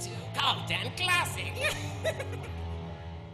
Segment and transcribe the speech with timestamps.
[0.00, 1.52] to Cult Classic.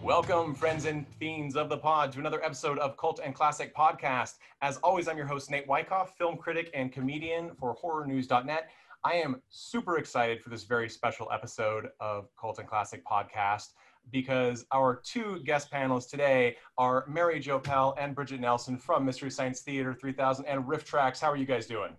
[0.02, 4.38] Welcome, friends and fiends of the pod, to another episode of Cult and Classic Podcast.
[4.62, 8.68] As always, I'm your host, Nate Wyckoff, film critic and comedian for HorrorNews.net.
[9.04, 13.68] I am super excited for this very special episode of Cult and Classic Podcast
[14.10, 19.30] because our two guest panelists today are Mary Jo Pehl and Bridget Nelson from Mystery
[19.30, 21.20] Science Theater 3000 and RiffTrax.
[21.20, 21.92] How are you guys doing?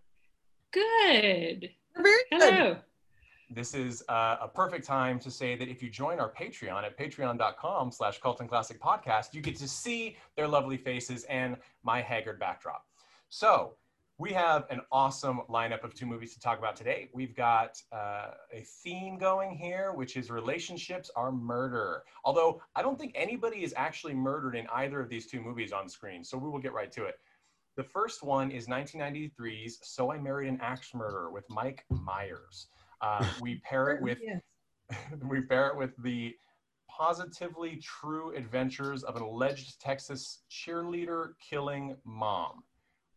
[0.74, 1.70] Good.
[1.96, 2.42] Very good.
[2.42, 2.78] Hello.
[3.50, 6.98] This is uh, a perfect time to say that if you join our patreon at
[6.98, 12.02] patreon.com slash cult and classic podcast you get to see their lovely faces and my
[12.02, 12.86] haggard backdrop.
[13.30, 13.76] So
[14.20, 17.10] we have an awesome lineup of two movies to talk about today.
[17.14, 22.04] We've got uh, a theme going here which is relationships are murder.
[22.26, 25.88] Although i don't think anybody is actually murdered in either of these two movies on
[25.88, 27.16] screen so we will get right to it.
[27.78, 32.68] The first one is 1993's so i married an axe murderer with mike myers
[33.02, 34.42] uh, we pair it with Yes.
[35.30, 36.34] we pair it with the
[36.90, 42.64] positively true adventures of an alleged Texas cheerleader killing mom.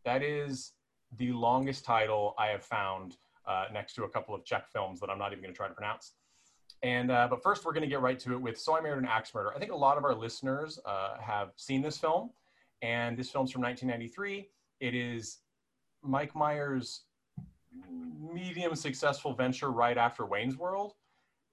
[0.05, 0.73] That is
[1.17, 5.09] the longest title I have found uh, next to a couple of Czech films that
[5.09, 6.13] I'm not even going to try to pronounce.
[6.83, 8.99] And uh, but first, we're going to get right to it with "So I Married
[8.99, 12.31] an Axe Murderer." I think a lot of our listeners uh, have seen this film,
[12.81, 14.49] and this film's from 1993.
[14.79, 15.39] It is
[16.01, 17.03] Mike Myers'
[18.33, 20.93] medium successful venture right after Wayne's World,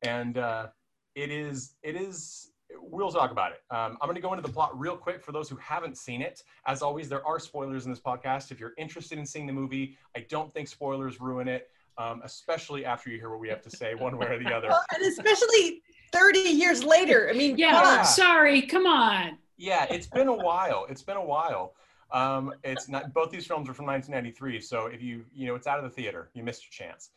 [0.02, 0.68] and uh,
[1.14, 2.50] it is it is.
[2.80, 3.62] We'll talk about it.
[3.74, 6.20] Um, I'm going to go into the plot real quick for those who haven't seen
[6.20, 6.42] it.
[6.66, 8.50] As always, there are spoilers in this podcast.
[8.50, 12.84] If you're interested in seeing the movie, I don't think spoilers ruin it, um, especially
[12.84, 14.68] after you hear what we have to say, one way or the other.
[14.68, 17.30] Well, and especially 30 years later.
[17.30, 18.04] I mean, Yeah, come on.
[18.04, 18.62] sorry.
[18.62, 19.38] Come on.
[19.56, 20.86] Yeah, it's been a while.
[20.90, 21.72] It's been a while.
[22.10, 23.12] Um, it's not.
[23.12, 25.90] Both these films are from 1993, so if you you know it's out of the
[25.90, 27.10] theater, you missed your chance.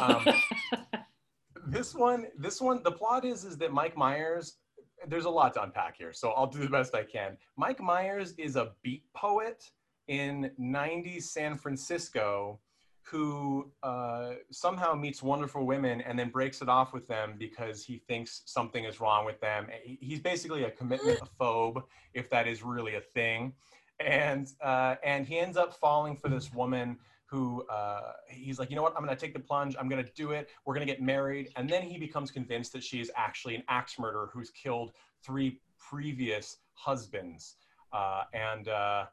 [0.00, 0.26] Um,
[1.66, 4.56] this one this one the plot is is that mike myers
[5.06, 8.34] there's a lot to unpack here so i'll do the best i can mike myers
[8.38, 9.70] is a beat poet
[10.08, 12.58] in 90s san francisco
[13.02, 17.96] who uh, somehow meets wonderful women and then breaks it off with them because he
[17.96, 21.82] thinks something is wrong with them he's basically a commitment phobe
[22.14, 23.52] if that is really a thing
[24.00, 28.76] and uh, and he ends up falling for this woman who uh, he's like, you
[28.76, 31.50] know what, I'm gonna take the plunge, I'm gonna do it, we're gonna get married.
[31.54, 35.60] And then he becomes convinced that she is actually an axe murderer who's killed three
[35.78, 37.56] previous husbands.
[37.92, 39.04] Uh, and uh,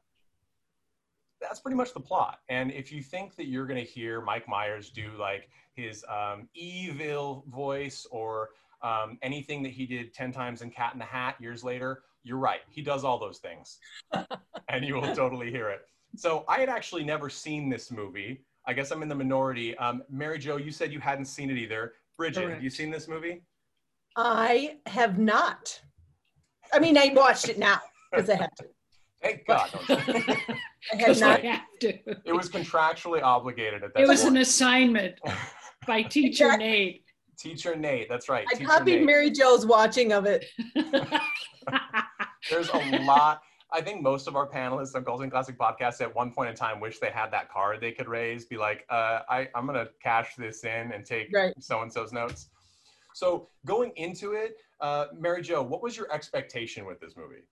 [1.40, 2.40] that's pretty much the plot.
[2.50, 7.46] And if you think that you're gonna hear Mike Myers do like his um, evil
[7.50, 8.50] voice or
[8.82, 12.38] um, anything that he did 10 times in Cat in the Hat years later, you're
[12.38, 12.60] right.
[12.70, 13.78] He does all those things.
[14.70, 15.82] and you will totally hear it.
[16.16, 18.44] So I had actually never seen this movie.
[18.66, 19.78] I guess I'm in the minority.
[19.78, 21.94] Um, Mary Jo, you said you hadn't seen it either.
[22.18, 23.44] Bridget, have you seen this movie?
[24.18, 25.80] I have not.
[26.74, 27.80] I mean, I watched it now
[28.12, 28.66] because I had to.
[29.22, 29.70] Thank God.
[29.90, 31.40] I had not.
[31.44, 31.88] I have to.
[32.26, 34.36] it was contractually obligated at that It was point.
[34.36, 35.16] an assignment
[35.88, 36.68] by teacher Exactly.
[36.68, 37.04] Nate.
[37.40, 38.46] Teacher Nate, that's right.
[38.50, 39.06] I Teacher copied Nate.
[39.06, 40.44] Mary Jo's watching of it.
[42.50, 43.42] There's a lot.
[43.72, 46.56] I think most of our panelists on Cult and Classic Podcast at one point in
[46.56, 49.78] time wish they had that card they could raise, be like, uh, I, I'm going
[49.78, 52.50] to cash this in and take so and so's notes.
[53.14, 57.44] So going into it, uh, Mary Jo, what was your expectation with this movie?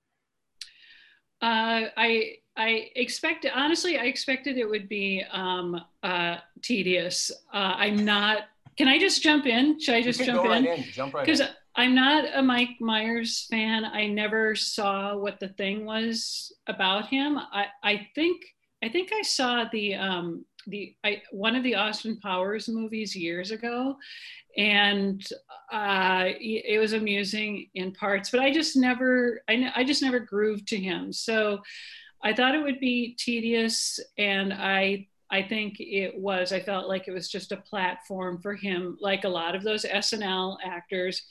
[1.42, 7.32] Uh, I I expected honestly I expected it would be um, uh, tedious.
[7.54, 8.44] Uh, I'm not.
[8.78, 9.80] Can I just jump in?
[9.80, 10.66] Should I just you can jump go in?
[10.66, 10.86] right in.
[10.86, 11.48] Jump right Because in.
[11.76, 13.86] I'm not a Mike Myers fan.
[13.86, 17.38] I never saw what the thing was about him.
[17.38, 18.42] I, I think
[18.84, 23.52] I think I saw the um, the I, one of the Austin Powers movies years
[23.52, 23.98] ago,
[24.58, 25.22] and
[25.72, 28.30] uh, it was amusing in parts.
[28.30, 31.12] But I just never I, I just never grooved to him.
[31.12, 31.62] So
[32.24, 36.52] I thought it would be tedious, and I I think it was.
[36.54, 39.86] I felt like it was just a platform for him, like a lot of those
[39.86, 41.24] SNL actors.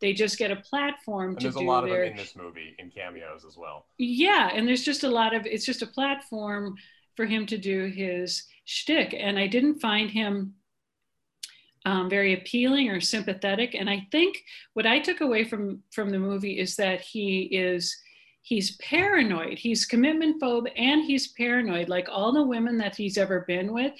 [0.00, 2.16] They just get a platform And to there's do a lot of their them in
[2.16, 3.86] this movie in cameos as well.
[3.98, 6.76] yeah, and there's just a lot of it's just a platform
[7.16, 10.54] for him to do his shtick, and I didn't find him
[11.84, 13.74] um, very appealing or sympathetic.
[13.74, 14.36] And I think
[14.74, 17.96] what I took away from from the movie is that he is
[18.42, 19.58] he's paranoid.
[19.58, 21.88] He's commitment phobe and he's paranoid.
[21.88, 23.92] Like all the women that he's ever been with,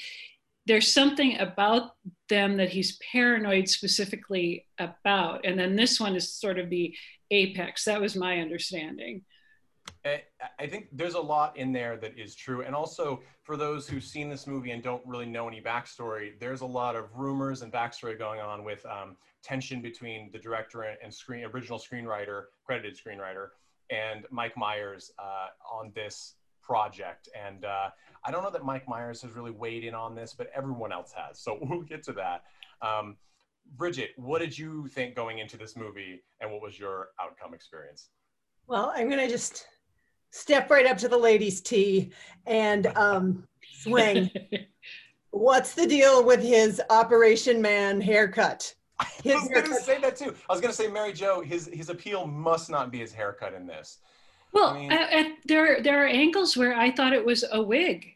[0.67, 1.93] there's something about
[2.29, 5.45] them that he's paranoid specifically about.
[5.45, 6.95] And then this one is sort of the
[7.31, 7.85] apex.
[7.85, 9.23] That was my understanding.
[10.05, 10.23] I
[10.59, 12.63] I think there's a lot in there that is true.
[12.63, 16.61] And also, for those who've seen this movie and don't really know any backstory, there's
[16.61, 21.13] a lot of rumors and backstory going on with um, tension between the director and
[21.13, 23.49] screen original screenwriter, credited screenwriter,
[23.93, 27.29] and Mike Myers uh, on this project.
[27.39, 27.91] And uh,
[28.25, 31.13] I don't know that Mike Myers has really weighed in on this, but everyone else
[31.15, 31.39] has.
[31.39, 32.45] So we'll get to that.
[32.81, 33.17] Um,
[33.77, 38.09] Bridget, what did you think going into this movie, and what was your outcome experience?
[38.67, 39.67] Well, I'm gonna just
[40.31, 42.13] step right up to the ladies' tee
[42.47, 44.31] and um, swing.
[45.31, 48.75] What's the deal with his Operation Man haircut?
[49.23, 50.35] His I was going to say that too.
[50.49, 53.55] I was going to say, Mary Jo, his his appeal must not be his haircut
[53.55, 53.99] in this.
[54.53, 57.63] Well, I mean- at, at, there there are angles where I thought it was a
[57.63, 58.15] wig,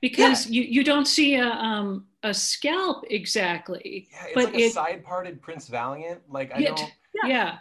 [0.00, 4.58] because you you don't see a um a scalp exactly, Yeah, it's but like a
[4.58, 6.20] it side parted Prince Valiant.
[6.30, 6.92] Like I Yeah, don't.
[7.14, 7.28] Yeah.
[7.28, 7.58] yeah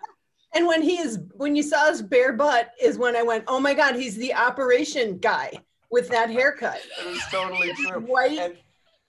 [0.55, 3.59] And when he is, when you saw his bare butt, is when I went, oh
[3.59, 5.51] my God, he's the operation guy
[5.91, 6.79] with that haircut.
[7.01, 7.99] It was totally true.
[7.99, 8.57] White, And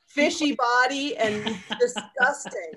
[0.06, 2.72] fishy body, and disgusting.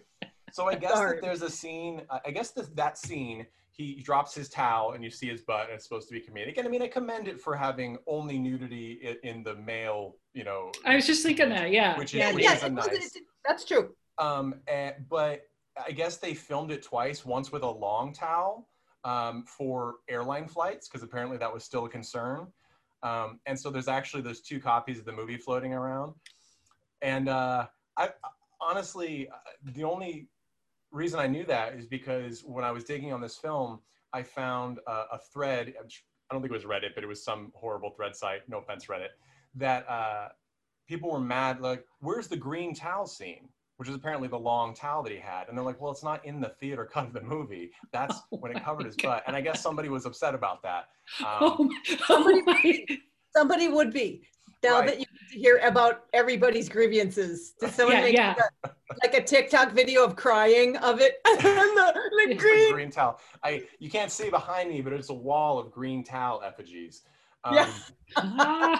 [0.51, 2.01] So I guess that there's a scene.
[2.09, 5.65] I I guess that that scene, he drops his towel and you see his butt,
[5.65, 6.57] and it's supposed to be comedic.
[6.57, 10.43] And I mean, I commend it for having only nudity i- in the male, you
[10.43, 10.71] know.
[10.85, 12.73] I was just thinking that yeah Which is- yeah, Yeah, which yeah, is a it
[12.73, 13.95] nice- it- that's true.
[14.17, 15.47] Um, and, but
[15.87, 17.25] I guess they filmed it twice.
[17.25, 18.67] Once with a long towel
[19.03, 22.45] um, for airline flights, because apparently that was still a concern.
[23.03, 26.13] Um, and so there's actually those two copies of the movie floating around.
[27.01, 27.65] And uh,
[27.97, 28.09] I
[28.59, 29.37] honestly, uh,
[29.73, 30.27] the only
[30.91, 33.79] reason I knew that is because when I was digging on this film,
[34.13, 35.73] I found a, a thread.
[35.79, 38.47] I don't think it was Reddit, but it was some horrible thread site.
[38.47, 39.09] No offense, Reddit.
[39.55, 40.29] That uh,
[40.87, 41.61] people were mad.
[41.61, 43.49] Like, where's the green towel scene?
[43.77, 45.47] Which is apparently the long towel that he had.
[45.49, 47.71] And they're like, well, it's not in the theater cut of the movie.
[47.91, 49.09] That's Oh when it covered his God.
[49.09, 49.23] butt.
[49.25, 50.89] And I guess somebody was upset about that.
[51.21, 52.85] oh, Um, my- oh my-
[53.35, 54.21] Somebody would be.
[54.63, 54.87] Now Right.
[54.89, 58.35] that you get to hear about everybody's grievances, did someone Yeah, make yeah.
[58.63, 61.19] like, a, like a TikTok video of crying of it?
[61.25, 62.73] the, the the green.
[62.73, 63.19] green towel.
[63.43, 67.01] I you can't see behind me, but it's a wall of green towel effigies.
[67.43, 67.73] Um, Yeah.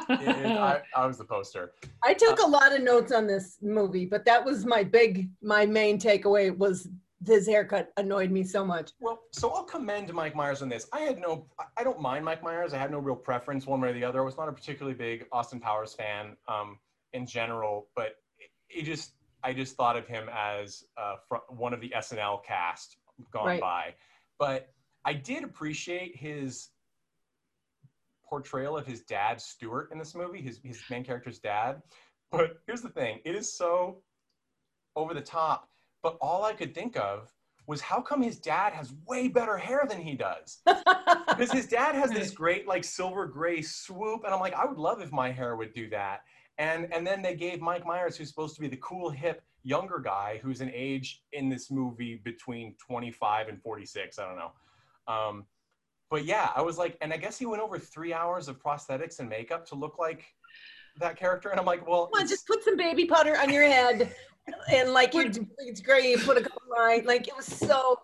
[0.09, 1.71] it- it- I, I was the poster.
[2.03, 5.65] I took a lot of notes on this movie, but that was my big, my
[5.65, 6.87] main takeaway was
[7.25, 8.91] his haircut annoyed me so much.
[8.99, 10.87] Well, so I'll commend Mike Myers on this.
[10.91, 11.45] I had no,
[11.77, 12.73] I- don't mind Mike Myers.
[12.73, 14.21] I had no real preference one way or the other.
[14.21, 16.79] I was not a particularly big Austin Powers fan um,
[17.13, 19.13] in general, but it, it just,
[19.43, 22.97] I just thought of him as uh, fr- one of the SNL cast
[23.31, 23.61] gone Right.
[23.61, 23.93] by.
[24.39, 24.69] But
[25.05, 26.69] I did appreciate his
[28.27, 31.81] portrayal of his dad, Stuart, in this movie, his, his main character's dad.
[32.31, 34.01] But here's the thing it is so
[34.95, 35.67] over the top.
[36.03, 37.33] But all I could think of
[37.67, 40.59] was how come his dad has way better hair than he does?
[41.27, 44.77] Because his dad has this great like silver gray swoop, and I'm like, I would
[44.77, 46.21] love if my hair would do that.
[46.57, 49.99] And and then they gave Mike Myers, who's supposed to be the cool hip younger
[49.99, 54.19] guy, who's an age in this movie between 25 and 46.
[54.19, 54.51] I don't know.
[55.07, 55.45] Um,
[56.09, 59.19] but yeah, I was like, and I guess he went over three hours of prosthetics
[59.19, 60.25] and makeup to look like
[60.99, 61.49] that character.
[61.49, 64.13] And I'm like, well, Come on, just put some baby powder on your head,
[64.71, 66.05] and like you're, it's great.
[66.05, 67.99] You put a couple lines, like it was so.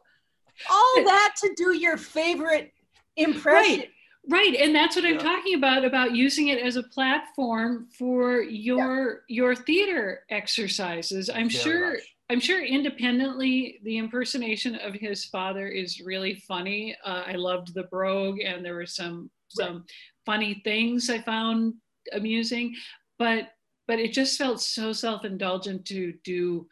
[0.72, 2.74] All that to do your favorite
[3.16, 3.80] impression.
[3.80, 3.90] Right.
[4.30, 5.20] Right, and that's what I'm Yeah.
[5.20, 11.30] talking about about using it as a platform for your your theater exercises.
[11.30, 12.16] I'm very sure much.
[12.30, 16.94] I'm sure independently the impersonation of his father is really funny.
[17.06, 19.86] Uh, I loved the brogue, and there were some some
[20.26, 21.76] funny things I found
[22.12, 22.76] amusing,
[23.18, 23.52] but
[23.88, 26.68] but it just felt so self indulgent to do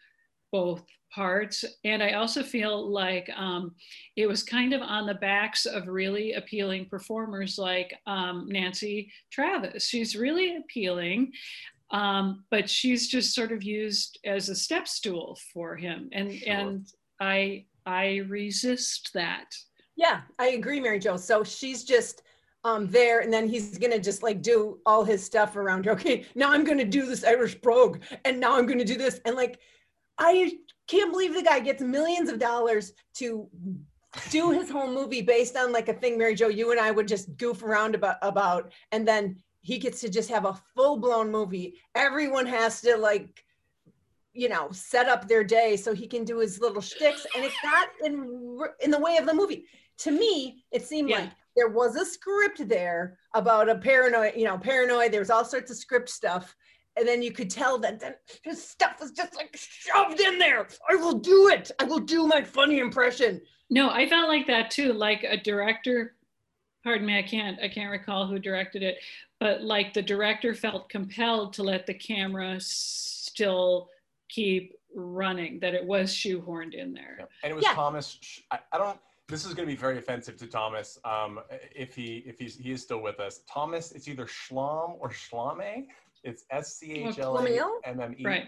[0.51, 3.73] both parts, and I also feel like um,
[4.15, 9.87] it was kind of on the backs of really appealing performers like um, Nancy Travis.
[9.87, 11.31] She's really appealing.
[11.91, 16.51] Um, but she's just sort of used as a step stool for him and Sure.
[16.51, 16.87] and
[17.19, 19.55] i i resist that
[19.95, 21.15] Yeah, I agree, Mary Jo.
[21.15, 22.23] So she's just
[22.65, 25.91] um, there, and then he's gonna just like do all his stuff around her.
[25.95, 29.35] Okay, now I'm gonna do this Irish brogue, and now I'm gonna do this, and
[29.35, 29.59] like,
[30.17, 30.57] I
[30.87, 33.47] can't believe the guy gets millions of dollars to
[34.31, 37.07] do his whole movie based on like a thing, Mary Jo, you and I would
[37.07, 41.31] just goof around about, about, and then he gets to just have a full blown
[41.31, 41.79] movie.
[41.95, 43.43] Everyone has to like
[44.37, 47.55] you know, set up their day so he can do his little shticks, and it's
[47.63, 49.65] not in in the way of the movie.
[49.99, 51.19] To me, it seemed Yeah.
[51.19, 55.11] like there was a script there about a paranoid, you know, paranoid.
[55.11, 56.55] There was all sorts of script stuff,
[56.97, 60.67] and then you could tell that then his stuff was just like shoved in there.
[60.89, 61.71] I will do it.
[61.79, 63.41] I will do my funny impression.
[63.69, 66.15] no i felt like that too like a director
[66.83, 68.97] pardon me, I can't I can't recall who directed it,
[69.39, 73.89] but like the director felt compelled to let the camera still
[74.29, 77.15] keep running, that it was shoehorned in there.
[77.19, 77.25] Yeah.
[77.43, 77.73] And it was Yeah.
[77.73, 78.19] Thomas.
[78.51, 78.99] I, I don't.
[79.27, 80.99] This is going to be very offensive to Thomas.
[81.03, 81.39] Um,
[81.75, 83.91] if he if he's he is still with us, Thomas.
[83.91, 85.87] It's either Schlom or Schlame.
[86.23, 88.25] It's S C H L A M M E.
[88.25, 88.45] Right.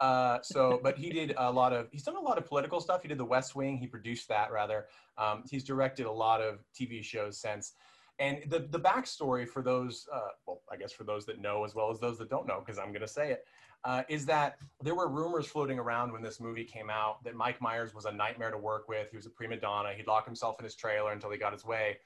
[0.00, 1.88] Uh, so, but he did a lot of.
[1.90, 3.02] He's done a lot of political stuff.
[3.02, 3.76] He did The West Wing.
[3.76, 4.86] He produced that rather.
[5.18, 7.74] Um, he's directed a lot of TV shows since.
[8.18, 11.74] And the the backstory for those, uh, well, I guess for those that know as
[11.74, 13.44] well as those that don't know, because I'm going to say it,
[13.84, 17.60] uh, is that there were rumors floating around when this movie came out that Mike
[17.60, 19.10] Myers was a nightmare to work with.
[19.10, 19.92] He was a prima donna.
[19.96, 21.98] He'd lock himself in his trailer until he got his way.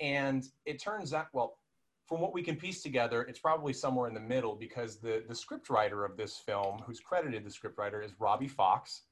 [0.00, 1.58] And it turns out, well,
[2.06, 5.34] from what we can piece together, it's probably somewhere in the middle because the, the
[5.34, 9.02] scriptwriter of this film, who's credited the scriptwriter, is Robbie Fox.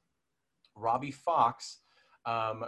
[0.75, 1.79] Robbie Fox
[2.27, 2.65] um,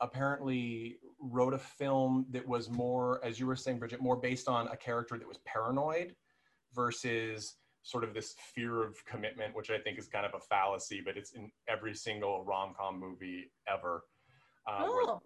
[0.00, 4.68] apparently wrote a film that was more, as you were saying, Bridget, more based on
[4.68, 6.14] a character that was paranoid
[6.74, 11.00] versus sort of this fear of commitment, which I think is kind of a fallacy,
[11.04, 14.04] but it's in every single rom com movie ever.
[14.66, 15.22] Uh, where- Oh.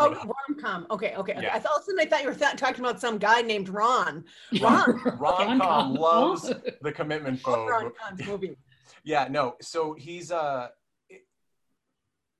[0.00, 0.86] Oh, rom com.
[0.92, 1.32] Okay, okay.
[1.32, 1.42] okay.
[1.42, 1.54] Yeah.
[1.56, 3.40] I thought all of a sudden I thought you were th- talking about some guy
[3.42, 4.24] named Ron.
[4.62, 4.94] Ron.
[5.18, 7.68] rom com loves the commitment phobe.
[7.68, 8.56] Ron Com's movie.
[9.04, 9.54] Yeah, no.
[9.60, 10.68] So he's uh,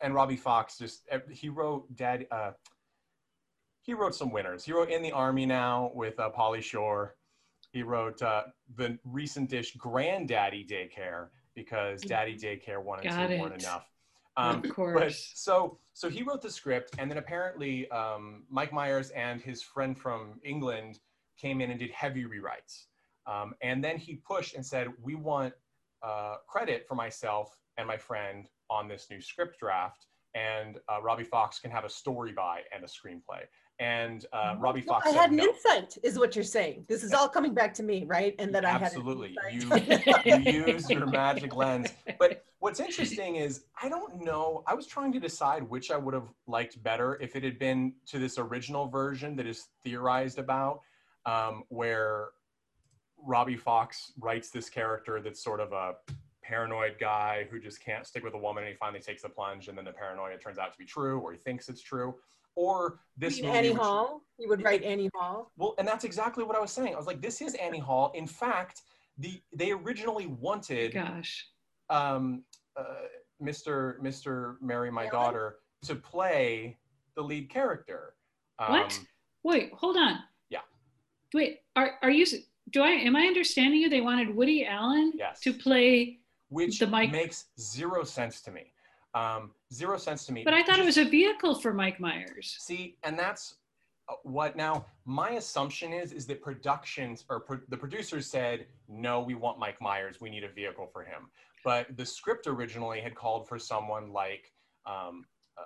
[0.01, 2.27] and Robbie Fox just eh, he wrote Dad.
[2.31, 2.53] Uh,
[3.83, 4.65] he wrote some winners.
[4.65, 7.17] He wrote In the Army Now with uh, Pauly Shore.
[7.79, 8.43] He wrote uh,
[8.75, 13.63] the recent dish Granddaddy Daycare because Daddy Daycare wanted Got weren't it.
[13.63, 13.89] enough.
[14.37, 19.11] of Um, but so so he wrote the script, and then apparently um, Mike Myers
[19.11, 20.99] and his friend from England
[21.41, 22.87] came in and did heavy rewrites.
[23.29, 25.55] Um, and then he pushed and said, "We want
[26.03, 31.23] uh, credit for myself and my friend on this new script draft, and uh, Robbie
[31.23, 33.45] Fox can have a story by and a screenplay."
[33.81, 35.45] And uh, Robbie No, Fox I had an no.
[35.45, 36.85] insight, is what you're saying.
[36.89, 38.35] This is all coming back to me, right?
[38.41, 39.37] And that I Absolutely.
[39.53, 39.71] You,
[40.25, 41.91] you use your magic lens.
[42.19, 44.65] But what's interesting is I don't know.
[44.67, 47.93] I was trying to decide which I would have liked better if it had been
[48.07, 50.81] to this original version that is theorized about,
[51.25, 52.31] um, where
[53.25, 55.95] Robbie Fox writes this character that's sort of a
[56.43, 59.69] paranoid guy who just can't stick with a woman and he finally takes the plunge
[59.69, 62.15] and then the paranoia turns out to be true or he thinks it's true.
[62.59, 64.23] Or this You movie, Annie which- Hall.
[64.37, 65.53] You would write Annie Hall.
[65.57, 66.93] well, and that's exactly what I was saying.
[66.95, 68.11] I was like, this is Annie Hall.
[68.17, 68.83] In fact,
[69.17, 71.49] the they originally wanted Gosh.
[71.91, 72.43] um,
[72.77, 72.85] uh,
[73.43, 73.99] Mr.
[74.01, 74.57] Mr.
[74.61, 75.13] Mary, my Ellen?
[75.13, 76.77] daughter, to play
[77.15, 78.15] the lead character.
[78.59, 79.01] Um, What?
[79.45, 80.19] Wait, hold on.
[80.51, 80.61] Yeah.
[81.35, 82.27] Wait, are are you?
[82.71, 83.89] Do I am I understanding you?
[83.89, 85.41] They wanted Woody Allen Yes.
[85.41, 88.73] to play, Which the Mike- makes zero sense to me.
[89.15, 90.45] Um, zero sense to me.
[90.45, 92.57] but I thought it was a vehicle for Mike Myers.
[92.61, 93.55] See, and that's
[94.09, 99.21] uh, what now my assumption is is that productions or pro- the producers said no
[99.21, 101.29] we want mike myers we need a vehicle for him
[101.65, 104.53] but the script originally had called for someone like
[104.87, 105.27] um,
[105.59, 105.63] uh,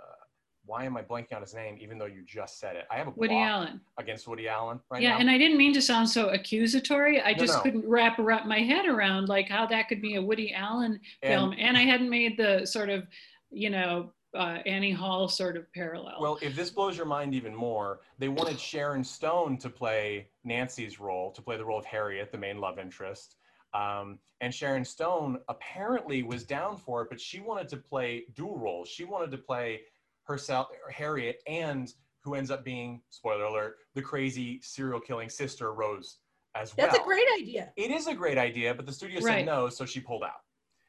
[0.67, 3.07] why am i blanking on his name even though you just said it i have
[3.07, 3.81] a Woody Allen.
[3.99, 7.21] against woody allen right yeah, now and I didn't mean to sound so accusatory.
[7.21, 7.63] I No, just no.
[7.63, 11.33] couldn't wrap, wrap my head around like how that could be a Woody Allen And-
[11.33, 13.07] film, and I hadn't made the sort of,
[13.53, 16.17] you know, uh, Annie Hall sort of parallel.
[16.21, 20.99] Well, if this blows your mind even more, they wanted Sharon Stone to play Nancy's
[20.99, 23.37] role, to play the role of Harriet, the main love interest.
[23.75, 28.59] Um, and Sharon Stone apparently was down for it, but she wanted to play dual
[28.59, 28.89] roles.
[28.89, 29.83] She wanted to play
[30.25, 36.19] herself, Harriet, and who ends up being, spoiler alert, the crazy serial killing sister, Rose,
[36.55, 36.87] as well.
[36.87, 37.73] That's a great idea.
[37.77, 40.41] It is a great idea, but the studio said no, so she pulled out.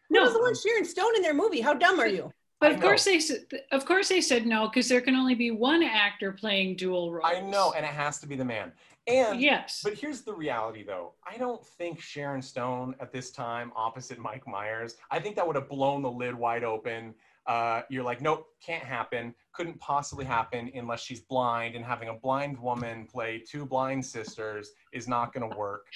[0.10, 1.62] Who no, doesn't want Sharon Stone in their movie?
[1.62, 2.32] How dumb are you?
[2.64, 5.52] But of course they said, of course they said no because there can only be
[5.52, 7.26] one actor playing dual roles.
[7.26, 8.72] I know, and it has to be the man.
[9.06, 11.12] And yes, But here's the reality, though.
[11.30, 15.58] I don't think Sharon Stone at this time, opposite Mike Myers, I think that would
[15.58, 17.14] have blown the lid wide open.
[17.46, 19.36] Uh, you're like, nope, can't happen.
[19.52, 24.72] Couldn't possibly happen unless she's blind, and having a blind woman play two blind sisters
[24.94, 25.88] is not going to work.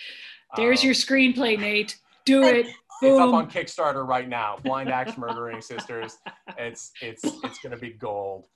[0.58, 1.98] there's Um, your screenplay, Nate.
[2.28, 2.68] Do it.
[3.02, 4.58] It's up on Kickstarter right now.
[4.64, 6.18] Blind axe murdering sisters.
[6.58, 8.48] It's it's it's going to be gold.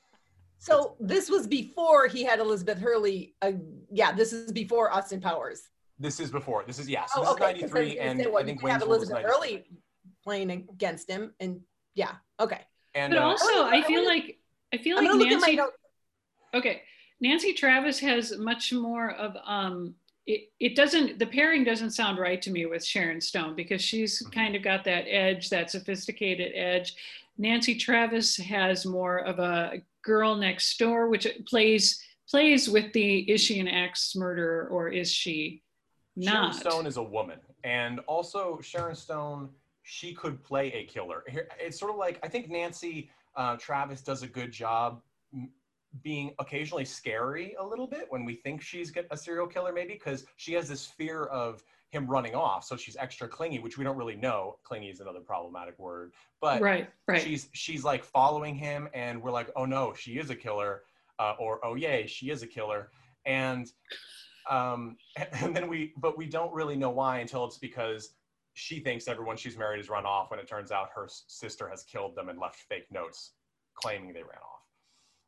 [0.57, 3.35] So this was before he had Elizabeth Hurley.
[3.41, 3.53] Uh,
[3.91, 5.69] yeah, this is before Austin Powers.
[5.99, 6.63] This is before.
[6.65, 7.05] This is yeah.
[7.05, 9.65] So Oh, this is '93, and I think you have Wayne's World was Elizabeth Hurley
[10.23, 11.61] playing against him, and
[11.95, 12.61] yeah, okay.
[12.95, 14.39] And But uh, also, I I feel like
[14.73, 15.71] I feel like gonna look at my Nancy.
[16.53, 16.81] Okay,
[17.19, 19.95] Nancy Travis has much more of um.
[20.31, 24.23] It, it doesn't the pairing doesn't sound right to me with Sharon Stone because she's
[24.23, 24.31] Mhm.
[24.31, 26.95] kind of got that edge, that sophisticated edge.
[27.37, 33.41] Nancy Travis has more of a girl next door, which plays plays with the is
[33.41, 35.63] she an axe murderer or is she
[36.15, 36.53] not?
[36.53, 39.49] Sharon Stone is a woman, and also Sharon Stone,
[39.83, 41.25] she could play a killer.
[41.59, 45.01] It's sort of like I think Nancy uh, Travis does a good job
[46.03, 49.93] being occasionally scary a little bit when we think she's get- a serial killer, maybe
[49.93, 53.83] because she has this fear of him running off, so she's extra clingy, which we
[53.83, 54.57] don't really know.
[54.63, 57.21] Clingy is another problematic word, but right, right.
[57.21, 60.83] she's she's like following him and we're like oh no she is a killer
[61.19, 62.89] uh, or oh yay she is a killer
[63.25, 63.71] and
[64.49, 64.97] um
[65.33, 68.13] and then we but we don't really know why until it's because
[68.53, 71.83] she thinks everyone she's married has run off when it turns out her sister has
[71.83, 73.31] killed them and left fake notes
[73.75, 74.50] claiming they ran off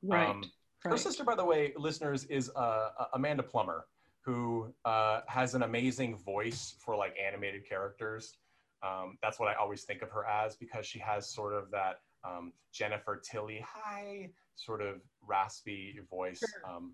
[0.03, 0.43] right, um,
[0.79, 3.86] her sister by the way listeners is uh, uh, amanda plummer
[4.22, 8.38] who uh, has an amazing voice for like animated characters
[8.83, 12.01] um, that's what I always think of her as because she has sort of that
[12.25, 16.39] um, Jennifer Tilly, hi, sort of raspy voice.
[16.39, 16.75] Sure.
[16.75, 16.93] Um,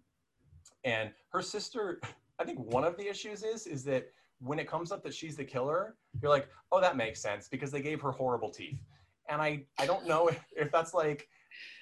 [0.83, 1.99] and her sister,
[2.39, 4.07] I think one of the issues is is that
[4.39, 7.71] when it comes up that she's the killer, you're like, oh, that makes sense because
[7.71, 8.79] they gave her horrible teeth.
[9.27, 11.27] And I I don't know if, if that's like,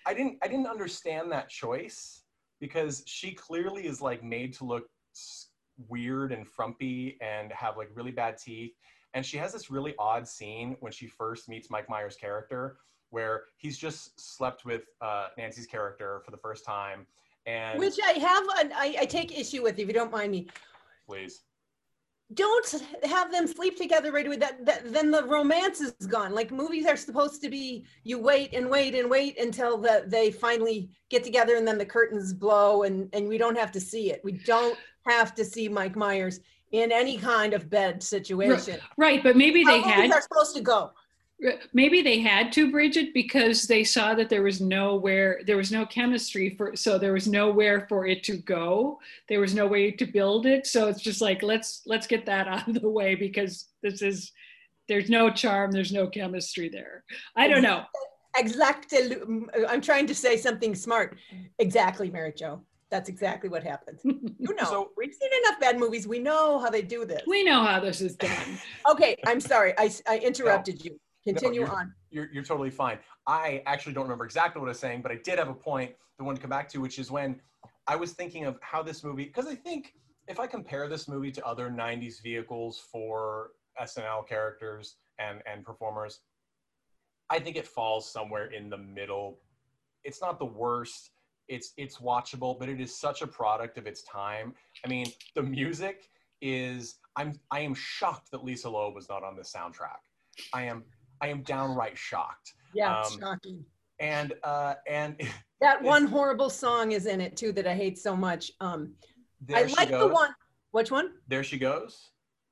[0.06, 2.24] I didn't I didn't understand that choice
[2.60, 4.90] because she clearly is like made to look
[5.88, 8.74] weird and frumpy and have like really bad teeth
[9.14, 12.78] and she has this really odd scene when she first meets Mike Myers' character,
[13.10, 17.08] where he's just slept with uh, Nancy's character for the first time.
[17.46, 20.48] And Which I have, an, I, I take issue with, if you don't mind me.
[21.08, 21.42] please,
[22.34, 24.36] Don't have them sleep together right away.
[24.36, 26.34] That, that then the romance is gone.
[26.34, 30.32] Like movies are supposed to be, you wait and wait and wait until the, they
[30.32, 34.12] finally get together, and then the curtains blow, and and we don't have to see
[34.12, 34.20] it.
[34.26, 36.42] We don't have to see Mike Myers
[36.72, 38.80] in any kind of bed situation.
[38.98, 40.92] right, but maybe they How movies had are supposed to go.
[41.46, 45.72] Uh, maybe they had to Bridget because they saw that there was nowhere there was
[45.72, 48.98] no chemistry for so there was nowhere for it to go
[49.30, 52.48] there was no way to build it so it's just like let's let's get that
[52.54, 54.32] out of the way because this is
[54.88, 57.04] there's no charm there's no chemistry there
[57.36, 57.84] i don't know
[58.38, 59.00] Exactly.
[59.16, 61.18] Mm, I'm trying to say something smart.
[61.58, 62.62] Exactly, Mary Jo.
[62.92, 64.00] That's exactly what happens.
[64.06, 66.08] You know, So- we've seen enough bad movies.
[66.08, 67.24] We know how they do this.
[67.28, 68.60] we know how this is done
[68.92, 69.74] Okay, I'm sorry.
[69.78, 71.00] I, I interrupted you.
[71.28, 71.94] Continue you're- on.
[72.10, 73.00] you're, you're totally fine.
[73.28, 75.92] I actually don't remember exactly what I was saying, but I did have a point,
[76.18, 77.40] the one to come back to, which is when
[77.88, 79.94] I was thinking of how this movie, because I think
[80.28, 86.20] if I compare this movie to other 90s vehicles for SNL characters and, and performers,
[87.30, 89.40] I think it falls somewhere in the middle.
[90.04, 91.12] It's not the worst.
[91.50, 94.54] It's it's watchable, but it is such a product of its time.
[94.86, 96.10] I mean, the music
[96.42, 100.00] is I'm I am shocked that Lisa Loeb was not on this soundtrack.
[100.54, 100.84] I am
[101.22, 102.54] I am downright shocked.
[102.74, 103.66] Yeah, it's Um, shocking.
[104.00, 105.20] And uh and
[105.62, 108.52] That one horrible song is in it too that I hate so much.
[108.60, 108.94] Um,
[109.42, 110.14] there I she like the goes.
[110.14, 110.30] one.
[110.72, 111.14] Which one?
[111.28, 112.12] There she goes.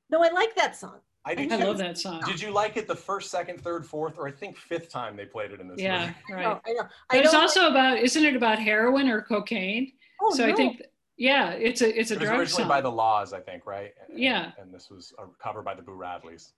[0.09, 0.99] No, I like that song.
[1.27, 1.63] I do i too.
[1.65, 4.57] love that song Did you like it the first, second, third, fourth, or I think
[4.57, 6.15] fifth time they played it in this yeah movie?
[6.29, 6.61] I right know.
[6.67, 6.81] I know.
[6.83, 10.49] I but it's don't also about isn't it about heroin or cocaine oh, so i
[10.51, 10.55] no.
[10.55, 10.81] think
[11.17, 13.65] yeah it's a it's a It was drug originally song by the La's, I think,
[13.65, 13.91] right?
[14.07, 14.51] And- Yeah.
[14.59, 16.51] And this was a cover by the Boo Radleys.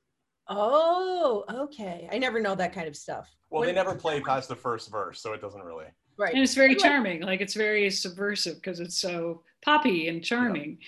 [0.49, 2.07] Oh, okay.
[2.11, 3.29] I never know that kind of stuff.
[3.49, 5.85] Well, they never play past the first verse, so it doesn't really.
[6.17, 6.33] Right.
[6.33, 6.81] and it's very Anyway.
[6.81, 10.79] charming like it's very subversive because it's so poppy and charming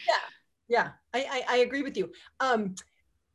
[0.67, 2.11] Yeah, I, I, I agree with you.
[2.39, 2.73] Um,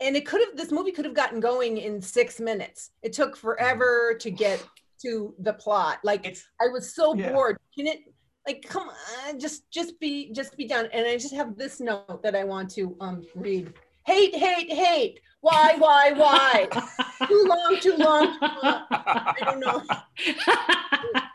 [0.00, 2.90] and it could have this movie could have gotten going in six minutes.
[3.02, 4.64] It took forever to get
[5.02, 5.98] to the plot.
[6.02, 7.30] Like It's I was so Yeah.
[7.32, 7.56] bored.
[7.78, 8.00] Can it
[8.46, 8.88] like come
[9.24, 10.88] on, just just be just be done.
[10.92, 13.72] And I just have this note that I want to um read.
[14.06, 15.20] Hate, hate, hate.
[15.44, 16.68] Why, why, why?
[17.28, 18.86] too long, too long, too long.
[18.90, 19.82] I don't know.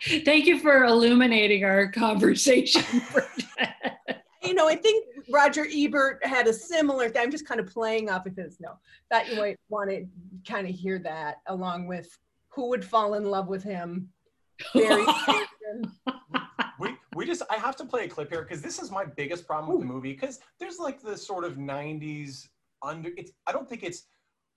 [0.26, 2.84] Thank you for illuminating our conversation.
[4.42, 7.22] You know, I think Roger Ebert had a similar thing.
[7.22, 8.78] I'm just kind of playing off of his note.
[9.12, 10.08] That you might want to
[10.50, 12.18] kind of hear that along with
[12.48, 14.10] who would fall in love with him.
[14.74, 15.06] Barry
[16.80, 19.46] we we just I have to play a clip here because this is my biggest
[19.46, 22.48] problem with the movie because there's like the sort of 90s
[22.84, 24.04] under it's I don't think it's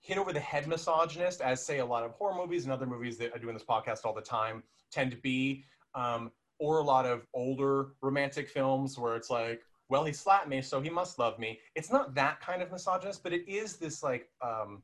[0.01, 3.17] hit over the head misogynist as say a lot of horror movies and other movies
[3.17, 5.63] that I do in this podcast all the time tend to be
[5.95, 10.61] um, or a lot of older romantic films where it's like well he slapped me
[10.61, 11.59] so he must love me.
[11.75, 14.83] It's not that kind of misogynist but it is this like um,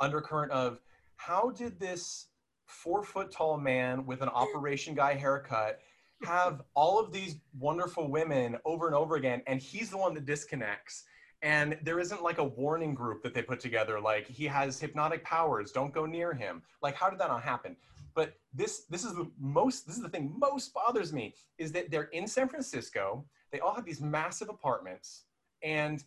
[0.00, 0.80] undercurrent of
[1.16, 2.26] how did this
[2.66, 5.80] four foot tall man with an operation guy haircut
[6.24, 10.24] have all of these wonderful women over and over again and he's the one that
[10.24, 11.04] disconnects
[11.42, 15.24] and there isn't like a warning group that they put together like he has hypnotic
[15.24, 17.76] powers don't go near him like how did that not happen
[18.14, 21.90] But this this is the most this is the thing most bothers me is that
[21.90, 23.24] they're in San Francisco.
[23.50, 25.24] They all have these massive apartments,
[25.62, 26.02] and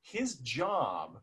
[0.00, 1.18] his job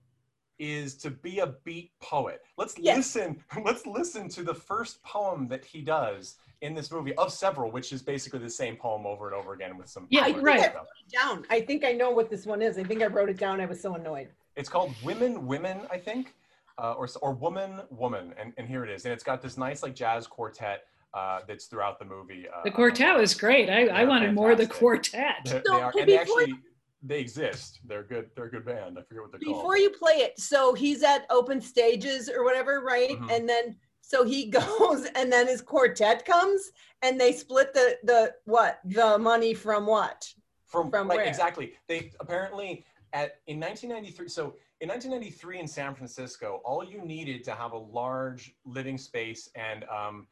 [0.59, 2.41] is to be a beat poet.
[2.57, 2.97] Let's Yes.
[2.97, 3.41] listen.
[3.63, 7.93] Let's listen to the first poem that he does in this movie of several, which
[7.93, 10.05] is basically the same poem over and over again with some.
[10.09, 10.61] Yeah, color and right.
[10.71, 10.87] stuff.
[11.11, 11.45] Down.
[11.49, 12.77] I think I know what this one is.
[12.77, 13.61] I think I wrote it down.
[13.61, 14.27] I was so annoyed.
[14.55, 16.35] It's called Women, Women, I think,
[16.77, 19.81] uh, or or Woman, Woman, and, and here it is, and it's got this nice
[19.81, 22.45] like jazz quartet uh, that's throughout the movie.
[22.53, 23.69] Uh, The quartet was great.
[23.69, 25.37] I, I They're wanted more of the quartet.
[25.45, 26.53] They, they So, are, hey, and they actually
[27.01, 27.79] they exist.
[27.85, 28.29] They're good.
[28.35, 28.97] They're a good band.
[28.97, 29.57] I forget what they're called.
[29.57, 33.11] Before you play it, so he's at open stages or whatever, right?
[33.11, 33.31] Mhm.
[33.31, 38.33] And then so he goes and then his quartet comes and they split the the
[38.45, 38.79] what?
[38.85, 40.31] The money from what?
[40.69, 41.25] from, from right, where?
[41.25, 41.73] exactly.
[41.87, 44.29] They apparently at in 1993.
[44.29, 49.49] So in 1993 in San Francisco, all you needed to have a large living space
[49.55, 50.27] and um,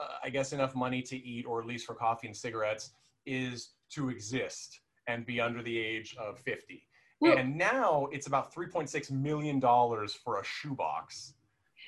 [0.00, 2.92] uh, I guess enough money to eat or at least for coffee and cigarettes
[3.26, 6.86] is to exist and be under the age of 50.
[7.20, 11.34] Well- and now it's about 3.6 million dollars for a shoebox.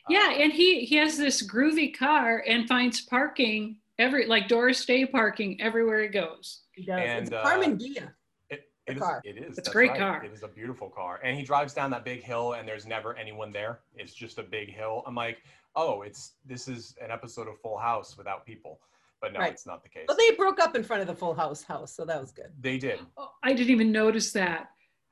[0.08, 4.84] Yeah, Uh, and he he has this groovy car and finds parking every like Doris
[4.84, 6.62] Day parking everywhere he goes.
[6.72, 7.00] He does.
[7.02, 8.10] And, it's uh, Karmann Ghia.
[8.50, 9.02] It, The it is.
[9.02, 9.22] car.
[9.24, 9.58] It is.
[9.58, 9.98] It's a great right.
[9.98, 10.24] car.
[10.24, 13.16] It is a beautiful car, and he drives down that big hill, and there's never
[13.16, 13.80] anyone there.
[13.96, 15.02] It's just a big hill.
[15.06, 15.38] I'm like,
[15.74, 18.80] oh, it's this is an episode of Full House without people,
[19.24, 19.52] but no, Right.
[19.52, 20.04] it's not the case.
[20.06, 22.50] But they broke up in front of the Full House house, so that was good.
[22.60, 23.00] they did.
[23.16, 24.68] Oh, I didn't even notice that.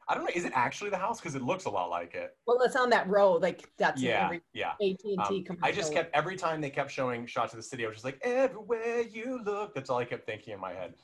[0.09, 0.31] I don't know.
[0.35, 1.19] Is it actually the house?
[1.21, 2.37] Because it looks a lot like it.
[2.47, 3.33] Well, it's on that row.
[3.35, 4.73] like that's yeah, every yeah.
[4.73, 5.65] AT and T Um, commercial.
[5.65, 8.05] I just kept every time they kept showing shots of the city, I was just
[8.05, 9.75] like, everywhere you look.
[9.75, 10.95] That's all I kept thinking in my head.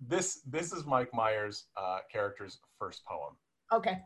[0.00, 3.34] This this is Mike Myers' uh, character's first poem.
[3.72, 3.98] okay.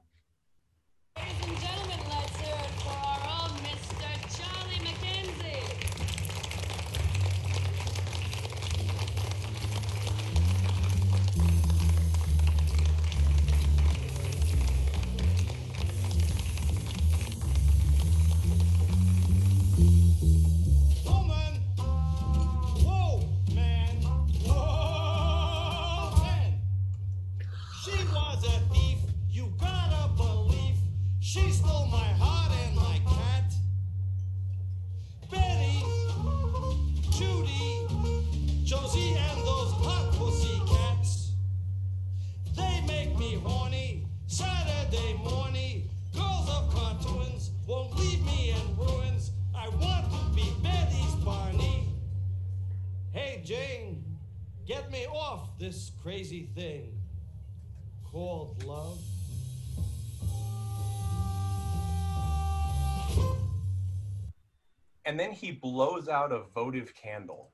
[65.13, 67.53] And then he blows out a votive candle.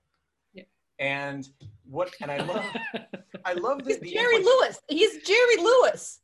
[0.55, 0.63] Yeah.
[1.01, 1.49] And
[1.85, 2.65] what and I love
[3.45, 4.79] I love He's that the Jerry impli- Lewis.
[4.87, 6.21] He's Jerry Lewis.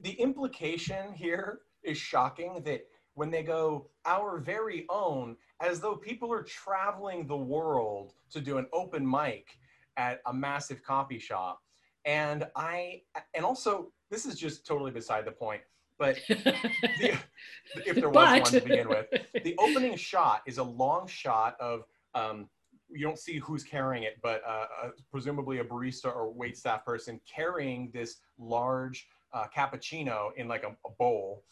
[0.00, 2.80] the implication here is shocking that
[3.14, 8.58] when they go our very own as though people are traveling the world to do
[8.58, 9.56] an open mic
[9.96, 11.60] at a massive coffee shop
[12.06, 13.00] and i
[13.34, 15.60] and also this is just totally beside the point
[16.02, 17.16] but the,
[17.86, 19.06] if there was But- one to begin with
[19.44, 21.84] the opening shot is a long shot of
[22.14, 22.48] um,
[22.90, 26.84] you don't see who's carrying it, but uh, uh, presumably a barista or wait staff
[26.84, 31.44] person carrying this large uh, cappuccino in like a, a bowl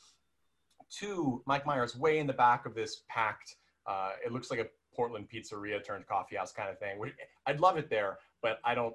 [0.98, 3.54] to Mike Myers way in the back of this packed.
[3.86, 7.00] Uh, it looks like a Portland pizzeria turned coffee house kind of thing.
[7.46, 8.94] I'd love it there, but I don't.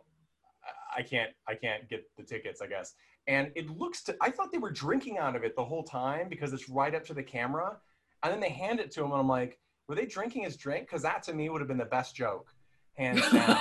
[0.96, 1.32] I can't.
[1.48, 2.62] I can't get the tickets.
[2.62, 2.94] I guess.
[3.28, 4.16] And it looks to.
[4.22, 7.06] I thought they were drinking out of it the whole time because it's right up
[7.06, 7.78] to the camera.
[8.24, 10.88] And then they hand it to him, and I'm like, were they drinking his drink?
[10.88, 12.48] Because that to me would have been the best joke,
[12.96, 13.58] hands down.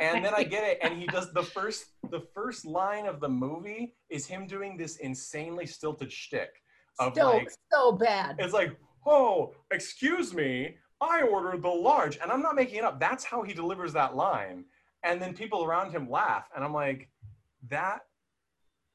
[0.00, 3.28] and then I get it, and he does the first the first line of the
[3.28, 6.50] movie is him doing this insanely stilted shtick
[6.98, 8.36] of So like so bad.
[8.38, 12.98] it's like, oh, excuse me, I ordered the large, and I'm not making it up.
[12.98, 14.64] That's how he delivers that line,
[15.02, 17.08] and then people around him laugh, and I'm like,
[17.68, 18.00] that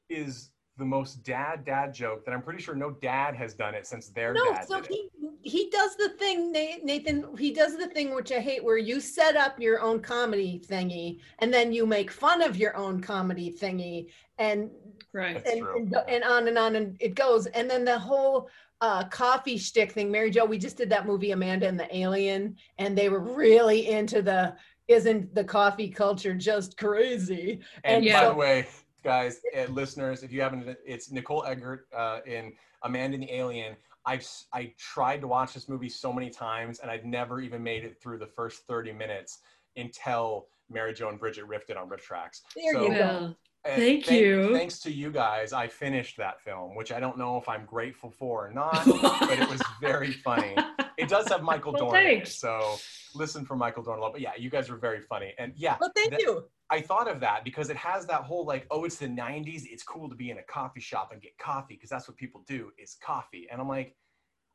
[0.08, 3.86] is the most dad dad joke that I'm pretty sure no dad has done it
[3.86, 4.40] since their dad.
[4.44, 5.10] No, dad so did it.
[5.42, 7.24] he he does the thing, Nathan.
[7.38, 11.20] He does the thing which I hate, where you set up your own comedy thingy,
[11.38, 14.70] and then you make fun of your own comedy thingy, and
[15.12, 15.34] right.
[15.34, 15.76] That's and, true.
[15.76, 17.46] and, and on and on and it goes.
[17.46, 20.10] And then the whole uh, coffee shtick thing.
[20.10, 23.88] Mary Jo, we just did that movie Amanda and the Alien, and they were really
[23.88, 24.54] into the
[24.88, 27.60] isn't the coffee culture just crazy?
[27.84, 28.20] And Yeah.
[28.22, 28.66] by the way,
[29.02, 33.76] guys, uh, listeners, if you haven't, it's Nicole Eggert uh, in Amanda and the Alien.
[34.04, 37.84] I've I tried to watch this movie so many times, and I've never even made
[37.84, 39.40] it through the first 30 minutes
[39.76, 42.42] until Mary Jo and Bridget riffed it on RiffTrax.
[42.54, 42.94] There So- you go.
[42.94, 44.52] Well, Thank thank- you.
[44.56, 48.10] Thanks to you guys, I finished that film, which I don't know if I'm grateful
[48.12, 50.54] for or not, but it was very funny.
[50.96, 52.34] It does have Michael Well, Dorn thanks.
[52.34, 52.76] so
[53.14, 54.12] listen for Michael Dorn a lot.
[54.12, 56.48] But yeah, you guys are very funny, and yeah, Well, thank that- you.
[56.68, 59.62] I thought of that because it has that whole like, oh, it's the '90s.
[59.66, 62.42] It's cool to be in a coffee shop and get coffee because that's what people
[62.48, 63.46] do is coffee.
[63.52, 63.94] And I'm like,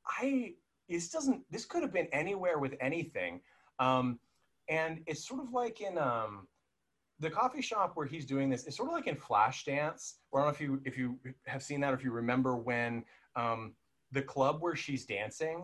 [0.06, 0.56] I
[0.90, 1.44] this doesn't.
[1.52, 3.40] This could have been anywhere with anything.
[3.80, 4.20] Um,
[4.68, 6.48] and it's sort of like in um,
[7.20, 8.66] the coffee shop where he's doing this.
[8.68, 10.16] It's sort of like in Flashdance.
[10.32, 12.58] Where I don't know if you if you have seen that or if you remember
[12.58, 13.06] when
[13.38, 13.74] um,
[14.12, 15.64] the club where she's dancing.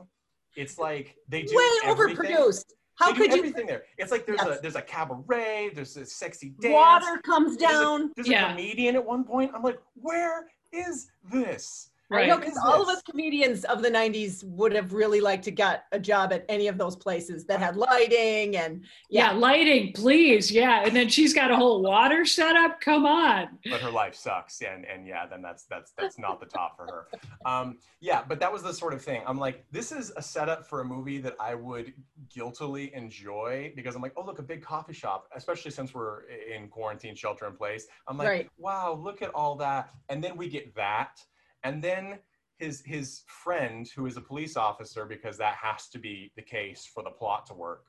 [0.58, 2.18] It's like they do Way everything.
[2.36, 2.74] overproduced.
[2.96, 3.38] How They do could you?
[3.38, 3.84] everything there?
[4.00, 4.58] It's like there's Yes.
[4.58, 6.74] a there's a cabaret, there's a sexy dance.
[6.74, 8.12] Water comes There's a- down.
[8.16, 9.52] There's a, comedian at one point.
[9.54, 11.92] I'm like, where is this?
[12.10, 15.52] I know because all of us comedians of the 90s would have really liked to
[15.52, 19.38] get a job at any of those places that had lighting and Yeah, yeah.
[19.38, 20.50] lighting, please.
[20.50, 20.84] Yeah.
[20.86, 22.80] And then she's got a whole water setup.
[22.80, 23.60] Come on.
[23.70, 26.86] But her life sucks, and and yeah, then that's that's that's not the top for
[26.86, 27.08] her.
[27.46, 29.22] Um, yeah, but that was the sort of thing.
[29.28, 31.94] I'm like, this is a setup for a movie that I would
[32.34, 36.70] guiltily enjoy because I'm like, oh look, a big coffee shop, especially since we're in
[36.70, 37.88] quarantine, shelter in place.
[38.08, 38.50] I'm like, Right.
[38.58, 41.20] wow, look at all that, and then we get that,
[41.64, 42.20] and then
[42.58, 46.90] his his friend who is a police officer because that has to be the case
[46.92, 47.84] for the plot to work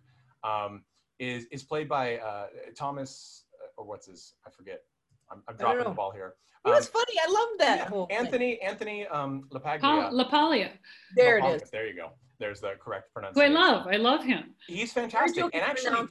[0.44, 0.82] um,
[1.18, 3.44] is is played by uh, Thomas
[3.76, 4.82] or what's his I forget
[5.30, 6.34] I'm, I'm dropping the ball here
[6.66, 7.14] It was Um, funny.
[7.26, 8.16] I love that yeah, whole thing.
[8.18, 10.70] Anthony Anthony um, LaPaglia LaPaglia,
[11.16, 11.70] There it LaPaglia, is.
[11.70, 13.86] there you go there's the correct who I pronunciation love.
[13.88, 14.54] I love him.
[14.66, 16.08] he's fantastic and actually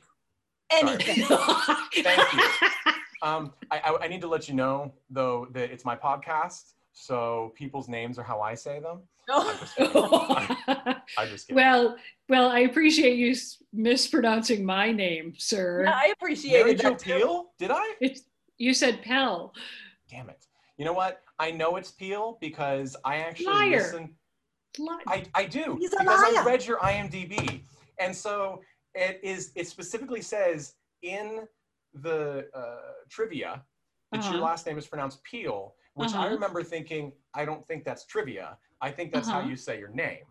[0.70, 1.24] Anything.
[2.04, 2.43] Thank you.
[3.22, 6.74] um, I, I, I need to let you know though that it's my podcast
[7.07, 9.49] so people's names are how I say them No.
[9.49, 9.91] I'm just kidding.
[11.17, 11.55] I'm just kidding.
[11.55, 11.95] well,
[12.27, 13.36] well, I appreciate you
[13.71, 15.83] mispronouncing my name, sir.
[15.83, 16.99] Yeah, I Mary appreciated Jo that.
[16.99, 17.13] too.
[17.17, 18.21] Peel did I It's
[18.57, 19.53] you said Pell.
[20.10, 20.45] Damn it.
[20.77, 21.21] You know what?
[21.39, 23.69] I know it's Peel because I actually Liar.
[23.77, 24.15] listen.
[24.79, 26.45] Li- I, I do He's a because I liar.
[26.45, 27.62] read your IMDb,
[27.99, 28.62] and so
[28.95, 29.51] it is.
[29.55, 31.47] It specifically says in
[31.93, 33.63] the uh, trivia
[34.12, 34.43] that your Uh-huh.
[34.43, 36.29] last name is pronounced Peel, which I Uh-huh.
[36.36, 37.12] remember thinking.
[37.33, 38.57] I don't think that's trivia.
[38.81, 39.49] I think that's how Uh-huh.
[39.49, 40.25] you say your name,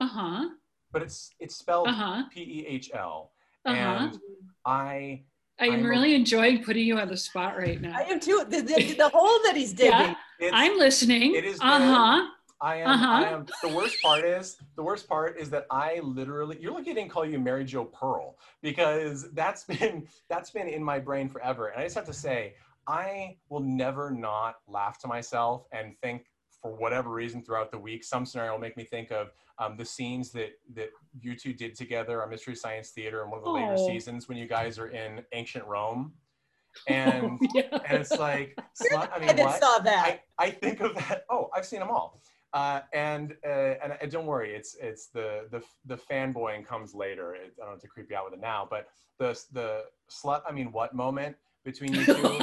[0.00, 0.48] Uh huh.
[0.92, 2.24] but it's it's spelled Uh.
[2.32, 3.30] P E H L,
[3.64, 3.78] Uh huh.
[4.10, 4.18] and
[4.66, 5.22] I
[5.60, 7.94] I'm I'm a- really enjoying putting you on the spot right now.
[7.96, 8.44] I am too.
[8.48, 10.14] The, the, the hole that he's digging.
[10.40, 10.50] Yeah.
[10.52, 11.34] I'm listening.
[11.36, 12.28] it is Uh huh.
[12.60, 12.90] I am.
[12.90, 13.06] Uh-huh.
[13.06, 13.46] I am.
[13.62, 16.58] The worst part is the worst part is that I literally.
[16.60, 20.82] You're lucky I didn't call you Mary Jo Pearl because that's been that's been in
[20.82, 21.68] my brain forever.
[21.68, 22.54] And I just have to say,
[22.86, 26.26] I will never not laugh to myself and think
[26.60, 29.84] for whatever reason throughout the week, some scenario will make me think of um, the
[29.84, 30.90] scenes that that
[31.20, 33.86] you two did together on Mystery Science Theater in one of the later Oh.
[33.88, 36.12] seasons when you guys are in ancient Rome,
[36.88, 37.62] and yeah.
[37.88, 39.60] and it's like, slut, I I mean, what?
[39.60, 40.20] saw that.
[40.38, 41.24] I, I think of that.
[41.30, 42.20] Oh, I've seen them all.
[42.54, 47.34] Uh, and uh, and uh, don't worry, it's it's the the the fanboying comes later.
[47.34, 48.86] It, I don't have to creep you out with it now, but
[49.18, 50.42] the the slut.
[50.48, 52.38] I mean, what moment between you two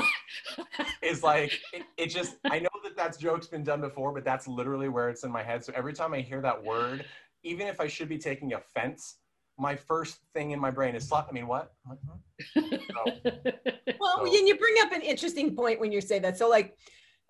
[1.03, 2.37] is like it, it just.
[2.45, 5.43] I know that that's joke's been done before, but that's literally where it's in my
[5.43, 5.63] head.
[5.63, 7.05] So every time I hear that word,
[7.43, 9.17] even if I should be taking offense,
[9.57, 11.27] my first thing in my brain is slut.
[11.29, 11.73] I mean, what?
[11.85, 12.77] I'm like, huh?
[12.93, 13.51] So,
[13.99, 16.37] Well, So- and you bring up an interesting point when you say that.
[16.37, 16.75] So, like,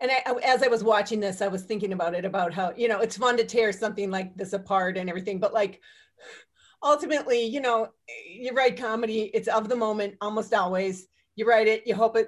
[0.01, 2.87] and I, as I was watching this, I was thinking about it about how you
[2.87, 5.81] know it's fun to tear something like this apart and everything, but like
[6.83, 7.89] ultimately, you know,
[8.29, 9.29] you write comedy.
[9.33, 11.07] It's of the moment almost always.
[11.39, 11.87] You write it.
[11.87, 12.27] You hope it.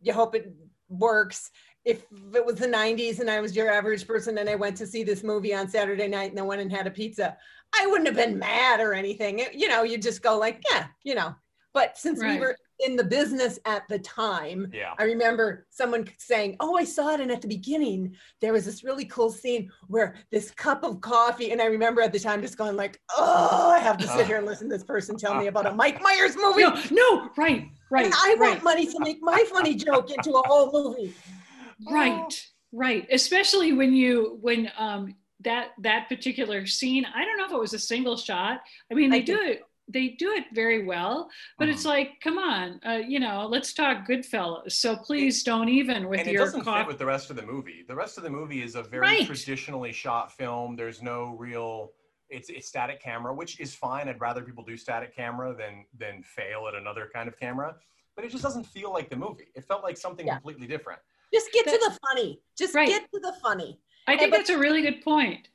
[0.00, 0.50] You hope it
[0.88, 1.50] works.
[1.84, 4.86] If it was the 90s and I was your average person and I went to
[4.86, 7.36] see this movie on Saturday night and I went and had a pizza,
[7.78, 9.40] I wouldn't have been mad or anything.
[9.40, 11.34] It- you know, you just go like, yeah, you know.
[11.74, 14.92] But since we were in the business at the time, yeah.
[14.98, 18.84] I remember someone saying, "Oh, I saw it," and at the beginning there was this
[18.84, 22.58] really cool scene where this cup of coffee, and I remember at the time just
[22.58, 25.46] going like, "Oh, I have to sit here and listen to this person tell me
[25.46, 29.00] about a Mike Myers movie." no, no, right, right, and I right, want money to
[29.00, 31.14] make my funny joke into a whole movie.
[31.90, 33.06] right, right.
[33.10, 37.06] Especially when you when um that that particular scene.
[37.14, 38.60] I don't know if it was a single shot.
[38.90, 39.62] I mean, I they do it.
[39.88, 41.86] They do it very well, but it's Mhm.
[41.86, 44.72] like, come on, uh, you know, let's talk Goodfellas.
[44.72, 47.42] So please don't even with and it your doesn't fit with the rest of the
[47.46, 47.84] movie.
[47.86, 49.26] The rest of the movie is a very Right.
[49.26, 50.74] traditionally shot film.
[50.74, 51.92] There's no real.
[52.28, 54.08] It's it's static camera, which is fine.
[54.08, 57.76] I'd rather people do static camera than than fail at another kind of camera.
[58.16, 59.52] But it just doesn't feel like the movie.
[59.54, 60.34] It felt like something Yeah.
[60.34, 61.00] completely different.
[61.32, 62.40] Just get to the funny.
[62.58, 62.88] Just Right.
[62.88, 63.78] get to the funny.
[64.08, 65.48] I think but- that's a really good point.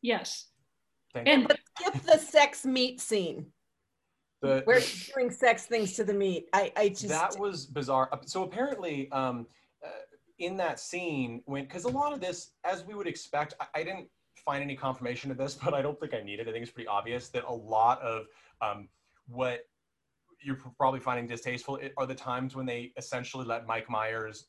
[0.00, 0.48] Yes.
[1.14, 3.46] Thank And But skip the sex meat scene
[4.42, 6.48] the, where she's doing sex things to the meat.
[6.52, 8.08] I, I just that was bizarre.
[8.12, 9.46] Uh, So apparently, um,
[9.84, 9.88] uh,
[10.38, 13.82] in that scene, when because a lot of this, as we would expect, I, I
[13.84, 14.08] didn't
[14.44, 16.48] find any confirmation of this, but I don't think I need it.
[16.48, 18.26] I think it's pretty obvious that a lot of
[18.60, 18.88] um,
[19.28, 19.60] what
[20.44, 24.46] you're probably finding distasteful are the times when they essentially let Mike Myers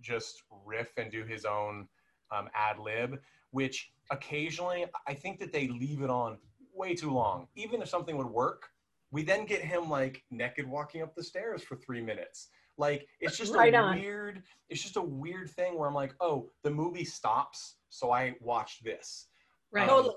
[0.00, 1.86] just riff and do his own
[2.34, 6.38] um, ad lib, which occasionally I think that they leave it on
[6.72, 7.46] way too long.
[7.54, 8.68] Even if something would work,
[9.10, 12.48] we then get him like naked walking up the stairs for three minutes.
[12.76, 13.98] Like it's just Right a on.
[13.98, 18.34] weird, it's just a weird thing where I'm like, oh, the movie stops, so I
[18.40, 19.28] watched this.
[19.70, 19.82] Right.
[19.84, 20.14] Um, totally.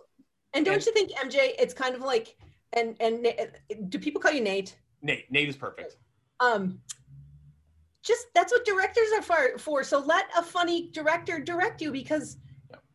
[0.54, 1.54] And don't and- you think MJ?
[1.60, 2.36] It's kind of like
[2.74, 3.28] and and
[3.90, 4.76] do people call you Nate?
[5.04, 5.98] Nate, Nate is perfect.
[6.40, 6.80] Um,
[8.02, 9.58] just that's what directors are for.
[9.60, 9.84] for.
[9.84, 12.47] So let a funny director direct you because Yep.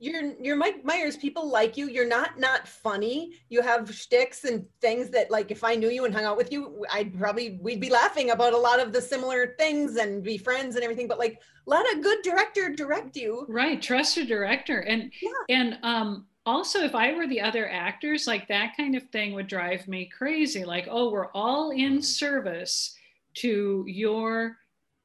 [0.02, 1.16] You're you're Mike Myers.
[1.16, 1.88] People like you.
[1.88, 3.34] You're not not funny.
[3.48, 6.50] You have shticks and things that like if I knew you and hung out with
[6.52, 10.36] you, I'd probably we'd be laughing about a lot of the similar things and be
[10.38, 11.06] friends and everything.
[11.08, 13.46] But like let a good director direct you.
[13.48, 13.80] Right.
[13.80, 14.80] Trust a director.
[14.80, 15.30] And Yeah.
[15.48, 19.46] and um also if I were the other actors, like that kind of thing would
[19.46, 20.64] drive me crazy.
[20.64, 22.04] Like, oh, we're all in Mhm.
[22.04, 22.96] service
[23.34, 24.58] to your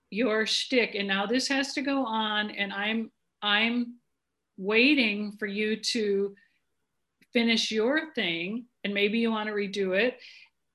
[0.10, 0.95] your shtick.
[0.95, 3.99] And now this has to go on and I'm I'm
[4.58, 6.36] waiting for you to
[7.34, 10.20] finish your thing and maybe you want to redo it.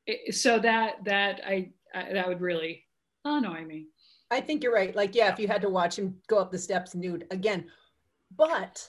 [0.07, 2.85] It- so that that I, I that would really
[3.25, 3.87] annoy me.
[4.31, 4.95] I think you're right.
[4.97, 7.67] Like, yeah, if you had to watch him go up the steps nude again,
[8.37, 8.89] but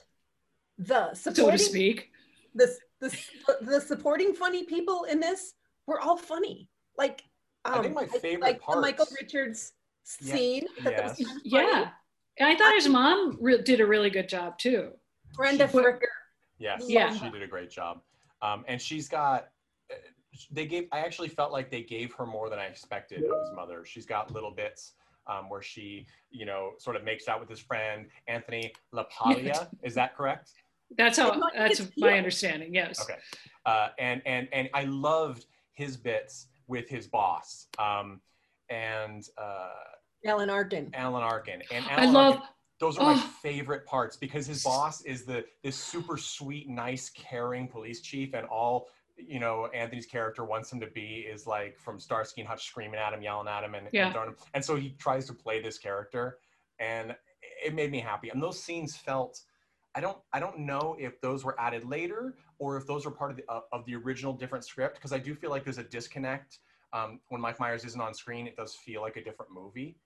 [0.78, 2.10] the So to supporting speak.
[2.54, 3.16] the, the
[3.60, 5.52] the supporting funny people in this
[5.86, 6.68] were all funny.
[6.96, 7.22] Like,
[7.66, 9.72] um, I think my favorite like the Michael parts- Richards
[10.20, 10.64] Yeah, scene.
[10.82, 11.28] that was yes.
[11.28, 11.40] funny.
[11.44, 11.90] Yeah.
[12.38, 14.92] And I thought his mom re- did a really good job too.
[15.34, 16.00] Brenda She- Fricker.
[16.58, 17.12] Yes, Yeah.
[17.16, 18.00] she did a great job.
[18.42, 19.48] Um, and she's got,
[19.90, 19.94] uh,
[20.50, 23.52] they gave, I actually felt like they gave her more than I expected of his
[23.54, 23.84] mother.
[23.84, 24.94] She's got little bits
[25.26, 29.68] um, where she, you know, sort of makes out with his friend, Anthony LaPaglia.
[29.82, 30.50] Is that correct?
[30.96, 32.18] That's how that's my heel.
[32.18, 32.74] understanding.
[32.74, 33.00] Yes.
[33.00, 33.18] Okay.
[33.66, 38.20] Uh, and, and, and I loved his bits with his boss um,
[38.68, 39.70] and uh,
[40.24, 40.90] Alan Arkin.
[40.94, 41.62] Alan Arkin.
[41.70, 42.48] And I love Arkin-
[42.80, 43.30] those are my Oh.
[43.42, 48.46] favorite parts because his boss is the this super sweet, nice, caring police chief, and
[48.46, 52.66] all you know Anthony's character wants him to be is like from Starsky and Hutch,
[52.66, 54.06] screaming at him, yelling at him, and, Yeah.
[54.06, 54.36] and throwing him.
[54.54, 56.38] And so he tries to play this character,
[56.80, 57.16] and
[57.64, 58.30] it made me happy.
[58.30, 59.42] And those scenes felt.
[59.96, 60.18] I don't.
[60.32, 63.44] I don't know if those were added later or if those were part of the
[63.48, 66.58] uh, of the original different script because I do feel like there's a disconnect
[66.92, 68.48] um, when Mike Myers isn't on screen.
[68.48, 69.96] It does feel like a different movie.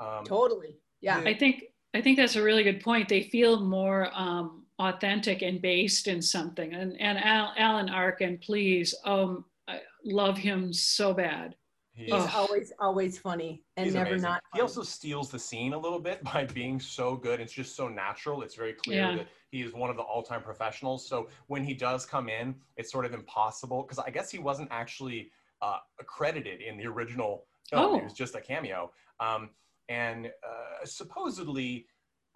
[0.00, 0.76] Um, Totally.
[1.00, 1.18] Yeah.
[1.24, 3.08] I think I think that's a really good point.
[3.08, 6.74] They feel more um, authentic and based in something.
[6.74, 11.54] And and Al, Alan Arkin, please, um, I love him so bad.
[11.94, 12.30] He's Oh.
[12.34, 14.28] always always funny and He's never amazing.
[14.30, 14.42] not.
[14.54, 17.40] He also steals the scene a little bit by being so good.
[17.40, 18.42] It's just so natural.
[18.42, 19.16] It's very clear Yeah.
[19.16, 21.08] that he is one of the all-time professionals.
[21.08, 24.68] So when he does come in, it's sort of impossible because I guess he wasn't
[24.70, 25.30] actually
[25.60, 27.94] uh, accredited in the original film.
[27.94, 28.04] He Oh.
[28.04, 28.92] was just a cameo.
[29.18, 29.50] Um,
[29.88, 31.86] and uh, supposedly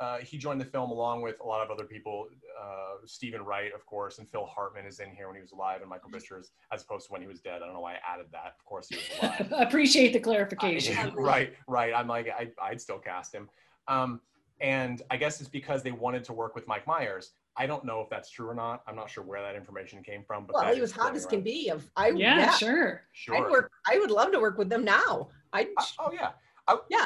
[0.00, 2.26] uh, he joined the film along with a lot of other people.
[2.60, 5.80] Uh, Steven Wright, of course, and Phil Hartman is in here when he was alive,
[5.80, 7.56] and Michael Richards, as opposed to when he was dead.
[7.56, 8.54] I don't know why I added that.
[8.58, 9.04] Of course, he was
[9.50, 9.66] alive.
[9.68, 11.14] Appreciate the I- clarification.
[11.16, 11.92] right, right.
[11.94, 13.48] I'm like, I, I'd still cast him.
[13.88, 14.20] Um,
[14.60, 17.32] and I guess it's because they wanted to work with Mike Myers.
[17.56, 18.82] I don't know if that's true or not.
[18.86, 20.46] I'm not sure where that information came from.
[20.46, 21.68] But Well, that he was hot floating as can be.
[21.68, 22.50] Of I yeah, yeah.
[22.52, 23.02] sure.
[23.12, 23.36] Sure.
[23.36, 23.70] I'd work.
[23.86, 25.28] I would love to work with them now.
[25.52, 26.30] I Uh, oh yeah.
[26.66, 27.04] I, Yeah.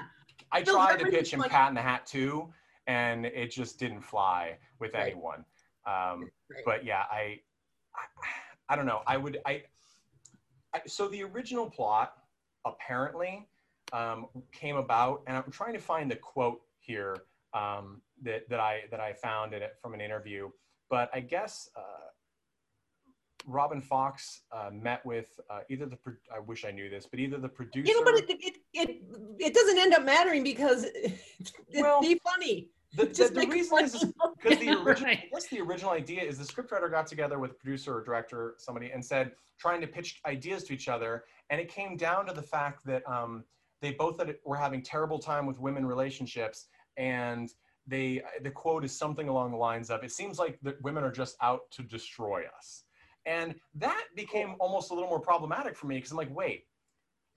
[0.53, 2.53] I Phil tried to pitch him like- Cat in the Hat too,
[2.87, 5.13] and it just didn't fly with Right.
[5.13, 5.45] anyone.
[5.87, 6.63] Um, Right.
[6.65, 7.41] But yeah, I,
[7.95, 8.05] I,
[8.69, 9.03] I don't know.
[9.07, 9.41] I would.
[9.47, 9.65] I,
[10.73, 10.81] I.
[10.87, 12.15] So the original plot
[12.65, 13.49] apparently
[13.93, 17.17] um, came about, and I'm trying to find the quote here
[17.53, 20.51] um, that that I that I found in it from an interview.
[20.89, 21.69] But I guess.
[21.77, 21.81] Uh,
[23.47, 25.97] Robin Fox uh, met with uh, either the.
[25.97, 27.89] pro- I wish I knew this, but either the producer.
[27.89, 29.03] you know, but it it, it
[29.39, 32.71] it doesn't end up mattering because it's Well, be funny.
[32.97, 34.05] the, the, the reason is
[34.43, 35.19] because the original, Right.
[35.25, 38.55] I guess the original idea is the scriptwriter got together with a producer or director,
[38.59, 42.33] somebody, and said trying to pitch ideas to each other, and it came down to
[42.33, 43.45] the fact that um,
[43.81, 46.67] they both had, were having terrible time with women relationships,
[46.97, 47.51] and
[47.87, 51.13] they the quote is something along the lines of, "It seems like the women are
[51.13, 52.83] just out to destroy us,"
[53.27, 56.65] and that became almost a little more problematic for me because I'm like, wait.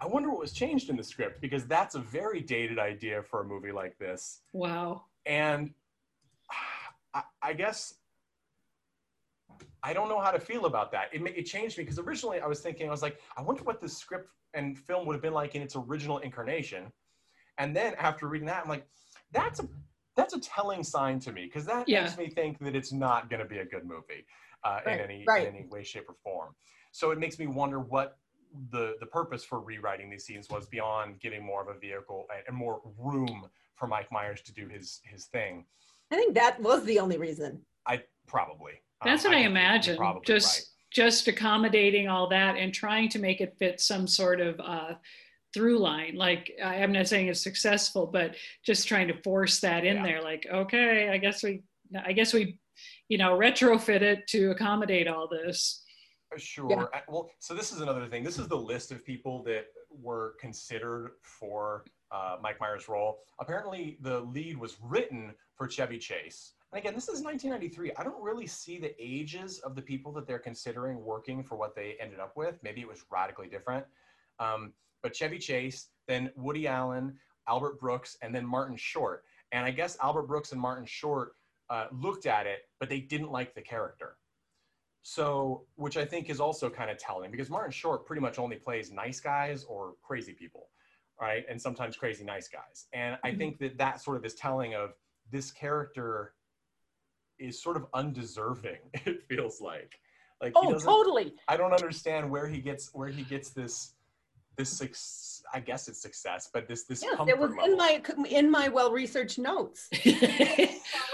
[0.01, 3.41] I wonder what was changed in the script because that's a very dated idea for
[3.41, 5.03] a movie like this Wow.
[5.25, 5.71] and
[7.13, 7.95] I, I guess
[9.83, 11.09] I don't know how to feel about that.
[11.13, 13.81] It, it changed me because originally I was thinking, I was like, I wonder what
[13.81, 16.91] the script and film would have been like in its original incarnation.
[17.57, 18.87] And then after reading that, I'm like,
[19.31, 19.67] that's a
[20.15, 22.03] that's a telling sign to me because that Yeah.
[22.03, 24.25] makes me think that it's not going to be a good movie
[24.63, 25.47] uh, Right, in any right.
[25.47, 26.55] in any way, shape, or form.
[26.91, 28.17] So it makes me wonder what
[28.71, 32.43] the the purpose for rewriting these scenes was beyond giving more of a vehicle and,
[32.47, 33.45] and more room
[33.75, 35.65] for Mike Myers to do his his thing.
[36.11, 37.61] I think that was the only reason.
[37.85, 38.81] I probably.
[39.05, 39.97] That's Um, what I, think you're- you're imagine.
[39.97, 40.65] probably Just right.
[40.91, 44.95] just accommodating all that and trying to make it fit some sort of uh,
[45.53, 46.15] through line.
[46.15, 48.35] Like I- I'm not saying it's successful, but
[48.65, 50.03] just trying to force that in Yeah.
[50.03, 50.21] there.
[50.21, 51.61] Like, okay, I guess we,
[52.03, 52.57] I guess we,
[53.09, 55.83] you know, retrofit it to accommodate all this.
[56.37, 56.89] Sure.
[56.93, 58.23] Uh, Well, so this is another thing.
[58.23, 63.19] This is the list of people that were considered for uh, Mike Myers' role.
[63.39, 66.53] Apparently, the lead was written for Chevy Chase.
[66.71, 67.93] And again, this is 1993.
[67.97, 71.75] I don't really see the ages of the people that they're considering working for what
[71.75, 72.59] they ended up with.
[72.61, 73.85] Maybe it was radically different.
[74.39, 79.23] Um, but Chevy Chase, then Woody Allen, Albert Brooks, and then Martin Short.
[79.51, 81.33] And I guess Albert Brooks and Martin Short
[81.69, 84.17] uh, looked at it, but they didn't like the character.
[85.01, 88.57] So, which I think is also kind of telling because Martin Short pretty much only
[88.57, 90.69] plays nice guys or crazy people,
[91.19, 91.45] right?
[91.49, 92.87] And sometimes crazy nice guys.
[92.93, 93.37] And I Mhm.
[93.37, 94.93] think that that sort of is telling of
[95.31, 96.33] this character
[97.37, 98.79] is sort of undeserving.
[99.05, 99.99] It feels like,
[100.41, 101.33] like Oh, totally.
[101.47, 103.93] I don't understand where he gets where he gets this
[104.57, 107.65] this suc- I guess it's success, but this this Yes, comfort it was level.
[107.65, 109.89] in my in my well-researched notes.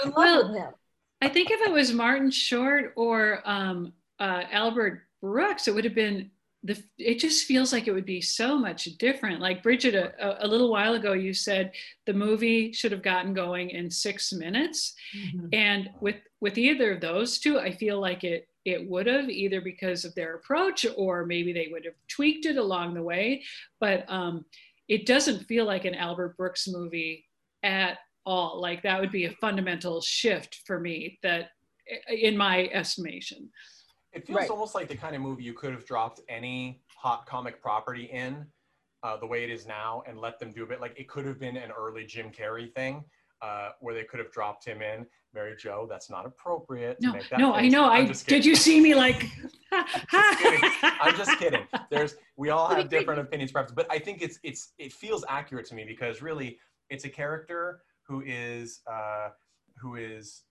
[0.05, 1.33] I in love Well, with him.
[1.33, 6.31] think if it was Martin Short or um, uh, Albert Brooks, it would have been
[6.63, 6.81] the.
[6.97, 9.39] It just feels like it would be so much different.
[9.39, 11.71] Like Bridget, a, a- little while ago, you said
[12.05, 14.93] the movie should have gotten going in six minutes.
[15.53, 19.61] and with with either of those two i feel like it it would have either
[19.61, 23.41] because of their approach or maybe they would have tweaked it along the way
[23.79, 24.45] but um
[24.87, 27.25] it doesn't feel like an albert brooks movie
[27.63, 31.49] at all like that would be a fundamental shift for me that
[32.09, 33.49] in my estimation
[34.13, 34.49] It feels Right.
[34.49, 38.45] almost like the kind of movie you could have dropped any hot comic property in,
[39.03, 40.79] uh, the way it is now, and let them do a bit.
[40.81, 43.03] Like it could have been an early Jim Carrey thing,
[43.41, 45.05] uh, where they could have dropped him in.
[45.33, 46.99] Mary Jo, that's not appropriate.
[47.01, 49.19] to no make that no i know i I'm just did you see me like
[50.39, 50.61] kidding.
[50.81, 51.67] I'm just kidding.
[51.91, 55.65] There's we all have different opinions, perhaps, but I think it's it's it feels accurate
[55.67, 56.57] to me because really
[56.89, 59.29] it's a character who is uh,
[59.77, 60.43] who is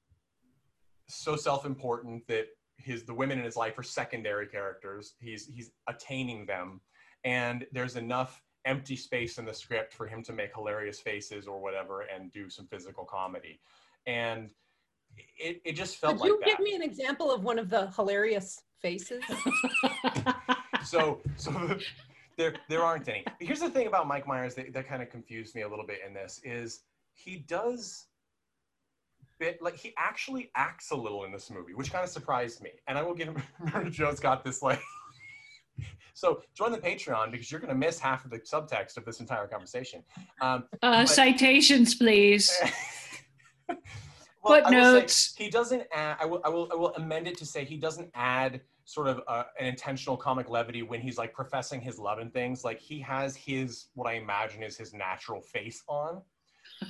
[1.08, 2.46] so self-important that
[2.78, 5.14] his the women in his life are secondary characters.
[5.20, 6.80] He's he's attaining them,
[7.24, 11.60] and there's enough empty space in the script for him to make hilarious faces or
[11.60, 13.60] whatever and do some physical comedy,
[14.06, 14.50] and
[15.38, 16.46] it, it just felt Could like you that.
[16.46, 19.22] give me an example of one of the hilarious faces?
[20.84, 21.78] so so
[22.36, 25.54] there there aren't any here's the thing about mike myers that, that kind of confused
[25.54, 26.80] me a little bit in this is
[27.14, 28.06] he does
[29.38, 32.70] bit like he actually acts a little in this movie which kind of surprised me
[32.86, 33.42] and i will give him
[33.90, 34.80] joe's got this like
[36.14, 39.20] so join the patreon because you're going to miss half of the subtext of this
[39.20, 40.02] entire conversation
[40.40, 42.56] um, uh, But- citations please
[44.44, 45.34] Well, Footnotes.
[45.36, 46.18] He doesn't add.
[46.20, 46.40] I will.
[46.44, 46.68] I will.
[46.70, 50.50] I will amend it to say he doesn't add sort of uh, an intentional comic
[50.50, 52.62] levity when he's like professing his love and things.
[52.62, 56.20] Like he has his what I imagine is his natural face on.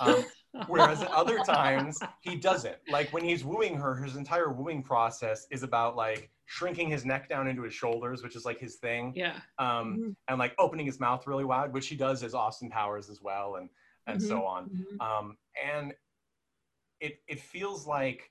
[0.01, 0.25] Um,
[0.67, 2.77] whereas at other times he doesn't.
[2.89, 7.29] Like when he's wooing her, his entire wooing process is about like shrinking his neck
[7.29, 10.87] down into his shoulders, which is like his thing yeah um, Mhm, and like opening
[10.87, 13.69] his mouth really wide, which he does as Austin Powers as well, and
[14.07, 14.27] and Mhm.
[14.29, 14.71] so on.
[14.71, 15.01] mhm.
[15.01, 15.95] Um, and
[17.01, 18.31] it it feels like,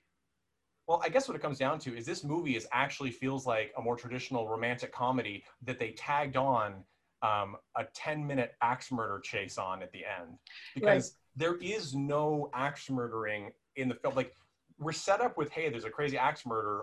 [0.86, 3.72] well, I guess what it comes down to is this movie is actually feels like
[3.76, 6.84] a more traditional romantic comedy that they tagged on
[7.22, 10.38] um, a ten minute axe murder chase on at the end
[10.74, 14.14] because there is no axe murdering in the film.
[14.14, 14.34] Like
[14.78, 16.82] we're set up with, hey, there's a crazy axe murder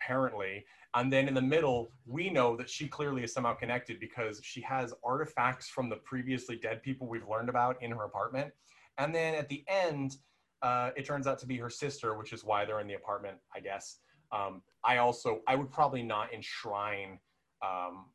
[0.00, 4.40] apparently, and then in the middle, we know that she clearly is somehow connected because
[4.42, 8.52] she has artifacts from the previously dead people we've learned about in her apartment.
[8.98, 10.16] And then at the end,
[10.60, 13.38] uh, it turns out to be her sister, which is why they're in the apartment,
[13.54, 13.98] I guess.
[14.32, 17.18] Um, I also, I would probably not enshrine
[17.64, 18.06] um,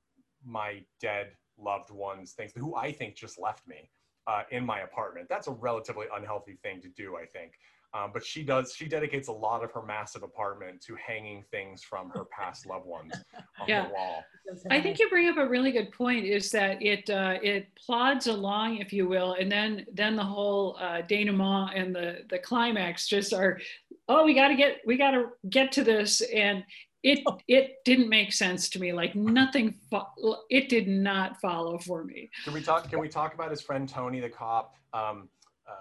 [0.46, 3.90] my dead loved ones, things who I think just left me
[4.28, 5.28] uh, in my apartment.
[5.30, 7.54] That's a relatively unhealthy thing to do, I think.
[7.94, 11.84] Um, but she does, she dedicates a lot of her massive apartment to hanging things
[11.84, 13.14] from her past loved ones
[13.60, 13.88] on Yeah.
[13.88, 14.24] the wall.
[14.70, 16.26] I think you bring up a really good point.
[16.26, 17.10] Is that it?
[17.10, 21.94] Uh, it plods along, if you will, and then then the whole uh, denouement and
[21.96, 23.60] the the climax just are,
[24.08, 26.64] oh, we got to get we got to get to this, and
[27.08, 28.92] it it didn't make sense to me.
[28.92, 29.74] Like nothing.
[29.90, 30.12] Fo-
[30.50, 32.30] it did not follow for me.
[32.44, 32.90] Can we talk?
[32.90, 35.30] Can we talk about his friend Tony, the cop, um,
[35.68, 35.72] uh,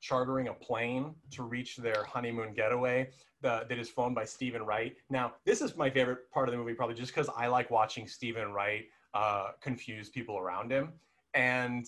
[0.00, 3.10] chartering a plane to reach their honeymoon getaway
[3.42, 4.96] the, that is flown by Steven Wright?
[5.10, 8.08] Now, this is my favorite part of the movie, probably just because I like watching
[8.08, 10.92] Steven Wright uh, confuse people around him,
[11.34, 11.84] and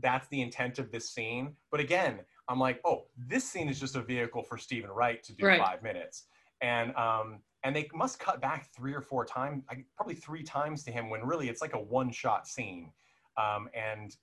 [0.00, 1.56] that's the intent of this scene.
[1.72, 5.32] But again, I'm like, oh, this scene is just a vehicle for Steven Wright to
[5.32, 5.60] do Right.
[5.60, 6.24] five minutes,
[6.60, 10.82] and um, and they must cut back three or four times, like, probably three times
[10.84, 12.92] to him when really it's like a one-shot scene,
[13.36, 14.16] um, and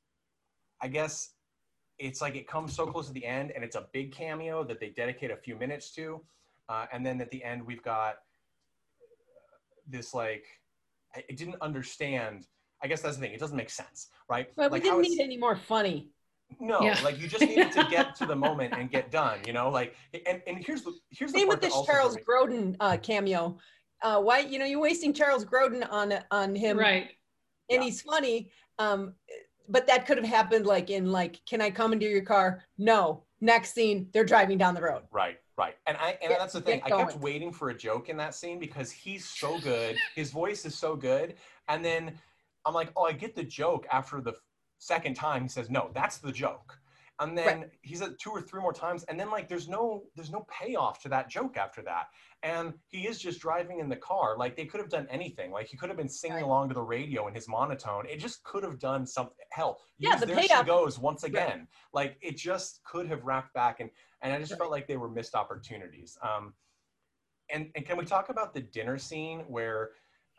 [0.82, 1.32] I guess
[1.98, 4.80] it's like it comes so close to the end, and it's a big cameo that
[4.80, 6.22] they dedicate a few minutes to,
[6.70, 8.16] uh, and then at the end we've got
[9.88, 10.46] this like
[11.16, 12.48] I I didn't understand.
[12.82, 13.34] I guess that's the thing.
[13.34, 14.48] It doesn't make sense, right?
[14.56, 16.12] But like we didn't need any more funny.
[16.60, 17.00] No, Yeah.
[17.04, 19.70] like you just needed to get to the moment and get done, you know.
[19.70, 19.96] Like,
[20.26, 23.58] and, and here's the here's the Same part with this Charles Grodin uh, cameo.
[24.02, 27.10] Uh, why, you know, you're wasting Charles Grodin on on him, Right.
[27.70, 27.84] and Yeah.
[27.84, 28.52] he's funny.
[28.78, 29.14] Um,
[29.68, 32.64] but that could have happened like in like, can I come into your car?
[32.78, 33.26] No.
[33.42, 35.04] Next scene, they're driving down the road.
[35.12, 35.76] Right, right.
[35.88, 36.82] And I and Get- that's the thing.
[36.84, 39.96] I kept waiting for a joke in that scene because he's so good.
[40.16, 41.36] His voice is so good.
[41.70, 42.20] And then
[42.66, 44.34] I'm like, oh, I get the joke after the
[44.80, 45.44] second time.
[45.44, 46.80] He says, no, that's the joke.
[47.22, 50.32] And then he said two or three more times, and then like there's no there's
[50.32, 52.06] no payoff to that joke after that.
[52.44, 54.38] And he is just driving in the car.
[54.38, 55.52] Like they could have done anything.
[55.52, 56.46] Like he could have been singing Right.
[56.46, 58.06] along to the radio in his monotone.
[58.08, 59.36] It just could have done something.
[59.52, 61.68] Hell, Yeah, the there she payoff- goes once again.
[61.92, 63.90] Like it just could have wrapped back and
[64.22, 64.60] and I just Right.
[64.60, 66.18] felt like they were missed opportunities.
[66.22, 66.54] Um,
[67.50, 69.90] and and can we talk about the dinner scene where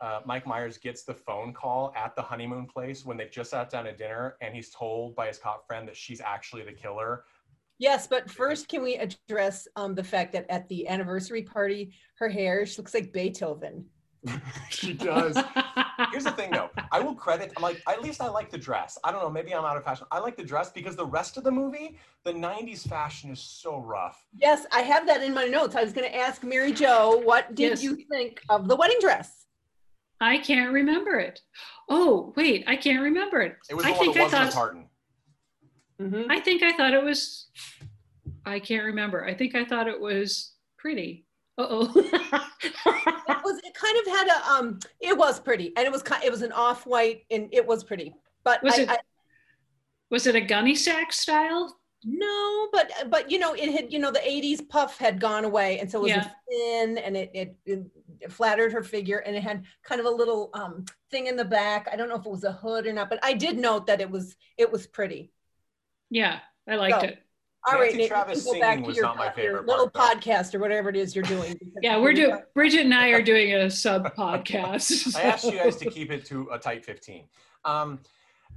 [0.01, 3.69] uh, Mike Myers gets the phone call at the honeymoon place when they've just sat
[3.69, 7.23] down to dinner, and he's told by his cop friend that she's actually the killer.
[7.77, 12.29] Yes, but first, can we address um, the fact that at the anniversary party, her
[12.29, 13.85] hair she looks like Beethoven.
[14.69, 15.35] she does.
[16.11, 16.69] Here's the thing, though.
[16.91, 17.51] I will credit.
[17.57, 18.99] I'm like, at least I like the dress.
[19.03, 19.31] I don't know.
[19.31, 20.05] Maybe I'm out of fashion.
[20.11, 23.79] I like the dress because the rest of the movie, the '90s fashion is so
[23.79, 24.23] rough.
[24.37, 25.75] Yes, I have that in my notes.
[25.75, 27.83] I was going to ask Mary Jo, what did Yes.
[27.83, 29.40] you think of the wedding dress?
[30.21, 31.41] I can't remember it.
[31.89, 33.57] Oh, wait, I can't remember it.
[33.69, 34.87] It was I one think that I wasn't a thought tartan.
[35.99, 36.25] Mhm.
[36.29, 37.47] I think I thought it was
[38.45, 39.25] I can't remember.
[39.25, 41.25] I think I thought it was pretty.
[41.57, 41.91] Uh-oh.
[42.63, 46.23] It was it kind of had a um it was pretty and it was kind
[46.23, 48.13] it was an off-white and it was pretty.
[48.43, 48.97] But Was I, it- I
[50.11, 51.75] was it a gunny sack style?
[52.03, 55.79] no, but but you know it had you know the 80s puff had gone away
[55.79, 56.29] and so it was Yeah.
[56.49, 57.79] thin and it, it it
[58.29, 61.87] flattered her figure and it had kind of a little um thing in the back.
[61.91, 64.01] I don't know if it was a hood or not, but I did note that
[64.01, 65.31] it was it was pretty.
[66.09, 67.19] Yeah, I liked So- it.
[67.67, 69.87] All right, Nancy Nate, you Travis go back to your, not my po- your little
[69.87, 71.59] part, podcast or whatever it is you're doing.
[71.83, 75.15] Yeah, we're doing Bridget and I are doing a sub podcast.
[75.15, 77.25] I asked you guys to keep it to a tight 15.
[77.63, 77.99] Um,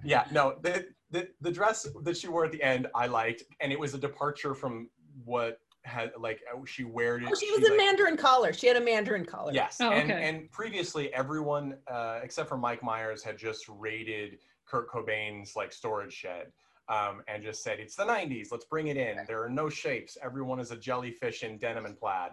[0.03, 3.71] yeah, no, the, the the dress that she wore at the end I liked, and
[3.71, 4.89] it was a departure from
[5.27, 7.25] what had like uh, she wore it.
[7.31, 8.53] Oh, she was a like- Mandarin collar.
[8.53, 9.53] She had a Mandarin collar.
[9.53, 10.29] Yes, Oh, and okay.
[10.29, 16.13] and previously everyone uh, except for Mike Myers had just raided Kurt Cobain's like storage
[16.13, 16.47] shed.
[16.91, 20.19] Um, and just said it's the 90s let's bring it in there are no shapes
[20.23, 22.33] everyone is a jellyfish in denim and plaid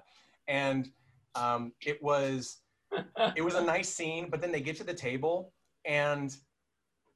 [0.49, 0.89] and
[1.35, 2.57] um, it was
[3.37, 5.53] it was a nice scene but then they get to the table
[5.85, 6.35] and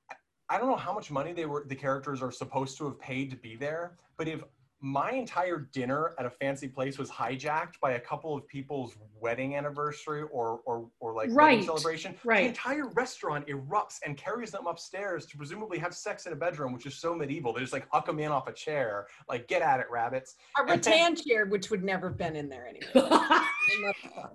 [0.09, 0.15] I-
[0.55, 3.29] i don't know how much money they were the characters are supposed to have paid
[3.31, 4.41] to be there but if
[4.85, 9.55] my entire dinner at a fancy place was hijacked by a couple of people's wedding
[9.55, 12.13] anniversary or or, or like wedding Right, celebration.
[12.23, 16.71] The entire restaurant erupts and carries them upstairs to presumably have sex in a bedroom
[16.71, 17.51] which is so medieval.
[17.51, 19.07] They just like huck them in off a chair.
[19.27, 20.35] Like get at it rabbits.
[20.61, 23.09] A rattan chair, which would never have been in there anyway.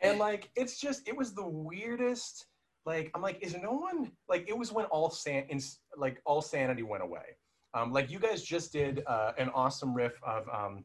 [0.00, 2.46] And like it's just it was the weirdest
[2.84, 5.58] like i'm like is no one like it was when all san in,
[5.96, 7.22] like all sanity went away
[7.74, 10.84] um like you guys just did uh, an awesome riff of um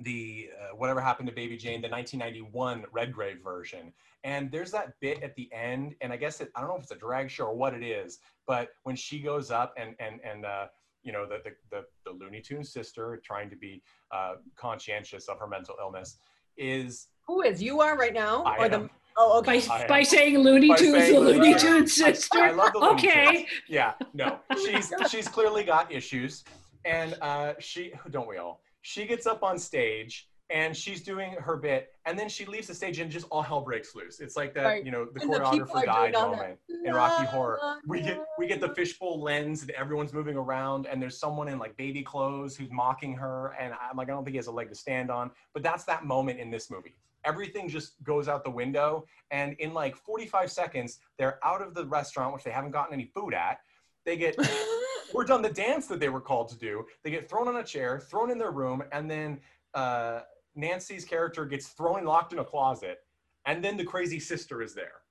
[0.00, 3.92] the uh, whatever happened to baby jane the 1991 redgrave version
[4.24, 6.82] and there's that bit at the end and i guess it, i don't know if
[6.82, 10.18] it's a drag show or what it is but when she goes up and and
[10.24, 10.66] and uh
[11.02, 15.38] you know the the the, the looney tunes sister trying to be uh conscientious of
[15.38, 16.16] her mental illness
[16.56, 18.42] is Who is you are right now?
[18.44, 18.90] I or the am.
[19.16, 19.66] Oh okay.
[19.66, 21.94] by, by saying Looney By Tunes, saying the Looney Looney Tunes.
[21.94, 22.38] Tunes I- sister.
[22.38, 23.26] I love the Looney okay.
[23.36, 23.48] Tunes.
[23.68, 26.44] Yeah, no, she's she's clearly got issues,
[26.84, 28.60] and uh, she don't we all?
[28.82, 32.74] She gets up on stage and she's doing her bit, and then she leaves the
[32.74, 34.20] stage and just all hell breaks loose.
[34.20, 34.84] It's like that, Right.
[34.84, 36.84] you know, the And choreographer are died moment that.
[36.88, 37.58] in Rocky Horror.
[37.86, 41.58] We get we get the fishbowl lens, and everyone's moving around, and there's someone in
[41.58, 44.52] like baby clothes who's mocking her, and I'm like, I don't think he has a
[44.52, 45.30] leg to stand on.
[45.54, 46.96] But that's that moment in this movie.
[47.24, 49.04] Everything just goes out the window.
[49.30, 53.04] And in like 45 seconds, they're out of the restaurant, which they haven't gotten any
[53.04, 53.58] food at.
[54.04, 54.36] They get
[55.14, 56.86] we're done the dance that they were called to do.
[57.04, 59.40] They get thrown on a chair, thrown in their room, and then
[59.74, 60.20] uh,
[60.54, 62.98] Nancy's character gets thrown locked in a closet,
[63.46, 65.02] and then the crazy sister is there,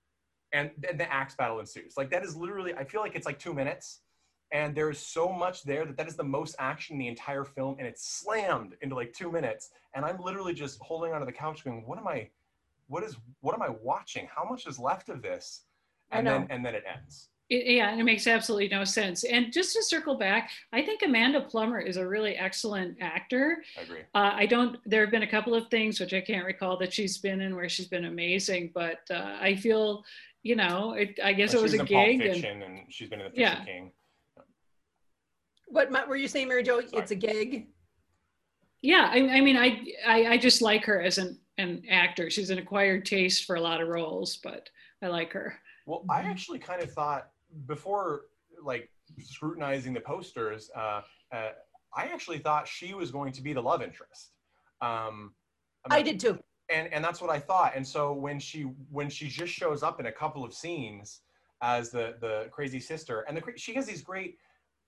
[0.51, 1.95] and then the axe battle ensues.
[1.97, 3.99] Like that is literally, I feel like it's like two minutes,
[4.51, 7.43] and there is so much there that that is the most action in the entire
[7.43, 11.31] film, and it's slammed into like two minutes, and I'm literally just holding onto the
[11.31, 12.29] couch, going, "What am I?
[12.87, 13.17] What is?
[13.41, 14.27] What am I watching?
[14.33, 15.61] How much is left of this?"
[16.11, 17.29] And then and then it ends.
[17.49, 19.25] It, yeah, and it makes absolutely no sense.
[19.25, 23.63] And just to circle back, I think Amanda Plummer is a really excellent actor.
[23.77, 23.99] I agree.
[24.15, 24.77] Uh, I don't.
[24.85, 27.55] There have been a couple of things which I can't recall that she's been in
[27.55, 30.05] where she's been amazing, but uh, I feel,
[30.43, 32.21] you know, it, I guess it was a in Pulp gig.
[32.21, 33.65] And, Fiction, and, she's been in the Fisher Yeah.
[33.65, 33.91] King.
[35.71, 36.81] What ma- were you saying, Mary Jo?
[36.81, 37.01] Sorry.
[37.01, 37.67] It's a gig.
[38.81, 42.29] yeah, I, I mean, I, I I just like her as an an actor.
[42.29, 44.69] She's an acquired taste for a lot of roles, but
[45.01, 45.59] I like her.
[45.85, 47.29] Well, I actually kind of thought
[47.67, 48.21] before,
[48.63, 51.01] like scrutinizing the posters, uh,
[51.31, 51.49] uh,
[51.95, 54.31] I actually thought she was going to be the love interest.
[54.81, 55.33] Um,
[55.85, 56.39] I'm I did too.
[56.69, 57.73] and and that's what I thought.
[57.75, 61.21] And so when she when she just shows up in a couple of scenes
[61.61, 64.37] as the the crazy sister, and the she has these great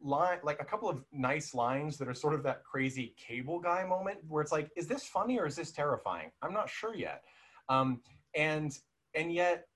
[0.01, 3.85] line like a couple of nice lines that are sort of that crazy cable guy
[3.85, 6.31] moment where it's like, is this funny or is this terrifying?
[6.41, 7.23] I'm not sure yet.
[7.69, 8.01] Um,
[8.35, 8.77] and
[9.15, 9.67] and yet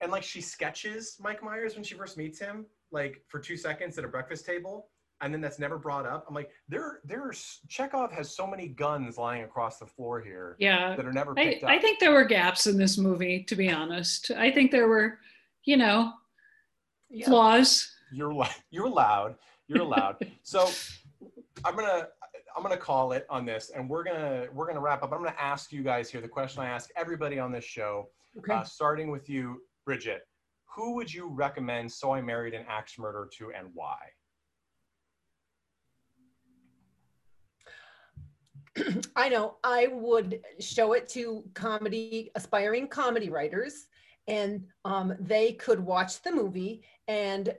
[0.00, 3.96] and like she sketches Mike Myers when she first meets him, like for two seconds
[3.98, 4.88] at a breakfast table.
[5.20, 6.26] And then that's never brought up.
[6.28, 10.96] I'm like, there, there's Chekhov has so many guns lying across the floor here Yeah,
[10.96, 11.70] that are never I, picked up.
[11.70, 14.32] I think there were gaps in this movie, to be honest.
[14.32, 15.18] I think there were,
[15.64, 16.12] you know,
[17.08, 17.26] Yeah.
[17.26, 17.90] flaws.
[18.12, 18.34] you're
[18.70, 19.36] you're allowed.
[19.68, 20.16] You're allowed.
[20.42, 20.68] so
[21.64, 22.08] I'm gonna
[22.56, 25.12] I'm gonna call it on this, and we're gonna we're gonna wrap up.
[25.12, 28.08] I'm gonna ask you guys here the question I ask everybody on this show,
[28.38, 28.52] Okay.
[28.54, 30.22] uh, starting with you, Bridget.
[30.74, 33.96] Who would you recommend So I Married an Axe Murderer" to, and why?
[39.16, 39.56] I know.
[39.62, 43.86] I would show it to comedy, aspiring comedy writers,
[44.26, 47.54] and um, they could watch the movie and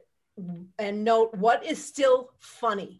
[0.79, 2.99] and note what is still funny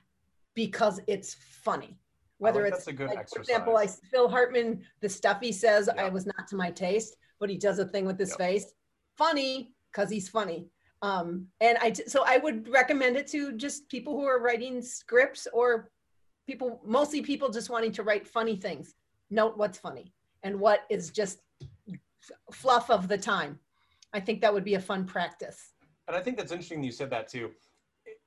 [0.53, 1.97] because it's funny.
[2.37, 3.87] Whether like it's that's a good like, for example, I.
[3.87, 6.05] Phil Hartman, the stuff he says, Yeah.
[6.05, 8.37] I was not to my taste, but he does a thing with his Yep.
[8.37, 8.73] face,
[9.17, 10.67] funny because he's funny.
[11.01, 15.47] Um, and I so I would recommend it to just people who are writing scripts
[15.53, 15.91] or
[16.47, 18.95] people, mostly people just wanting to write funny things.
[19.29, 20.13] Note what's funny
[20.43, 21.39] and what is just
[22.51, 23.59] fluff of the time.
[24.13, 25.73] I think that would be a fun practice.
[26.07, 27.51] And I think that's interesting that you said that too.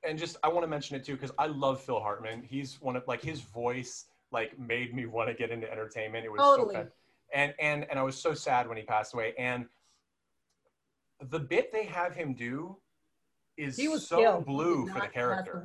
[0.03, 2.43] And just I want to mention it too because I love Phil Hartman.
[2.43, 6.25] He's one of like his voice like made me want to get into entertainment.
[6.25, 6.75] It was Totally.
[6.75, 6.91] so fun.
[7.33, 9.33] And and and I was so sad when he passed away.
[9.37, 9.65] And
[11.29, 12.77] the bit they have him do
[13.57, 14.45] is He was so killed.
[14.45, 15.63] Blue for the character.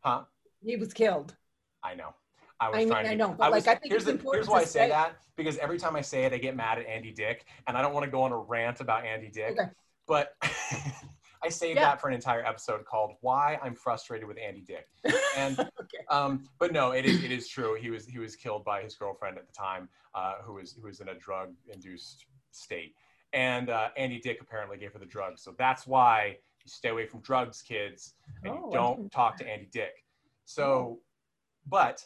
[0.00, 0.22] Huh?
[0.64, 1.34] He was killed.
[1.82, 2.14] I know.
[2.58, 3.10] I was I mean, trying to.
[3.10, 4.88] I know, but, was, like, I think here's it's the, here's why I say say-
[4.88, 7.82] that because every time I say it, I get mad at Andy Dick, and I
[7.82, 9.52] don't want to go on a rant about Andy Dick.
[9.58, 9.70] Okay.
[10.06, 10.34] But
[11.42, 11.84] I saved Yeah.
[11.86, 14.88] that for an entire episode called "Why I'm Frustrated with Andy Dick."
[15.36, 16.04] And okay.
[16.10, 17.74] um, but no, it is it is true.
[17.80, 20.86] He was he was killed by his girlfriend at the time, uh, who was who
[20.86, 22.94] was in a drug induced state,
[23.32, 25.42] and uh, Andy Dick apparently gave her the drugs.
[25.42, 28.14] So that's why you stay away from drugs, kids,
[28.44, 30.04] and Oh, you don't talk to Andy Dick.
[30.44, 31.00] So,
[31.68, 32.04] but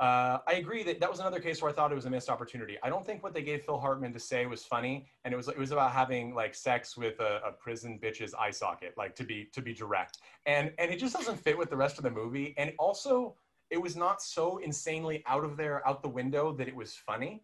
[0.00, 2.28] uh, I agree that that was another case where I thought it was a missed
[2.28, 2.76] opportunity.
[2.82, 5.46] I don't think what they gave Phil Hartman to say was funny, and it was
[5.46, 9.24] it was about having like sex with a, a prison bitch's eye socket, like to
[9.24, 12.10] be to be direct, and and it just doesn't fit with the rest of the
[12.10, 12.54] movie.
[12.58, 13.36] And also,
[13.70, 17.40] it was not so insanely out of there, out the window that it was funny.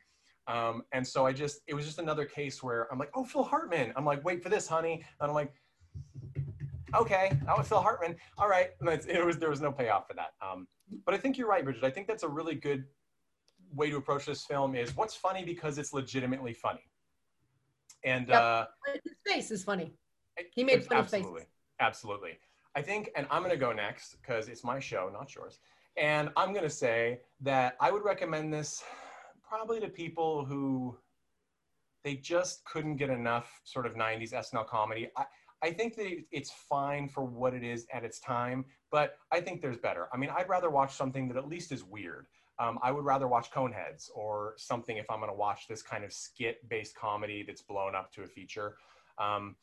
[0.48, 3.44] Um, and so I just it was just another case where I'm like, oh Phil
[3.44, 3.92] Hartman.
[3.94, 5.52] I'm like, wait for this, honey, and I'm like.
[6.92, 8.16] Okay, that was Phil Hartman.
[8.36, 10.30] All right, it was there was no payoff for that.
[10.42, 10.66] Um,
[11.04, 11.84] but I think you're right, Bridget.
[11.84, 12.84] I think that's a really good
[13.74, 14.74] way to approach this film.
[14.74, 16.84] Is what's funny because it's legitimately funny,
[18.04, 18.42] and Yep.
[18.42, 18.66] uh,
[19.04, 19.92] His face is funny.
[20.54, 21.14] He made funny faces.
[21.14, 21.42] absolutely,
[21.80, 22.38] absolutely.
[22.74, 25.58] I think, and I'm going to go next because it's my show, not yours.
[25.96, 28.82] And I'm going to say that I would recommend this
[29.42, 30.96] probably to people who
[32.04, 35.08] they just couldn't get enough sort of 90s SNL comedy.
[35.16, 35.24] I,
[35.62, 39.62] I think that it's fine for what it is at its time, but I think
[39.62, 40.08] there's better.
[40.12, 42.26] I mean, I'd rather watch something that at least is weird.
[42.58, 46.04] Um, I would rather watch Coneheads or something if I'm going to watch this kind
[46.04, 48.76] of skit-based comedy that's blown up to a feature.
[49.18, 49.56] Um,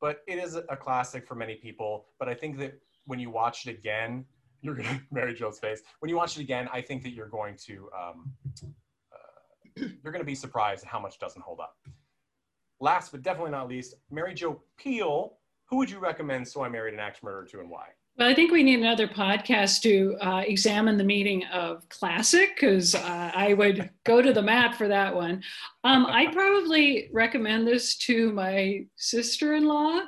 [0.00, 2.06] but it is a classic for many people.
[2.18, 4.26] But I think that when you watch it again,
[4.62, 5.82] you're gonna Mary Jo's face.
[6.00, 8.32] When you watch it again, I think that you're going to um,
[9.12, 9.16] uh,
[9.76, 11.76] you're going to be surprised at how much doesn't hold up.
[12.80, 15.38] Last but definitely not least, Mary Jo Pehl.
[15.68, 17.88] Who would you recommend So I Married an Axe Murderer to and why?
[18.18, 22.94] Well, I think we need another podcast to uh, examine the meaning of classic because
[22.94, 25.42] uh, I would go to the mat for that one.
[25.84, 30.00] Um, I'd probably recommend this to my sister in law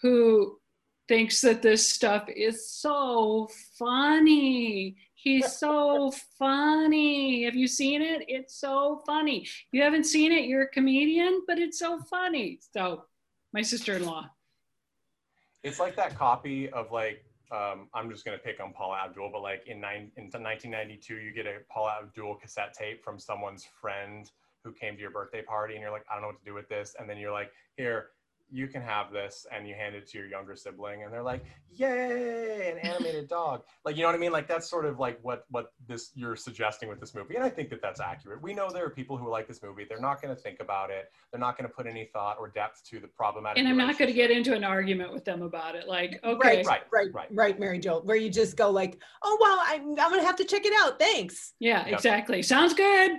[0.00, 0.58] who
[1.06, 4.96] thinks that this stuff is so funny.
[5.12, 7.44] He's so funny.
[7.44, 8.22] Have you seen it?
[8.26, 9.46] It's so funny.
[9.70, 12.60] You haven't seen it, you're a comedian, but it's so funny.
[12.72, 13.04] So,
[13.52, 14.30] my sister in law.
[15.62, 19.42] It's like that copy of like um, I'm just gonna pick on Paula Abdul, but
[19.42, 24.30] like in nine in 1992, you get a Paula Abdul cassette tape from someone's friend
[24.62, 26.54] who came to your birthday party, and you're like, I don't know what to do
[26.54, 28.10] with this, and then you're like, here,
[28.52, 31.44] you can have this and you hand it to your younger sibling and they're like
[31.72, 35.18] yay an animated dog like you know what i mean like that's sort of like
[35.22, 38.52] what what this you're suggesting with this movie and i think that that's accurate we
[38.52, 41.10] know there are people who like this movie they're not going to think about it
[41.30, 43.96] they're not going to put any thought or depth to the problematic And I'm not
[43.98, 45.86] going to get into an argument with them about it.
[45.86, 47.28] Like, okay, Right, Right, right, right.
[47.32, 50.44] right, Mary Jo, where you just go like, oh well I'm, I'm gonna have to
[50.44, 50.98] check it out.
[50.98, 51.54] Thanks.
[51.60, 51.94] yeah, Yep.
[51.94, 52.42] exactly.
[52.42, 53.12] Sounds good.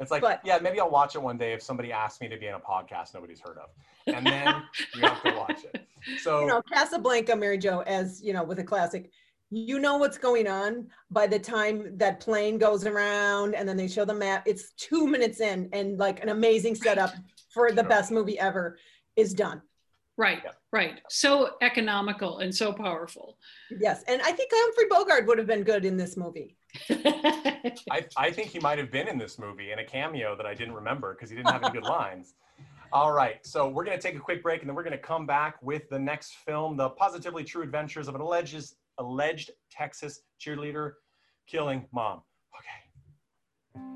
[0.00, 2.36] It's like but- yeah maybe i'll watch it one day if somebody asks me to
[2.36, 3.68] be in a podcast nobody's heard of
[4.14, 4.62] and then
[4.94, 5.86] you have to watch it
[6.22, 9.10] so You know, Casablanca, Mary Jo, as you know, with a classic,
[9.50, 13.86] you know what's going on by the time that plane goes around and then they
[13.86, 14.42] show the map.
[14.46, 17.12] It's two minutes in, and like an amazing setup
[17.52, 17.88] for the Sure.
[17.90, 18.78] best movie ever
[19.14, 19.60] is done.
[20.16, 20.54] Right, Yep.
[20.72, 21.00] right.
[21.10, 23.36] So economical and so powerful.
[23.78, 26.56] Yes, and I think Humphrey Bogart would have been good in this movie.
[27.90, 30.54] I, I think he might have been in this movie in a cameo that I
[30.54, 32.34] didn't remember because he didn't have any good lines.
[32.92, 34.98] All right, so we're going to take a quick break and then we're going to
[34.98, 40.22] come back with the next film, The Positively True Adventures of an Alleged, alleged Texas
[40.40, 40.94] Cheerleader
[41.46, 42.22] Killing Mom.
[42.58, 42.89] Okay.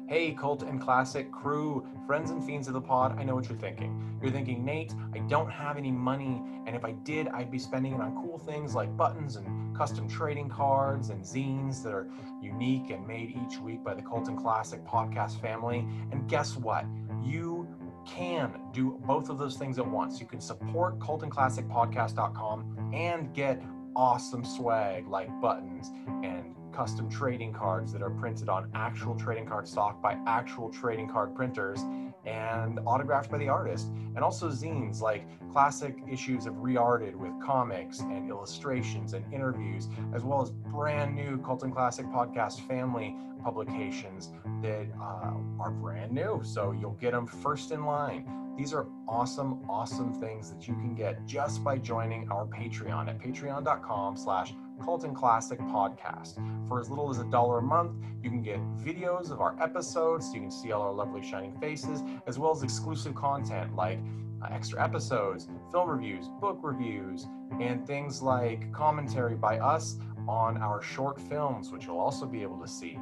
[0.06, 3.58] Hey, Cult and Classic crew, friends and fiends of the pod, I know what you're
[3.58, 4.18] thinking.
[4.22, 7.94] You're thinking, Nate, I don't have any money, and if I did, I'd be spending
[7.94, 12.08] it on cool things like buttons and custom trading cards and zines that are
[12.40, 15.86] unique and made each week by the Colton and Classic podcast family.
[16.12, 16.84] And guess what?
[17.22, 17.66] You
[18.06, 20.20] can do both of those things at once.
[20.20, 23.62] You can support cultandclassicpodcast.com and get
[23.96, 25.90] awesome swag like buttons
[26.22, 31.08] and custom trading cards that are printed on actual trading card stock by actual trading
[31.08, 31.80] card printers
[32.24, 38.00] and autographed by the artist and also zines like classic issues of rearted with comics
[38.00, 44.32] and illustrations and interviews as well as brand new Cult and Classic Podcast family publications
[44.62, 46.40] that uh, are brand new.
[46.42, 48.26] So you'll get them first in line.
[48.56, 53.18] These are awesome, awesome things that you can get just by joining our Patreon at
[53.18, 56.36] patreon.com slash Cult and Classic Podcast.
[56.68, 60.26] For as little as a dollar a month, you can get videos of our episodes
[60.26, 63.98] so you can see all our lovely shining faces, as well as exclusive content like
[64.42, 67.26] uh, extra episodes, film reviews, book reviews,
[67.60, 69.96] and things like commentary by us
[70.26, 72.98] on our short films, which you'll also be able to see.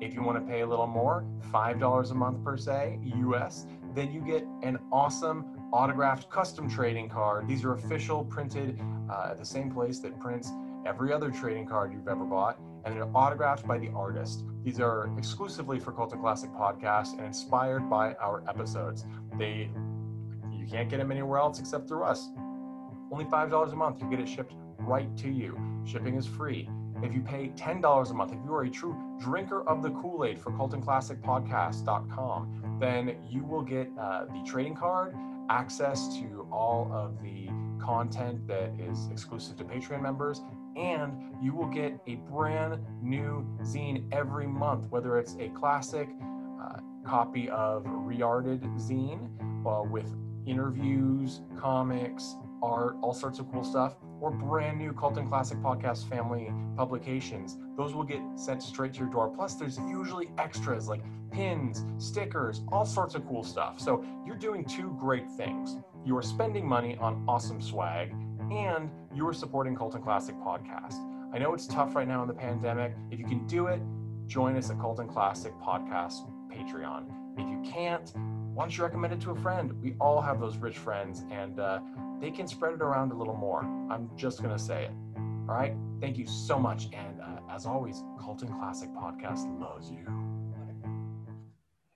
[0.00, 4.12] If you want to pay a little more, $5 a month per se, US, then
[4.12, 7.48] you get an awesome autographed custom trading card.
[7.48, 8.78] These are official, printed
[9.10, 10.52] uh, at the same place that prints
[10.86, 14.44] every other trading card you've ever bought, and they're autographed by the artist.
[14.64, 19.04] These are exclusively for Cult of Classic Podcast and inspired by our episodes.
[19.36, 19.68] They
[20.52, 22.30] you can't get them anywhere else except through us.
[23.12, 25.58] Only $5 a month, you get it shipped right to you.
[25.84, 26.68] Shipping is free.
[27.02, 30.24] If you pay $10 a month, if you are a true drinker of the Kool
[30.24, 35.14] Aid for CultandClassicPodcast.com, then you will get uh, the trading card,
[35.50, 40.40] access to all of the content that is exclusive to Patreon members,
[40.76, 41.12] and
[41.42, 46.08] you will get a brand new zine every month, whether it's a classic
[46.62, 49.30] uh, copy of Rearted zine
[49.66, 50.14] uh, with
[50.46, 56.08] interviews, comics, art, all sorts of cool stuff, or brand new Cult and Classic Podcast
[56.08, 57.58] family publications.
[57.76, 59.32] Those will get sent straight to your door.
[59.34, 63.78] Plus, there's usually extras like pins, stickers, all sorts of cool stuff.
[63.78, 65.76] So you're doing two great things.
[66.04, 68.14] You are spending money on awesome swag,
[68.50, 70.94] and you are supporting Cult and Classic Podcast.
[71.34, 72.94] I know it's tough right now in the pandemic.
[73.10, 73.80] If you can do it,
[74.26, 77.06] join us at Cult and Classic Podcast Patreon.
[77.36, 78.12] If you can't,
[78.54, 79.72] why don't you recommend it to a friend?
[79.82, 81.80] We all have those rich friends, and uh,
[82.20, 83.62] they can spread it around a little more.
[83.90, 84.92] I'm just going to say it.
[85.48, 85.74] All right.
[86.00, 86.88] Thank you so much.
[86.92, 90.06] And uh, as always, Cult and Classic Podcast loves you.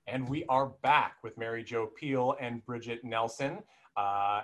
[0.07, 3.61] And we are back with Mary Jo Pehl and Bridget Nelson.
[3.97, 4.43] Uh,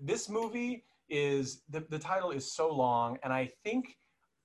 [0.00, 3.96] this movie is the, the title is so long, and I think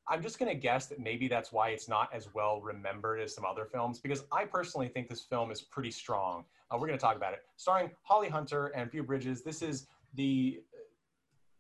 [0.08, 3.34] I'm just going to guess that maybe that's why it's not as well remembered as
[3.34, 6.44] some other films because I personally think this film is pretty strong.
[6.70, 7.44] Uh, we're going to talk about it.
[7.56, 9.44] Starring Holly Hunter and Phoebe Bridges.
[9.44, 10.62] This is the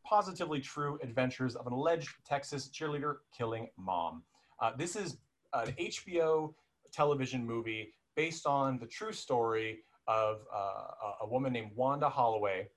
[0.03, 4.23] positively true adventures of an alleged Texas cheerleader killing mom.
[4.59, 5.17] Uh, this is
[5.53, 6.53] an HBO
[6.91, 12.67] television movie based on the true story of uh, a woman named Wanda Holloway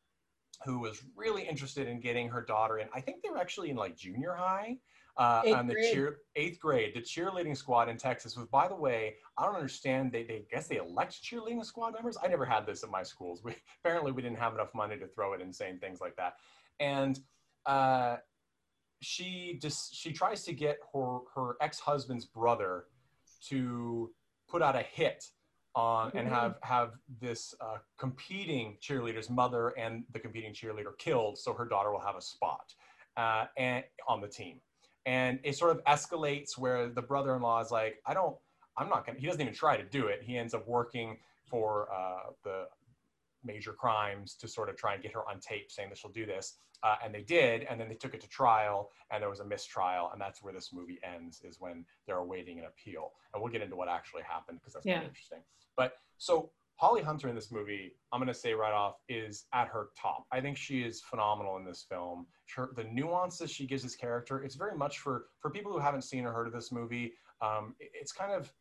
[0.64, 2.88] who was really interested in getting her daughter in.
[2.94, 4.78] I think they were actually in like junior high.
[5.16, 5.92] Uh, Eighth on the grade.
[5.92, 10.10] cheer eighth grade, the cheerleading squad in Texas was, by the way, I don't understand.
[10.10, 12.18] They, they guess they elect cheerleading squad members.
[12.20, 13.40] I never had this at my schools.
[13.44, 16.34] We apparently we didn't have enough money to throw at insane things like that.
[16.80, 17.20] And
[17.64, 18.16] uh,
[19.02, 22.86] she just she tries to get her her ex husband's brother
[23.48, 24.10] to
[24.48, 25.24] put out a hit
[25.74, 26.32] on and Mhm.
[26.32, 31.90] have have this uh, competing cheerleader's mother and the competing cheerleader killed, so her daughter
[31.90, 32.74] will have a spot
[33.16, 34.60] uh, and on the team.
[35.06, 38.36] And it sort of escalates where the brother-in-law is like, I don't,
[38.76, 39.18] I'm not gonna.
[39.18, 40.22] He doesn't even try to do it.
[40.22, 42.68] He ends up working for uh, the
[43.44, 46.24] major crimes to sort of try and get her on tape saying that she'll do
[46.24, 46.56] this.
[46.84, 49.44] Uh, and they did, and then they took it to trial, and there was a
[49.44, 53.12] mistrial, and that's where this movie ends, is when they're awaiting an appeal.
[53.32, 54.96] And we'll get into what actually happened because that's Yeah.
[54.98, 55.42] pretty interesting.
[55.76, 59.68] But so Holly Hunter in this movie, I'm going to say right off, is at
[59.68, 60.26] her top.
[60.30, 62.26] I think she is phenomenal in this film.
[62.54, 66.02] Her, the nuances she gives this character, it's very much for for people who haven't
[66.02, 67.14] seen or heard of this movie.
[67.40, 68.52] Um, it- it's kind of,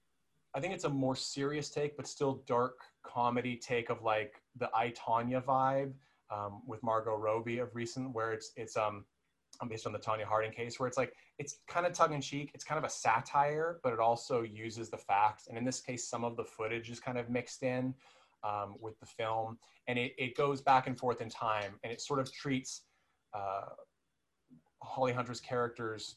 [0.54, 4.70] I think it's a more serious take, but still dark comedy take of like the
[4.74, 5.94] I Tonya vibe
[6.34, 9.06] um, with Margot Robbie of recent, where it's it's um
[9.70, 12.52] based on the Tonya Harding case, where it's like it's kind of tongue in cheek.
[12.54, 15.48] It's kind of a satire, but it also uses the facts.
[15.48, 17.94] And in this case, some of the footage is kind of mixed in
[18.44, 19.58] um, with the film,
[19.88, 22.82] and it, it goes back and forth in time, and it sort of treats
[23.34, 23.70] uh,
[24.82, 26.16] Holly Hunter's characters.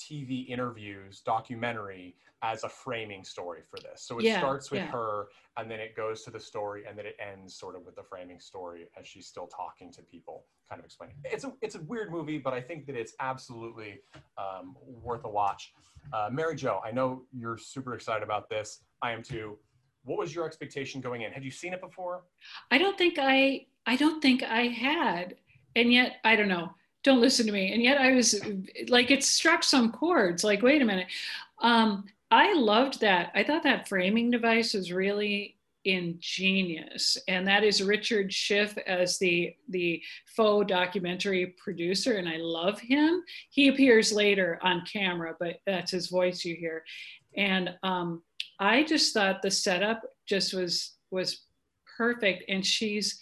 [0.00, 4.02] TV interviews, documentary as a framing story for this.
[4.02, 4.90] So it Yeah, starts with yeah.
[4.90, 5.28] her
[5.58, 8.02] and then it goes to the story and then it ends sort of with the
[8.02, 11.16] framing story as she's still talking to people, kind of explaining.
[11.24, 14.00] It's a it's a weird movie, but I think that it's absolutely
[14.38, 15.74] um, worth a watch.
[16.12, 18.80] Uh, Mary Jo, I know you're super excited about this.
[19.02, 19.58] I am too.
[20.04, 21.30] What was your expectation going in?
[21.32, 22.22] Had you seen it before?
[22.70, 25.36] I don't think I I don't think I had.
[25.76, 26.74] And yet I don't know.
[27.02, 27.72] Don't listen to me.
[27.72, 28.40] And yet I was
[28.88, 30.44] like it struck some chords.
[30.44, 31.08] Like wait a minute.
[31.60, 33.32] Um I loved that.
[33.34, 39.54] I thought that framing device was really ingenious and that is Richard Schiff as the
[39.70, 40.02] the
[40.36, 43.22] faux documentary producer and I love him.
[43.48, 46.84] He appears later on camera but that's his voice you hear.
[47.36, 48.22] And um
[48.58, 51.44] I just thought the setup just was was
[51.96, 53.20] perfect and she's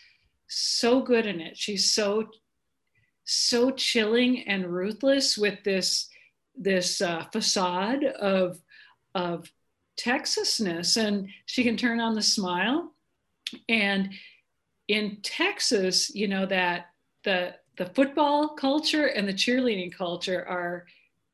[0.49, 2.29] so good in it she's so
[3.31, 6.09] so chilling and ruthless with this
[6.57, 8.59] this uh, facade of
[9.15, 9.53] of
[10.01, 10.97] texasness.
[10.97, 12.93] And she can turn on the smile.
[13.69, 14.11] And
[14.89, 16.87] in texas you know that
[17.25, 20.87] the the football culture and the cheerleading culture are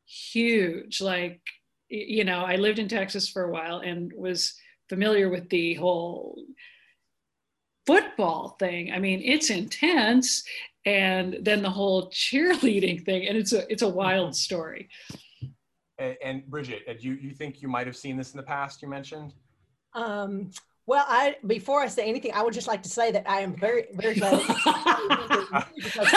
[0.05, 1.01] huge.
[1.01, 1.41] Like
[1.89, 4.55] you know i lived in texas for a while and was
[4.89, 6.43] familiar with the whole
[7.87, 8.93] football thing.
[8.93, 10.45] I mean, it's intense,
[10.87, 14.89] and then the whole cheerleading thing, and it's a it's a wild story.
[15.99, 18.83] And, and Bridget, uh, you you think you might have seen this in the past?
[18.83, 19.33] You mentioned.
[19.95, 20.51] Um,
[20.87, 23.57] well, I before I say anything, I would just like to say that I am
[23.57, 24.33] very, very glad.
[25.75, 26.09] because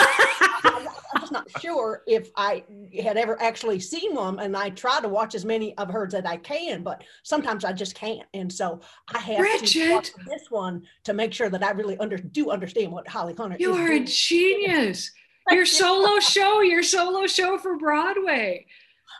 [0.64, 2.64] I'm I'm just not sure if I
[3.02, 6.24] had ever actually seen one, and I try to watch as many of hers as
[6.24, 8.80] I can, but sometimes I just can't, and so
[9.14, 12.92] I have to watch this one to make sure that I really under do understand
[12.92, 15.10] what Holly Hunter you is are a genius.
[15.50, 18.66] Your solo show, your solo show for Broadway.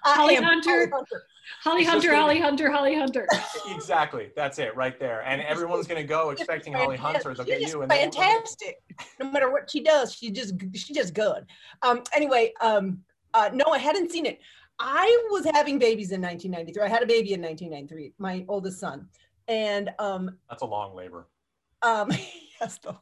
[0.05, 0.93] I Holly am Hunter.
[1.63, 3.27] Holly It's Hunter, Holly be- Hunter, Holly Hunter.
[3.71, 4.31] Exactly.
[4.37, 5.23] That's it right there.
[5.23, 7.35] And everyone's going to go expecting Holly Hunter.
[7.35, 7.83] They'll get you.
[7.83, 8.83] And then- fantastic.
[9.21, 11.47] No matter what she does, she just she just good.
[11.83, 12.03] Um.
[12.15, 12.53] Anyway.
[12.61, 12.99] Um.
[13.35, 13.51] Uh.
[13.53, 14.41] No, I hadn't seen it.
[14.81, 16.83] I was having babies in 1993.
[16.83, 18.15] I had a baby in 1993.
[18.19, 19.09] My oldest son,
[19.49, 20.37] and um.
[20.49, 21.27] That's a long labor.
[21.83, 22.11] Um.
[22.61, 22.79] yes.
[22.79, 22.95] The,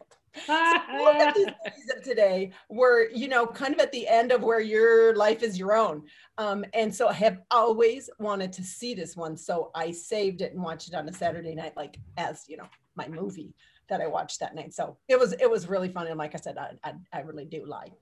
[0.47, 4.33] so look at these movies of today were you know kind of at the end
[4.33, 6.03] of where your life is your own
[6.39, 10.53] um, and so i have always wanted to see this one so i saved it
[10.53, 12.67] and watched it on a saturday night like as you know
[12.97, 13.55] my movie
[13.89, 16.39] that i watched that night so it was it was really fun and like i
[16.39, 17.93] said i, I, I really do like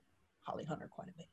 [0.41, 1.27] holly hunter quite a bit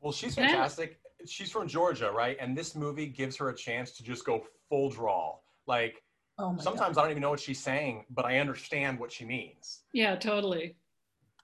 [0.00, 0.46] Well, she's Yeah.
[0.46, 0.98] fantastic.
[1.26, 2.36] She's from Georgia, right?
[2.40, 5.36] And this movie gives her a chance to just go full draw.
[5.68, 6.01] Like
[6.38, 7.02] oh my sometimes God.
[7.02, 9.80] I don't even know what she's saying, but I understand what she means.
[9.92, 10.76] yeah, totally.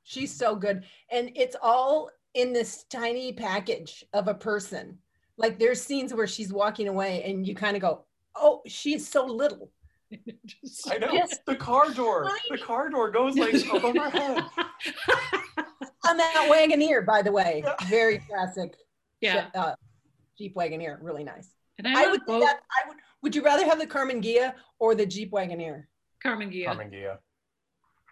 [0.04, 4.98] she's so good and it's all in this tiny package of a person
[5.36, 9.24] Like there's scenes where she's walking away and you kind of go, oh, she's so
[9.24, 9.70] little.
[10.90, 11.38] I know Yes.
[11.46, 12.28] the car door.
[12.50, 14.42] The car door goes like above her head.
[16.08, 18.74] On that Wagoneer, by the way, very classic.
[19.20, 19.48] yeah.
[19.54, 19.74] Uh,
[20.38, 21.50] Jeep Wagoneer, really nice.
[21.78, 22.60] And I, I, would do both that.
[22.84, 22.96] I would.
[23.22, 25.84] Would you rather have the Karmann Ghia or the Jeep Wagoneer?
[26.24, 26.66] Karmann Ghia.
[26.66, 27.18] Karmann Ghia.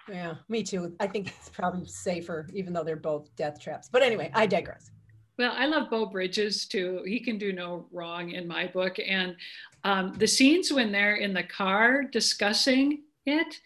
[0.09, 0.95] Yeah, me too.
[1.01, 3.89] I think it's probably safer, even though they're both death traps.
[3.91, 4.91] But anyway, I digress.
[5.39, 7.03] Well, I love Beau Bridges too.
[7.07, 8.97] He can do no wrong in my book.
[9.05, 9.37] And
[9.85, 13.61] um, the scenes when they're in the car discussing it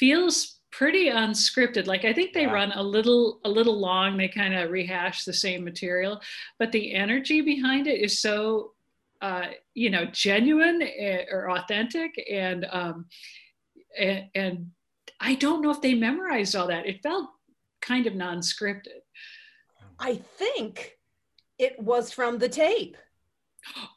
[0.00, 1.86] feels pretty unscripted.
[1.86, 2.52] Like I think they Yeah.
[2.52, 4.16] run a little a little long.
[4.16, 6.20] They kind of rehash the same material,
[6.58, 8.74] but the energy behind it is so
[9.20, 13.06] uh, you know genuine eh, or authentic and um,
[13.98, 14.70] and, and
[15.20, 16.86] I don't know if they memorized all that.
[16.86, 17.28] It felt
[17.80, 19.00] kind of non-scripted.
[19.98, 20.98] I think
[21.58, 22.96] it was from the tape.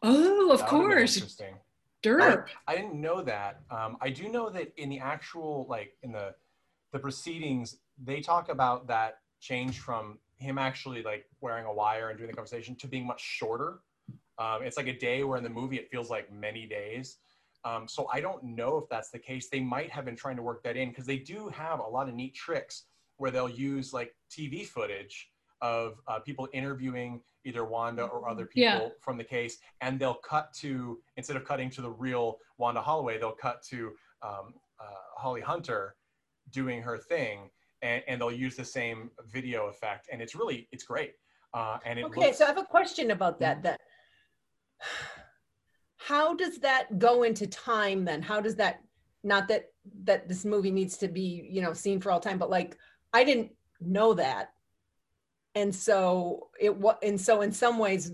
[0.02, 1.56] Oh, of That course, Interesting.
[2.04, 2.48] Derp.
[2.68, 3.62] I didn't know that.
[3.70, 6.34] Um, I do know that in the actual, like in the
[6.92, 12.18] the proceedings, they talk about that change from him actually like wearing a wire and
[12.18, 13.80] doing the conversation to being much shorter.
[14.42, 17.18] Um, it's like a day where in the movie it feels like many days.
[17.64, 19.50] Um, so I don't know if that's the case.
[19.50, 22.10] They might have been trying to work that in because they do have a lot
[22.10, 22.86] of neat tricks
[23.18, 25.30] where they'll use like TV footage
[25.62, 28.90] of uh, people interviewing either Wanda or other people Yeah.
[29.00, 33.20] from the case, and they'll cut to instead of cutting to the real Wanda Holloway,
[33.20, 33.92] they'll cut to
[34.24, 34.86] um, uh,
[35.18, 35.96] Holly Hunter
[36.50, 37.52] doing her thing,
[37.84, 41.14] and, and they'll use the same video effect, and it's really it's great.
[41.54, 43.62] Uh, and it Okay, looks, so I have a question about that.
[43.62, 43.78] Then,
[45.98, 48.06] how does that go into time?
[48.06, 48.82] Then, how does that?
[49.24, 49.66] Not that
[50.04, 52.78] that this movie needs to be you know seen for all time, but like
[53.14, 54.52] I didn't know that,
[55.56, 56.96] and so it was.
[57.04, 58.12] And so in some ways,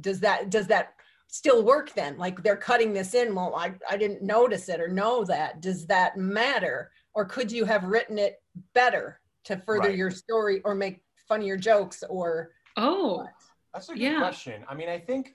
[0.00, 0.94] does that does that
[1.28, 2.18] still work then?
[2.18, 3.34] Like they're cutting this in.
[3.34, 5.60] Well, I I didn't notice it or know that.
[5.62, 6.90] Does that matter?
[7.14, 8.42] Or could you have written it
[8.74, 9.96] better to further Right.
[9.98, 13.26] your story or make funnier jokes or Oh,
[13.74, 14.18] That's a good Yeah.
[14.18, 14.64] question.
[14.68, 15.34] I mean, I think,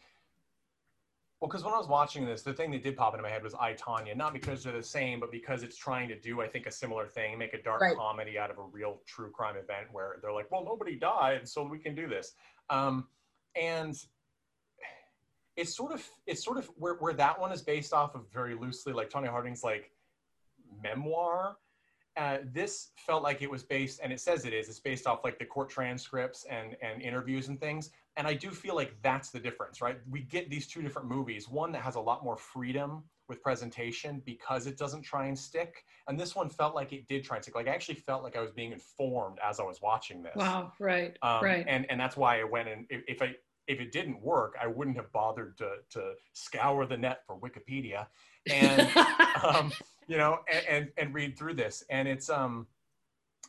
[1.39, 3.43] well, because when I was watching this, the thing that did pop into my head
[3.43, 6.47] was I Tonya, not because they're the same, but because it's trying to do, I
[6.47, 7.95] think, a similar thing, make a dark Right.
[7.95, 11.63] comedy out of a real true crime event where they're like, well, nobody died, so
[11.63, 12.33] we can do this.
[12.71, 13.07] Um,
[13.55, 13.95] and
[15.55, 18.55] it's sort of, it's sort of where, where that one is based off of very
[18.55, 19.91] loosely, like Tonya Harding's like
[20.81, 21.57] memoir.
[22.15, 24.69] Uh, this felt like it was based, and it says it is.
[24.69, 27.91] It's based off like the court transcripts and and interviews and things.
[28.17, 29.97] And I do feel like that's the difference, right?
[30.09, 31.47] We get these two different movies.
[31.47, 35.83] One that has a lot more freedom with presentation because it doesn't try and stick,
[36.07, 37.55] and this one felt like it did try and stick.
[37.55, 40.33] Like I actually felt like I was being informed as I was watching this.
[40.35, 41.65] wow, right, Um, right.
[41.67, 43.35] And and that's why I went and if, if I
[43.67, 48.07] if it didn't work, I wouldn't have bothered to to scour the net for Wikipedia.
[48.51, 48.89] And
[49.43, 49.71] um,
[50.07, 51.83] you know, and, and and read through this.
[51.89, 52.67] And it's um,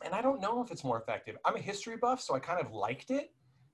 [0.03, 1.37] and I don't know if it's more effective.
[1.45, 3.31] I'm a history buff, so I kind of liked it,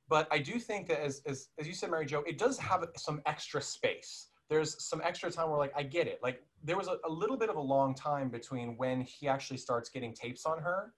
[0.08, 2.86] but I do think that as as as you said, Mary Jo, it does have
[2.97, 4.28] some extra space.
[4.49, 6.20] There's some extra time where like I get it.
[6.22, 9.58] Like there was a, a little bit of a long time between when he actually
[9.58, 10.93] starts getting tapes on her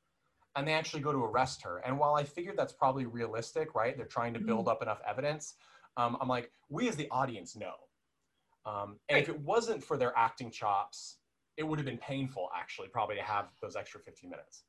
[0.55, 1.77] and they actually go to arrest her.
[1.85, 3.95] And while I figured that's probably realistic, right?
[3.95, 5.53] They're trying to build up enough evidence.
[5.95, 7.75] Um, I'm like, we as the audience know.
[8.65, 11.17] Um, and if it wasn't for their acting chops,
[11.57, 14.63] it would have been painful actually, probably to have those extra 15 minutes.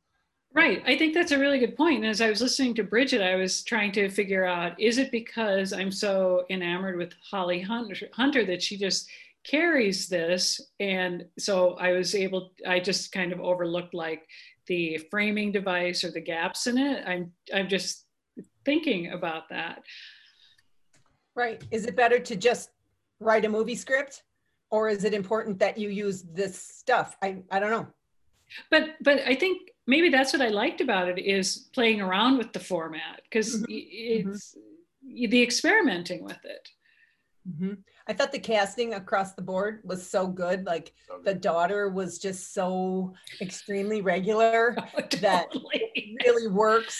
[0.54, 0.82] Right.
[0.86, 1.98] I think that's a really good point.
[1.98, 5.10] And as I was listening to Bridget, I was trying to figure out is it
[5.10, 9.08] because I'm so enamored with Holly Hunter, that she just
[9.44, 10.60] carries this?
[10.80, 14.26] And so I was able, I just kind of overlooked like
[14.66, 17.06] the framing device or the gaps in it.
[17.06, 18.06] I'm, I'm just
[18.64, 19.82] thinking about that.
[21.36, 21.62] Right.
[21.70, 22.70] Is it better to just
[23.20, 24.22] write a movie script
[24.70, 27.16] or is it important that you use this stuff?
[27.22, 27.86] I, I don't know.
[28.70, 32.52] But, but I think maybe that's what I liked about it is playing around with
[32.52, 33.66] the format because Mhm.
[33.68, 34.54] it's
[35.02, 36.68] the experimenting with it.
[37.48, 37.78] Mhm.
[38.06, 40.66] I thought the casting across the board was so good.
[40.66, 44.76] Like So the daughter was just so extremely regular.
[45.22, 46.16] That- Totally.
[46.24, 46.96] really works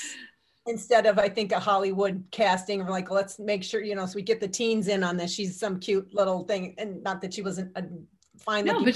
[0.67, 4.15] instead of I think a Hollywood casting of like let's make sure you know so
[4.17, 5.33] we get the teens in on this.
[5.35, 7.85] She's some cute little thing, and not that she wasn't a
[8.39, 8.95] fine No, looking, but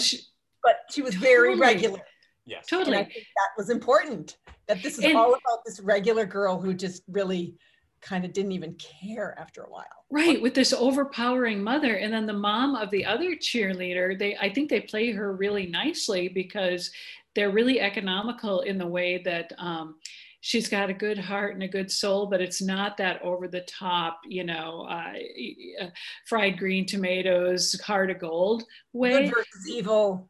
[0.63, 1.61] but, she, she was very Totally.
[1.61, 2.01] regular.
[2.47, 2.67] Yes.
[2.73, 4.37] And I think that was important.
[4.69, 7.57] That this is And- all about this regular girl who just really
[8.01, 9.85] kind of didn't even care after a while.
[10.11, 14.19] Right, with this overpowering mother, and then the mom of the other cheerleader.
[14.19, 16.91] They, I think, they play her really nicely because
[17.35, 19.95] they're really economical in the way that um,
[20.41, 23.63] she's got a good heart and a good soul, but it's not that over the
[23.63, 25.87] top, you know, uh, uh,
[26.27, 29.27] fried green tomatoes, heart of gold way.
[29.27, 30.29] Good versus evil.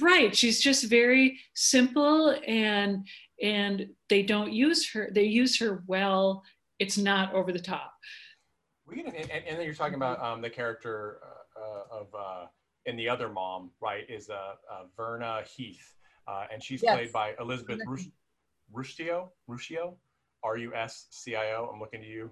[0.00, 0.34] Right.
[0.36, 3.06] She's just very simple and
[3.42, 5.10] and they don't use her.
[5.14, 6.42] They use her well.
[6.78, 7.92] It's not over the top.
[8.86, 11.20] We get an, and, and then you're talking about um, the character
[11.56, 12.46] uh, uh, of uh,
[12.86, 14.04] in the other mom, right?
[14.08, 14.34] Is uh,
[14.70, 15.94] uh, Verna Heath,
[16.26, 16.94] uh, and she's Yes.
[16.96, 17.80] played by Elizabeth
[18.74, 19.94] Ruscio, Ruscio,
[20.42, 21.70] R U S C I O.
[21.72, 22.30] I'm looking to you,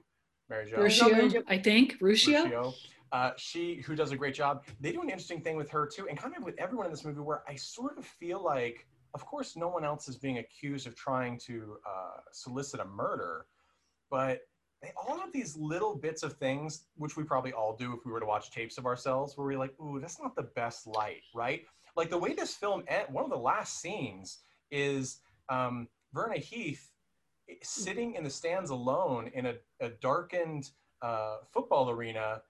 [0.51, 0.76] Mary Jo.
[0.78, 1.99] There's Mary Jo- Ruscio, I think.
[2.01, 2.74] Ruscio.
[3.12, 4.64] Uh, she who does a great job.
[4.80, 7.04] They do an interesting thing with her too, and kind of with everyone in this
[7.04, 10.86] movie, where I sort of feel like, of course, no one else is being accused
[10.86, 13.46] of trying to uh, solicit a murder,
[14.11, 14.42] but
[14.82, 18.12] they all have these little bits of things, which we probably all do if we
[18.12, 21.22] were to watch tapes of ourselves, where we're like, ooh, that's not the best light,
[21.34, 21.62] right?
[21.96, 24.38] Like the way this film, end, one of the last scenes
[24.70, 26.92] is um, Verna Heath
[27.62, 30.70] sitting in the stands alone in a, a darkened
[31.02, 32.42] uh, football arena,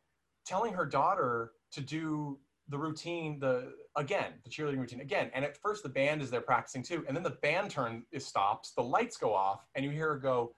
[0.49, 2.38] telling her daughter to do
[2.68, 5.30] the routine, the again, the cheerleading routine again.
[5.34, 8.26] And at first, the band is there practicing too, and then the band turn is
[8.26, 10.55] stops, the lights go off, and you hear her go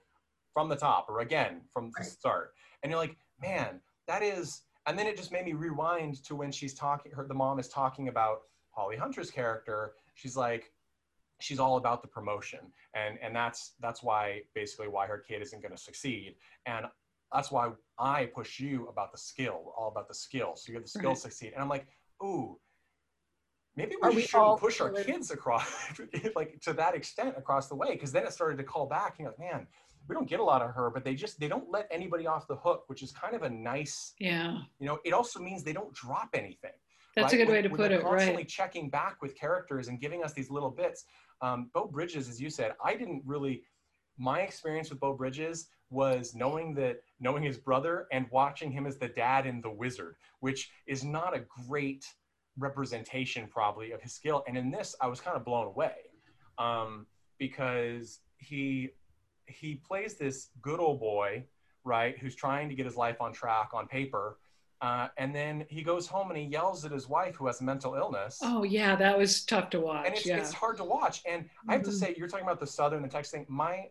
[0.53, 4.61] from the top or again from the start, and you're like, man, that is.
[4.87, 7.11] And then it just made me rewind to when she's talking.
[7.11, 9.93] Her the mom is talking about Holly Hunter's character.
[10.15, 10.71] She's like,
[11.39, 12.59] she's all about the promotion
[12.93, 16.35] and and that's that's why basically why her kid isn't going to succeed
[16.65, 16.85] and
[17.33, 17.69] that's why
[17.99, 21.11] i push you about the skill all about the skill so you have the skill
[21.11, 21.17] Right.
[21.17, 21.87] succeed and i'm like
[22.23, 22.57] ooh
[23.75, 25.65] maybe we, we shouldn't push our kids across
[26.35, 29.29] like to that extent across the way because then it started to call back you're
[29.29, 29.67] like man
[30.07, 32.47] we don't get a lot of her but they just they don't let anybody off
[32.47, 34.57] the hook which is kind of a nice Yeah.
[34.79, 36.71] you know it also means they don't drop anything
[37.15, 37.45] That's a right?
[37.45, 38.03] good way to when put they're it.
[38.03, 38.47] Constantly Right.
[38.49, 41.05] checking back with characters and giving us these little bits.
[41.41, 43.63] Um, Beau Bridges, as you said, I didn't really.
[44.17, 48.97] My experience with Beau Bridges was knowing that knowing his brother and watching him as
[48.97, 52.05] the dad in The Wizard, which is not a great
[52.57, 54.43] representation probably of his skill.
[54.47, 55.93] And in this, I was kind of blown away
[56.57, 57.07] um,
[57.39, 58.89] because he
[59.47, 61.43] he plays this good old boy,
[61.83, 64.37] right, who's trying to get his life on track on paper.
[64.79, 67.93] Uh, and then he goes home and he yells at his wife who has mental
[67.95, 68.39] illness.
[68.41, 70.05] Oh yeah, that was tough to watch.
[70.07, 70.37] and it's, yeah.
[70.37, 71.21] it's hard to watch.
[71.29, 71.99] And I have to Mhm.
[71.99, 73.45] say, you're talking about the Southern, the Texas thing.
[73.47, 73.89] My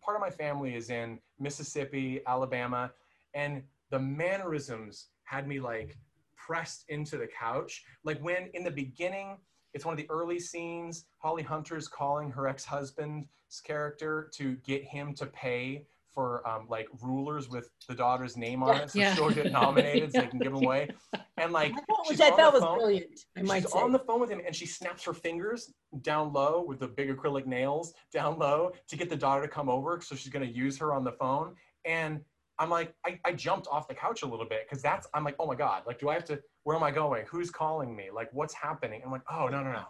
[0.00, 2.92] part of my family is in Mississippi, Alabama,
[3.34, 5.96] and the mannerisms had me like
[6.36, 7.84] pressed into the couch.
[8.04, 9.38] Like when in the beginning,
[9.72, 11.04] it's one of the early scenes.
[11.18, 13.28] Holly Hunter's calling her ex-husband's
[13.64, 18.76] character to get him to pay for um, like rulers with the daughter's name on
[18.80, 19.14] it, so Yeah.
[19.14, 20.88] she'll get nominated, so they can give them away.
[21.38, 22.78] And like, Which she's I thought the was phone.
[22.78, 23.20] brilliant.
[23.38, 23.78] I might she's say.
[23.78, 27.08] on the phone with him and she snaps her fingers down low with the big
[27.08, 30.54] acrylic nails down low to get the daughter to come over so she's going to
[30.54, 31.54] use her on the phone
[31.86, 32.20] and
[32.58, 35.36] i'm like I, I jumped off the couch a little bit because that's i'm like
[35.38, 38.08] oh my god like do i have to where am i going who's calling me
[38.14, 39.84] like what's happening i'm like oh no no no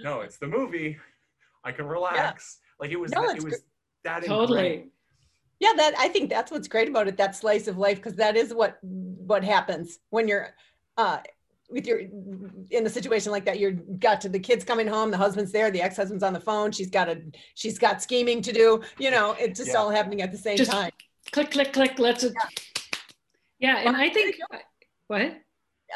[0.00, 0.96] no it's the movie
[1.64, 3.62] i can relax like it was No, that, it's it was
[4.04, 4.58] that Totally.
[4.58, 4.90] ingrained.
[5.64, 7.16] Yeah, that I think that's what's great about it.
[7.16, 10.48] That slice of life, because that is what what happens when you're
[10.98, 11.20] uh
[11.70, 12.00] with your
[12.70, 13.58] in a situation like that.
[13.58, 16.70] You're got to the kids coming home, the husband's there, the ex-husband's on the phone.
[16.70, 17.22] She's got a
[17.54, 18.82] she's got scheming to do.
[18.98, 19.78] You know, it's just Yeah.
[19.78, 20.90] all happening at the same Just time.
[21.32, 21.98] click, click, click.
[21.98, 22.26] Let's.
[23.58, 24.36] Yeah, and I think
[25.06, 25.22] what?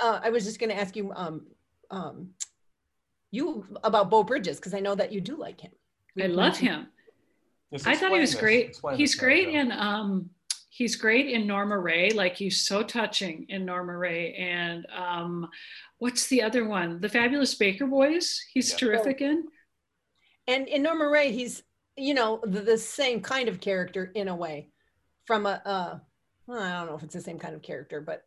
[0.02, 1.46] Uh, I was just going to ask you um
[1.90, 2.30] um
[3.30, 5.72] you about Beau Bridges because I know that you do like him.
[6.18, 6.86] I love him.
[7.72, 8.40] Just I thought he was this.
[8.40, 8.66] great.
[8.68, 10.30] Explain He's great Mary in um
[10.70, 12.10] he's great in Norma Rae.
[12.10, 14.34] Like he's so touching in Norma Rae.
[14.34, 15.48] And um
[15.98, 17.00] what's the other one?
[17.00, 18.40] The Fabulous Baker Boys.
[18.52, 18.76] He's Yeah.
[18.78, 19.44] terrific in.
[20.46, 21.62] And in Norma Ray, he's
[21.96, 24.70] you know the, the same kind of character in a way,
[25.26, 25.98] from a uh,
[26.46, 28.22] well, I don't know if it's the same kind of character, but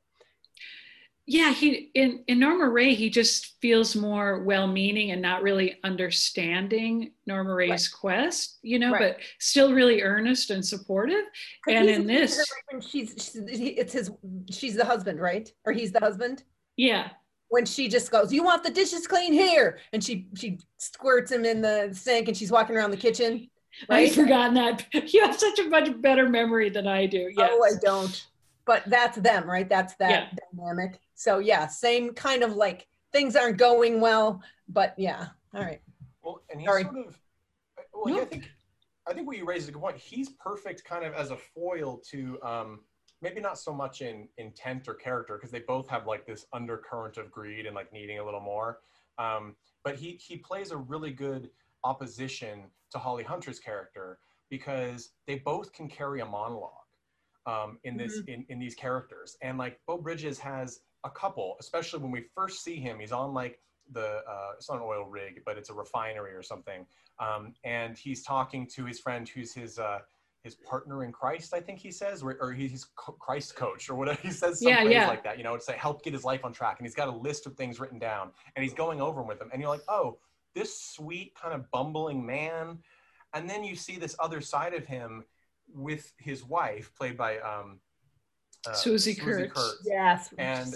[1.28, 7.12] Yeah, he in in Norma Rae, he just feels more well-meaning and not really understanding
[7.26, 9.16] Norma Rae's quest, you know, Right.
[9.16, 11.24] but still really earnest and supportive
[11.68, 13.36] And in looking at her this- when she's, she's
[13.78, 14.12] it's his
[14.50, 15.52] she's the husband, right?
[15.66, 16.44] Or he's the husband.
[16.78, 17.10] Yeah,
[17.50, 21.46] When she just goes, "You want the dishes clean here," and she she squirts him
[21.46, 23.50] in the sink, and she's walking around the kitchen.
[23.90, 24.08] Right?
[24.10, 24.86] I've forgotten that.
[25.14, 27.32] You have such a much better memory than I do.
[27.38, 27.50] Yes.
[27.54, 28.28] Oh, I don't.
[28.66, 29.68] But that's them, right?
[29.68, 30.40] That's that Yeah.
[30.54, 31.00] dynamic.
[31.16, 35.28] So yeah, same kind of like things aren't going well, but yeah.
[35.54, 35.82] All right.
[36.22, 36.84] Well, and he's Sorry.
[36.84, 37.20] sort of.
[37.94, 38.50] Well, yeah, I think
[39.08, 39.98] I think what you raised is a good point.
[39.98, 42.82] He's perfect, kind of as a foil to um,
[43.22, 47.18] maybe not so much in intent or character, because they both have like this undercurrent
[47.18, 48.80] of greed and like needing a little more.
[49.18, 51.50] Um, but he he plays a really good
[51.84, 54.20] opposition to Holly Hunter's character
[54.50, 56.81] because they both can carry a monologue
[57.46, 59.38] um, in this in, in these characters.
[59.42, 63.00] And like Beau Bridges has a couple, especially when we first see him.
[63.00, 63.60] He's on like
[63.92, 66.86] the uh, it's not an oil rig, but it's a refinery or something.
[67.20, 70.00] Um, and he's talking to his friend who's his uh,
[70.44, 73.96] his partner in Christ, I think he says, or, or he's co- Christ coach or
[73.96, 74.20] whatever.
[74.24, 75.08] He says some Yeah, yeah.
[75.08, 76.80] like that, you know, to help get his life on track.
[76.80, 79.40] And he's got a list of things written down, and he's going over them with
[79.40, 79.50] them.
[79.54, 80.18] And you're like, oh,
[80.56, 82.80] this sweet kind of bumbling man.
[83.34, 85.24] And then you see this other side of him
[85.74, 87.80] with his wife, played by um,
[88.68, 89.78] uh, Swoosie Kurtz.
[89.86, 90.34] Yes.
[90.38, 90.76] and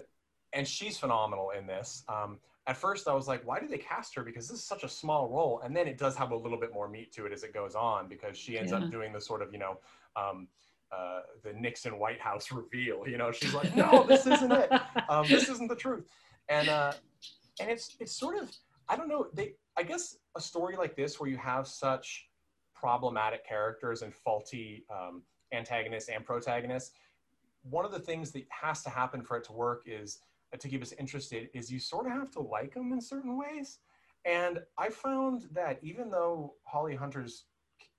[0.54, 2.04] and she's phenomenal in this.
[2.08, 4.24] Um, at first, I was like, why did they cast her?
[4.24, 6.74] Because this is such a small role, and then it does have a little bit
[6.74, 8.80] more meat to it as it goes on because she ends Yeah.
[8.80, 9.78] up doing the sort of you know
[10.16, 10.48] um,
[10.92, 13.08] uh, the Nixon White House reveal.
[13.08, 14.72] You know, she's like, no, this isn't it.
[15.10, 16.06] Um, this isn't the truth,
[16.50, 16.94] and uh,
[17.60, 18.50] and it's it's sort of
[18.90, 19.28] I don't know.
[19.34, 22.28] They I guess a story like this where you have such
[22.86, 26.92] problematic characters and faulty um, antagonists and protagonists
[27.64, 30.20] one of the things that has to happen for it to work is
[30.54, 33.36] uh, to keep us interested is you sort of have to like them in certain
[33.38, 33.80] ways.
[34.24, 37.46] And i found that even though holly hunter's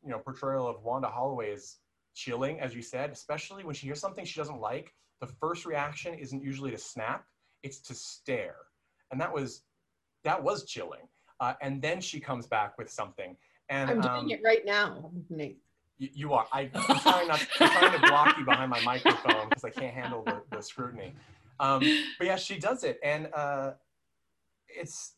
[0.04, 1.78] you know portrayal of wanda holloway is
[2.14, 6.14] chilling as you said especially when she hears something she doesn't like the first reaction
[6.14, 7.24] isn't usually to snap
[7.66, 8.56] it's to stare.
[9.10, 9.62] And that was
[10.24, 11.08] that was chilling.
[11.40, 13.36] Uh, and then she comes back with something
[13.68, 15.59] and I'm doing um, it right now, Nate.
[15.98, 16.47] you, you are.
[16.52, 17.47] I, I'm trying not.
[17.60, 21.14] I'm trying to block you behind my microphone because I can't handle the, the scrutiny.
[21.59, 21.80] Um,
[22.18, 23.72] but yeah, she does it, and uh,
[24.68, 25.14] it's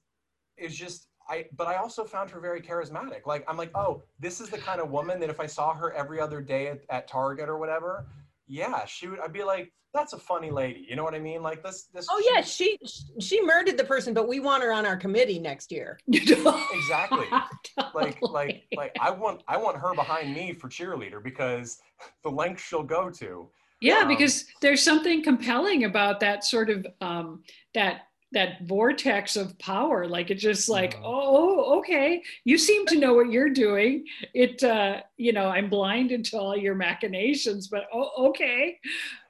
[0.57, 1.09] it's just.
[1.29, 1.47] I.
[1.57, 3.27] But I also found her very charismatic.
[3.27, 5.93] Like I'm like, oh, this is the kind of woman that if I saw her
[5.93, 8.07] every other day at, at Target or whatever,
[8.49, 9.21] yeah, she would.
[9.21, 10.87] I'd be like, that's a funny lady.
[10.89, 11.43] You know what I mean?
[11.43, 11.85] Like this.
[11.95, 12.07] This.
[12.11, 12.79] Oh yeah, she
[13.21, 15.99] she murdered the person, but we want her on our committee next year.
[16.09, 17.27] Exactly.
[17.95, 21.79] like like like I want I want her behind me for cheerleader because
[22.23, 23.49] the length she'll go to.
[23.81, 27.45] Yeah, Um, because there's something compelling about that sort of um,
[27.75, 30.07] that that vortex of power.
[30.07, 34.05] Like it's just like, oh, okay, you seem to know what you're doing.
[34.35, 38.79] It, uh, you know, I'm blinded to all your machinations, but oh, okay.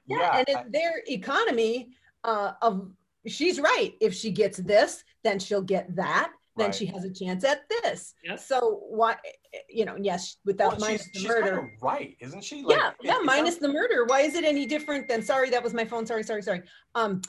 [0.05, 1.89] Yeah, and I- in their economy
[2.23, 2.91] uh, of
[3.27, 3.93] she's right.
[4.01, 6.31] If she gets this, then she'll get that.
[6.57, 6.75] Then Right.
[6.75, 8.15] she has a chance at this.
[8.25, 8.39] Yep.
[8.39, 9.15] So why?
[9.69, 11.55] You know, yes, without Well, minus she's, the she's murder.
[11.57, 12.65] kind of right, isn't she?
[12.67, 14.03] yeah, yeah, minus sounds- the murder.
[14.05, 15.21] Why is it any different than?
[15.21, 16.05] Sorry, that was my phone.
[16.05, 16.63] Sorry, sorry, sorry.
[16.95, 17.21] Um,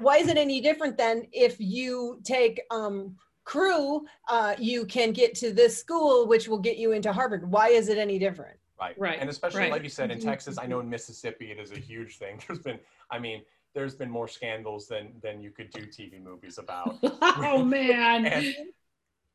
[0.00, 4.04] why is it any different than if you take um crew?
[4.28, 7.50] Uh, you can get to this school, which will get you into Harvard.
[7.50, 8.56] Why is it any different?
[8.80, 8.98] Right.
[8.98, 9.70] Right, And especially right.
[9.72, 12.40] like you said in Mhm, Texas, I know in Mississippi it is a huge thing.
[12.48, 12.78] There's been,
[13.10, 13.42] I mean,
[13.74, 18.26] there's been more scandals than than you could do TV movies about oh man.
[18.26, 18.54] and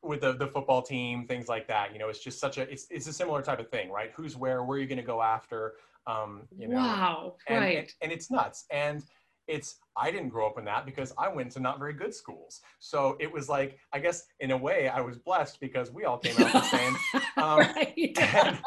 [0.02, 1.92] with the, the football team, things like that.
[1.92, 4.12] You know, it's just such a it's it's a similar type of thing, right?
[4.14, 5.74] Who's where, where are you gonna go after?
[6.06, 7.34] Um, you know, wow.
[7.48, 7.78] and, right.
[7.78, 8.64] and, and it's nuts.
[8.70, 9.02] And
[9.48, 12.60] it's I didn't grow up in that because I went to not very good schools.
[12.80, 16.18] So it was like, I guess in a way I was blessed because we all
[16.18, 16.96] came out the same.
[17.38, 18.16] Um, right.
[18.18, 18.58] and,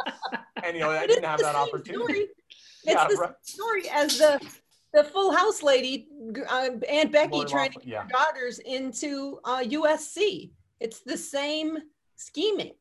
[0.63, 1.97] and you know, I didn't have that opportunity.
[1.97, 2.19] story.
[2.19, 3.31] It's Yeah, the right.
[3.41, 4.39] story as the
[4.93, 6.07] the Full House lady,
[6.49, 8.03] uh, Aunt Becky, trying to get yeah.
[8.03, 10.51] her daughters into uh, USC.
[10.79, 11.77] It's the same
[12.15, 12.73] scheming.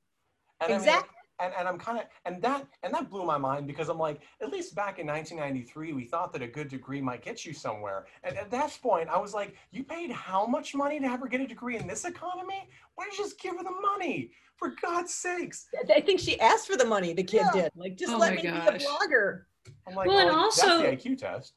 [0.61, 1.15] And I mean, Exactly.
[1.41, 4.21] And, and I'm kind of and that and that blew my mind because I'm like,
[4.43, 8.07] at least back in 1993, we thought that a good degree might get you somewhere.
[8.25, 11.27] And at that point, I was like, you paid how much money to have her
[11.29, 12.69] get a degree in this economy?
[12.95, 14.31] Why don't you just give her the money?
[14.57, 15.67] For God's sakes!
[15.95, 17.13] I think she asked for the money.
[17.13, 17.63] The kid Yeah.
[17.63, 17.73] did.
[17.77, 18.79] Like, just Oh let me gosh.
[18.79, 19.43] be a blogger.
[19.87, 21.53] I'm like, Well, and well, also- that's the IQ test.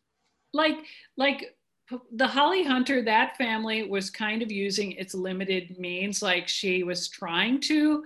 [0.54, 0.86] like
[1.18, 1.56] like
[2.14, 7.10] the holly hunter that family was kind of using its limited means like she was
[7.10, 8.04] trying to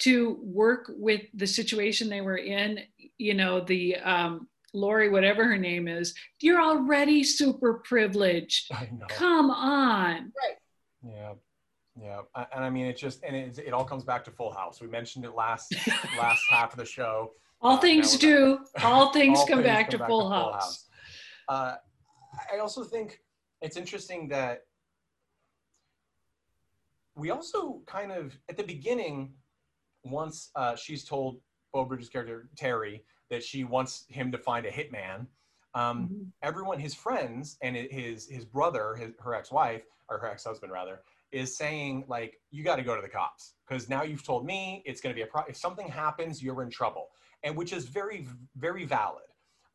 [0.00, 2.80] to work with the situation they were in
[3.18, 9.06] you know the um lori whatever her name is you're already super privileged I know.
[9.08, 10.56] come on Right.
[11.02, 11.32] Yeah,
[12.00, 12.20] yeah,
[12.54, 14.80] and I mean, it just and it, it all comes back to Full House.
[14.82, 15.74] We mentioned it last
[16.18, 17.30] last half of the show.
[17.62, 20.88] all Uh, things do all things All come things back to full house,
[21.48, 21.76] Uh,
[22.52, 23.18] I also think
[23.62, 24.60] it's interesting that
[27.16, 29.32] we also kind of at the beginning,
[30.04, 31.40] once uh, she's told
[31.72, 35.26] Beau Bridges' character Terry that she wants him to find a hitman.
[35.74, 36.22] Um, Mm-hmm.
[36.42, 41.56] everyone, his friends and his his brother, his, her ex-wife or her ex-husband rather, is
[41.56, 45.00] saying like, "You got to go to the cops because now you've told me it's
[45.00, 45.42] going to be a pro.
[45.48, 47.10] If something happens, you're in trouble,"
[47.44, 49.22] and which is very very valid.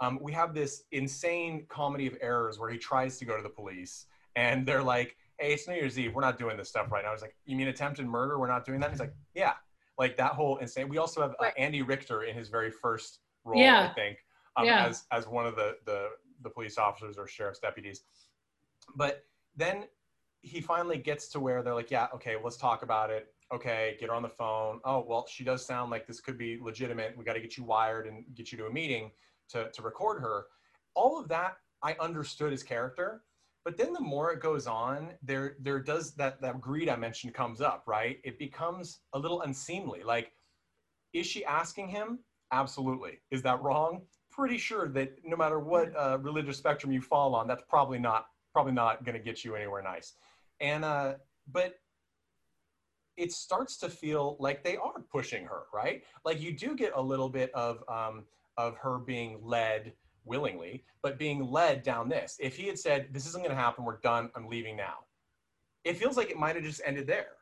[0.02, 3.48] Um, we have this insane comedy of errors where he tries to go to the
[3.50, 6.14] police and they're like, "Hey, it's New Year's Eve.
[6.14, 8.38] We're not doing this stuff right now." He's like, "You mean attempted murder?
[8.38, 9.54] We're not doing that." He's like, "Yeah."
[9.98, 10.90] Like that whole insane.
[10.90, 13.90] We also have uh, Andy Richter in his very first role, Yeah.
[13.90, 14.18] I think,
[14.58, 14.86] um, Yeah.
[14.86, 16.10] as as one of the the
[16.42, 18.02] the police officers or sheriff's deputies.
[18.96, 19.86] But then
[20.42, 23.34] he finally gets to where they're like, yeah, okay, let's talk about it.
[23.54, 24.80] Okay, get her on the phone.
[24.86, 27.18] Oh, well, she does sound like this could be legitimate.
[27.18, 29.12] We got to get you wired and get you to a meeting
[29.50, 30.48] to, to record her.
[30.94, 33.24] All of that I understood his character.
[33.66, 37.34] But then the more it goes on, there there does that that greed I mentioned
[37.34, 38.20] comes up, right?
[38.24, 40.04] It becomes a little unseemly.
[40.04, 40.32] Like,
[41.14, 42.20] is she asking him?
[42.52, 43.20] Absolutely.
[43.32, 44.04] Is that wrong?
[44.32, 48.28] Pretty sure that no matter what uh, religious spectrum you fall on, that's probably not
[48.54, 50.14] probably not going to get you anywhere nice.
[50.60, 51.16] And uh,
[51.52, 51.80] but
[53.18, 56.04] it starts to feel like they are pushing her, right?
[56.24, 58.26] Like you do get a little bit of um,
[58.58, 59.94] of her being led
[60.26, 62.38] willingly, but being led down this.
[62.40, 63.86] If he had said, "This isn't going to happen.
[63.86, 64.30] We're done.
[64.36, 65.06] I'm leaving now,"
[65.84, 67.38] it feels like it might have just ended there.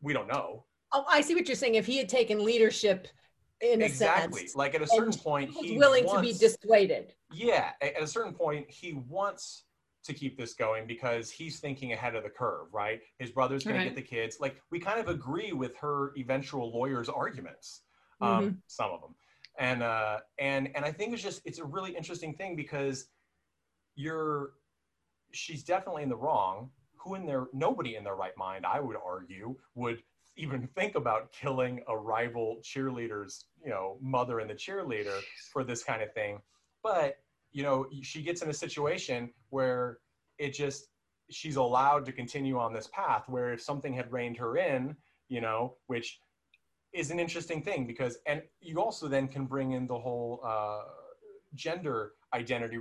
[0.00, 1.74] We don't know Oh, I see what you're saying.
[1.74, 3.08] If he had taken leadership
[3.60, 4.40] in exactly.
[4.40, 7.14] a sense, Like at a certain point, he was he willing to be dissuaded.
[7.30, 9.64] Yeah, at a certain point, he wants
[10.04, 13.00] to keep this going because he's thinking ahead of the curve, right?
[13.18, 13.82] His brother's going Right.
[13.84, 14.38] to get the kids.
[14.40, 17.82] Like we kind of agree with her eventual lawyer's arguments,
[18.22, 19.14] um, some of them,
[19.58, 23.08] and uh, and and I think it's just it's a really interesting thing because
[23.96, 24.50] you're
[25.32, 26.70] she's definitely in the wrong.
[26.96, 30.02] Who in their nobody in their right mind, I would argue, would
[30.38, 35.20] even think about killing a rival cheerleader's you know mother and the cheerleader
[35.52, 36.40] for this kind of thing
[36.82, 37.16] but
[37.52, 39.98] you know she gets in a situation where
[40.38, 40.88] it just
[41.28, 44.96] she's allowed to continue on this path where if something had reined her in
[45.28, 46.20] you know which
[46.92, 50.82] is an interesting thing because and you also then can bring in the whole uh,
[51.54, 52.78] gender identity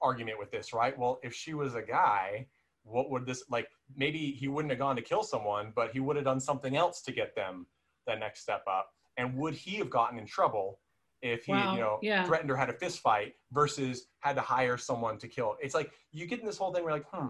[0.00, 0.98] argument with this right?
[0.98, 2.46] Well if she was a guy
[2.84, 6.16] what would this like maybe he wouldn't have gone to kill someone but he would
[6.16, 7.66] have done something else to get them
[8.06, 8.90] the next step up.
[9.16, 10.80] And would he have gotten in trouble
[11.20, 12.24] if he Wow, you know yeah.
[12.24, 15.56] threatened or had a fist fight versus had to hire someone to kill?
[15.60, 17.28] It's like you get in this whole thing where like hmm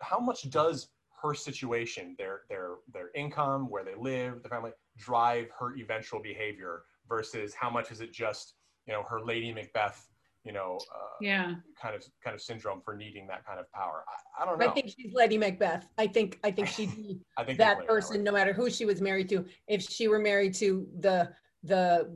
[0.00, 0.88] how much does
[1.24, 6.82] her situation their their their income where they live the family drive her eventual behavior
[7.08, 8.54] versus how much is it just
[8.86, 10.06] you know her lady macbeth
[10.44, 11.54] you know uh, Yeah.
[11.80, 14.66] kind of kind of syndrome for needing that kind of power i, I don't know
[14.68, 15.88] I think she's Lady Macbeth.
[15.96, 19.00] I think I think she'd be I think that person, no matter who she was
[19.00, 19.46] married to.
[19.66, 21.32] If she were married to the
[21.62, 22.12] the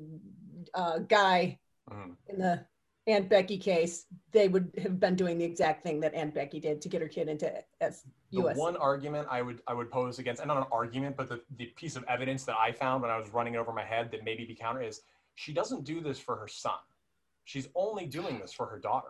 [0.75, 1.59] uh, guy
[1.91, 2.17] Mhm.
[2.27, 2.67] in the
[3.09, 6.81] Aunt Becky case, they would have been doing the exact thing that Aunt Becky did
[6.83, 8.57] to get her kid into S- the US.
[8.57, 11.67] one argument I would I would pose against, and not an argument, but the, the
[11.77, 14.25] piece of evidence that I found when I was running it over my head that
[14.25, 15.01] maybe be counter is
[15.35, 16.79] she doesn't do this for her son.
[17.45, 19.09] She's only doing this for her daughter.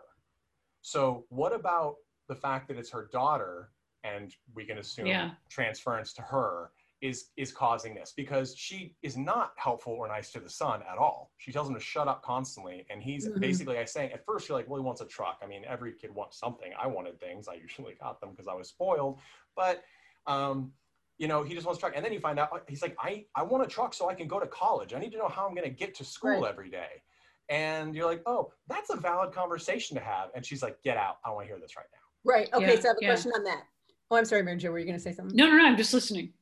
[0.81, 1.95] So what about
[2.29, 3.71] the fact that it's her daughter,
[4.05, 5.31] and we can assume Yeah.
[5.49, 6.71] transference to her
[7.01, 10.97] is is causing this because she is not helpful or nice to the son at
[10.97, 11.31] all.
[11.37, 13.39] She tells him to shut up constantly, and he's Mhm.
[13.39, 15.39] basically I saying at first you're like, well, he wants a truck.
[15.41, 16.73] I mean, every kid wants something.
[16.77, 17.47] I wanted things.
[17.47, 19.19] I usually got them because I was spoiled,
[19.55, 19.83] but
[20.27, 20.73] um,
[21.17, 21.93] you know, he just wants a truck.
[21.95, 24.27] And then you find out he's like, I I want a truck so I can
[24.27, 24.93] go to college.
[24.93, 26.49] I need to know how I'm going to get to school Right.
[26.49, 27.01] every day.
[27.49, 30.29] And you're like, oh, that's a valid conversation to have.
[30.35, 31.17] And she's like, get out.
[31.23, 31.99] I don't want to hear this right now.
[32.31, 32.49] right.
[32.53, 32.75] Okay.
[32.75, 33.07] Yeah, so I have a yeah.
[33.09, 33.63] question on that.
[34.11, 34.71] Oh, I'm sorry, Mary Jo.
[34.71, 35.35] Were you going to say something?
[35.35, 35.65] No, no, no.
[35.65, 36.33] I'm just listening.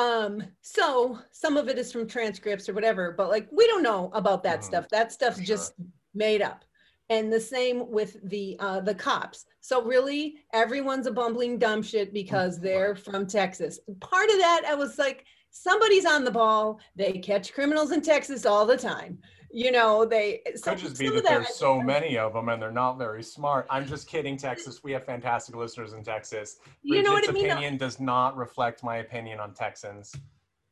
[0.00, 4.10] Um, so some of it is from transcripts or whatever, but like we don't know
[4.14, 4.64] about that Mhm.
[4.64, 4.88] stuff.
[4.88, 5.74] That stuff's For just
[6.14, 6.64] made up.
[7.10, 9.44] And the same with the uh the cops.
[9.60, 13.80] So really everyone's a bumbling dumb shit because Mm, they're from Texas.
[14.00, 16.78] Part of that I was like somebody's on the ball.
[16.96, 19.18] They catch criminals in Texas all the time.
[19.52, 22.48] You know, they eh, so Could just be that there's so think- many of them
[22.48, 23.66] and they're not very smart.
[23.68, 24.82] I'm just kidding, Texas.
[24.84, 26.58] We have fantastic listeners in Texas.
[26.82, 27.50] You know what I mean?
[27.50, 30.14] opinion does not reflect my opinion on Texans.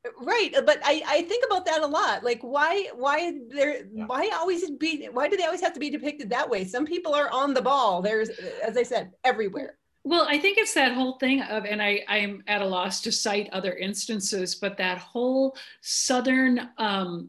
[0.07, 3.19] Eh, right eh, but i i think about that a lot like why why
[3.49, 4.07] there Yeah.
[4.07, 7.13] why always be why do they always have to be depicted that way some people
[7.15, 8.29] are on the ball there's
[8.69, 12.43] as i said everywhere Well, I think it's that whole thing of, and I, I'm
[12.47, 17.29] at a loss to cite other instances, but that whole Southern um,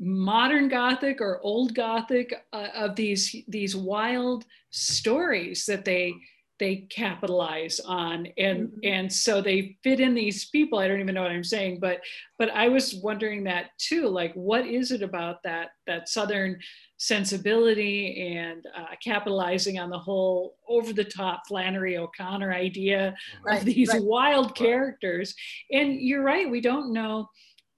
[0.00, 6.14] modern Gothic or old Gothic uh, of these these wild stories that they
[6.58, 8.78] they capitalize on, and Mhm.
[8.84, 10.78] and so they fit in these people.
[10.78, 12.00] I don't even know what I'm saying, but
[12.38, 14.08] but I was wondering that too.
[14.08, 16.58] Like, what is it about that that Southern
[16.98, 23.64] sensibility and uh, capitalizing on the whole over the top Flannery O'Connor idea Right, of
[23.64, 24.02] these right.
[24.02, 25.34] wild characters.
[25.72, 27.28] And you're right, we don't know.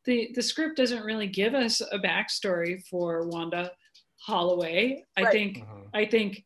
[0.05, 3.71] The, the script doesn't really give us a backstory for Wanda
[4.21, 5.05] Holloway.
[5.17, 5.33] I Right.
[5.33, 5.89] think Mhm.
[5.95, 6.45] I think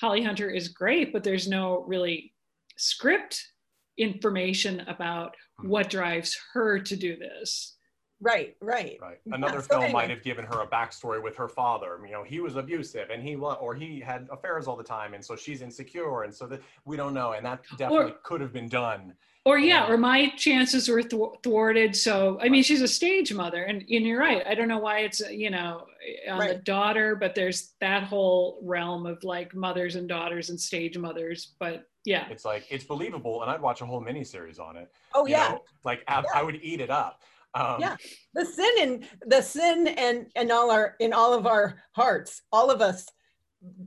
[0.00, 2.34] Holly Hunter is great, but there's no really
[2.76, 3.52] script
[3.96, 5.68] information about Hmm.
[5.68, 7.76] what drives her to do this.
[8.20, 8.96] Right, right.
[9.00, 9.20] Right.
[9.24, 9.92] Yeah, Another so film anyway.
[10.02, 12.00] might have given her a backstory with her father.
[12.04, 15.14] You know, he was abusive and he wa- or he had affairs all the time,
[15.14, 18.52] and so she's insecure, and so that we don't know, and that definitely could have
[18.52, 19.16] been done.
[19.46, 19.92] Or yeah, Yeah.
[19.92, 21.94] or my chances were thwarted.
[21.94, 24.42] So I mean, she's a stage mother, and, and you're right.
[24.46, 25.86] I don't know why it's you know
[26.30, 30.96] on the daughter, but there's that whole realm of like mothers and daughters and stage
[30.96, 31.54] mothers.
[31.60, 34.88] But yeah, It's like it's believable, and I'd watch a whole miniseries on it.
[35.14, 35.48] Oh you yeah.
[35.50, 35.60] know?
[35.84, 37.20] like I, I would eat it up.
[37.54, 37.96] Um, Yeah.
[38.32, 42.70] The sin and the sin and and all our in all of our hearts, all
[42.70, 43.06] of us.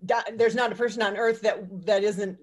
[0.06, 1.58] di- There's not a person on earth that
[1.88, 2.38] that isn't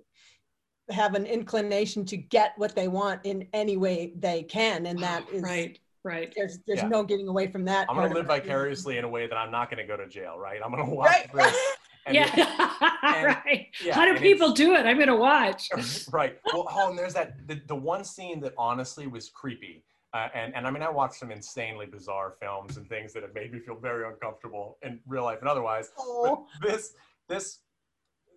[0.90, 5.24] have an inclination to get what they want in any way they can, and that
[5.32, 6.32] is right, right.
[6.36, 6.88] There's there's Yeah.
[6.88, 7.88] no getting away from that.
[7.88, 10.60] I'm gonna live vicariously in a way that I'm not gonna go to jail, right?
[10.64, 11.32] I'm gonna watch Right.
[11.32, 11.56] this.
[12.06, 12.26] And yeah,
[13.02, 13.68] and- right.
[13.82, 14.84] yeah, How do people do it?
[14.84, 15.70] I'm gonna watch.
[16.12, 16.38] right.
[16.52, 19.82] Well, oh, and there's that the, the one scene that honestly was creepy.
[20.12, 23.32] Uh, and, and I mean, I watched some insanely bizarre films and things that have
[23.34, 25.92] made me feel very uncomfortable in real life and otherwise.
[25.96, 26.92] But Oh, this,
[27.26, 27.60] this,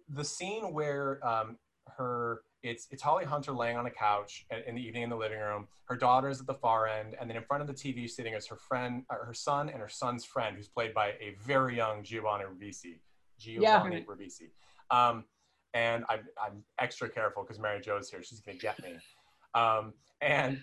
[0.08, 1.58] the scene where um,
[1.98, 5.40] her, it's it's Holly Hunter laying on a couch in the evening in the living
[5.40, 5.68] room.
[5.86, 8.48] Her daughter's at the far end, and then in front of the TV sitting is
[8.48, 12.04] her friend, uh, her son, and her son's friend, who's played by a very young
[12.04, 13.00] Giovanni Ribisi.
[13.40, 14.50] Giovanni Ribisi.
[14.90, 15.26] Um,
[15.74, 18.24] and I'm, I'm extra careful because Mary Jo's here.
[18.24, 18.98] She's gonna get me.
[19.54, 20.60] Um, and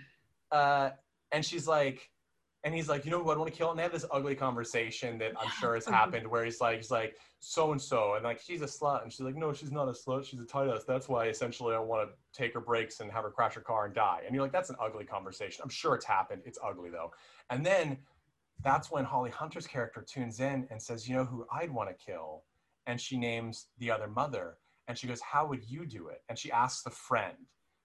[0.51, 0.91] uh,
[1.33, 2.11] and she's like,
[2.65, 3.71] and he's like, you know who I want to kill?
[3.71, 6.91] And they have this ugly conversation that I'm sure has happened where he's like, he's
[6.91, 9.87] like, so and so, and like she's a slut, and she's like, no, she's not
[9.87, 10.85] a slut, she's a tight ass.
[10.85, 13.85] That's why essentially I want to take her breaks and have her crash her car
[13.85, 14.23] and die.
[14.25, 15.61] And you're like, that's an ugly conversation.
[15.63, 16.41] I'm sure it's happened.
[16.47, 17.13] It's ugly though.
[17.51, 17.99] And then
[18.63, 21.95] that's when Holly Hunter's character tunes in and says, you know who I'd want to
[21.95, 22.45] kill?
[22.87, 24.57] And she names the other mother.
[24.89, 26.23] And she goes, How would you do it?
[26.29, 27.37] And she asks the friend,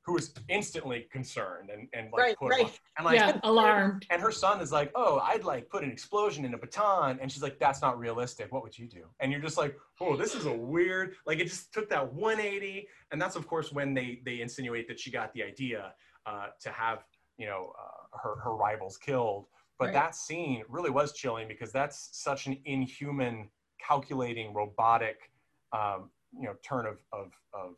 [0.10, 2.66] who is instantly concerned and, and like Right, put right.
[2.66, 4.08] on- and like yeah, alarmed.
[4.10, 7.20] and her son is like, Oh, I'd like put an explosion in a baton.
[7.22, 8.52] And she's like, That's not realistic.
[8.52, 9.04] What would you do?
[9.20, 12.88] And you're just like, Oh, this is a weird like it just took that 180.
[13.12, 15.94] And that's of course when they they insinuate that she got the idea
[16.26, 17.04] uh, to have,
[17.38, 19.46] you know, uh, her her rivals killed.
[19.78, 19.94] But Right.
[19.94, 23.48] that scene really was chilling because that's such an inhuman,
[23.80, 25.32] calculating, robotic,
[25.72, 27.76] um, you know, turn of of, of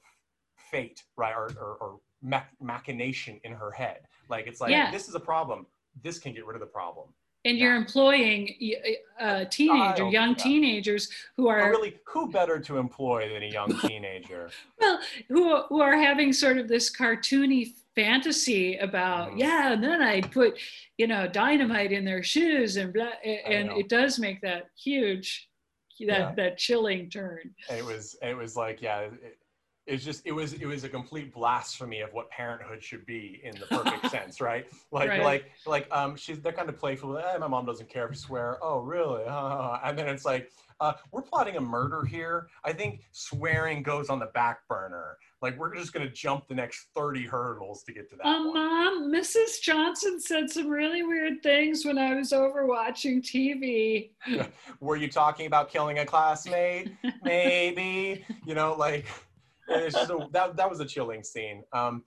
[0.72, 4.02] fate, right, or or, or mach- machination in her head.
[4.30, 4.92] Like it's like Yeah.
[4.92, 5.66] this is a problem.
[6.04, 7.10] This can get rid of the problem.
[7.44, 8.56] And you're employing
[9.20, 10.36] uh, teenager, young yeah.
[10.44, 14.52] teenagers who are really, who better to employ than a young teenager?
[14.80, 19.40] well, who who are having sort of this cartoony fantasy about Mhm.
[19.40, 20.60] yeah, and then I put
[21.00, 25.50] you know dynamite in their shoes and blah, and it does make that huge
[26.00, 26.34] that Yeah.
[26.36, 27.56] that chilling turn.
[27.70, 29.00] And it was it was like yeah.
[29.00, 29.40] It,
[29.92, 33.54] it's just it was it was a complete blasphemy of what parenthood should be in
[33.60, 34.66] the perfect sense, right?
[34.92, 35.24] Like Right.
[35.24, 37.18] like like um she's they're kind of playful.
[37.18, 38.58] Eh, my mom doesn't care if you swear.
[38.62, 39.24] Oh really?
[39.84, 40.50] and then it's like
[40.80, 42.48] uh, we're plotting a murder here.
[42.64, 45.18] I think swearing goes on the back burner.
[45.40, 48.54] Like we're just gonna jump the next thirty hurdles to get to that Um, one.
[48.56, 49.62] Mom, Mrs.
[49.62, 54.10] Johnson said some really weird things when I was over watching TV.
[54.80, 56.92] Were you talking about killing a classmate?
[57.24, 58.26] Maybe.
[58.46, 59.06] You know, like
[59.72, 61.64] it's just a, that that was a chilling scene.
[61.74, 62.04] Um,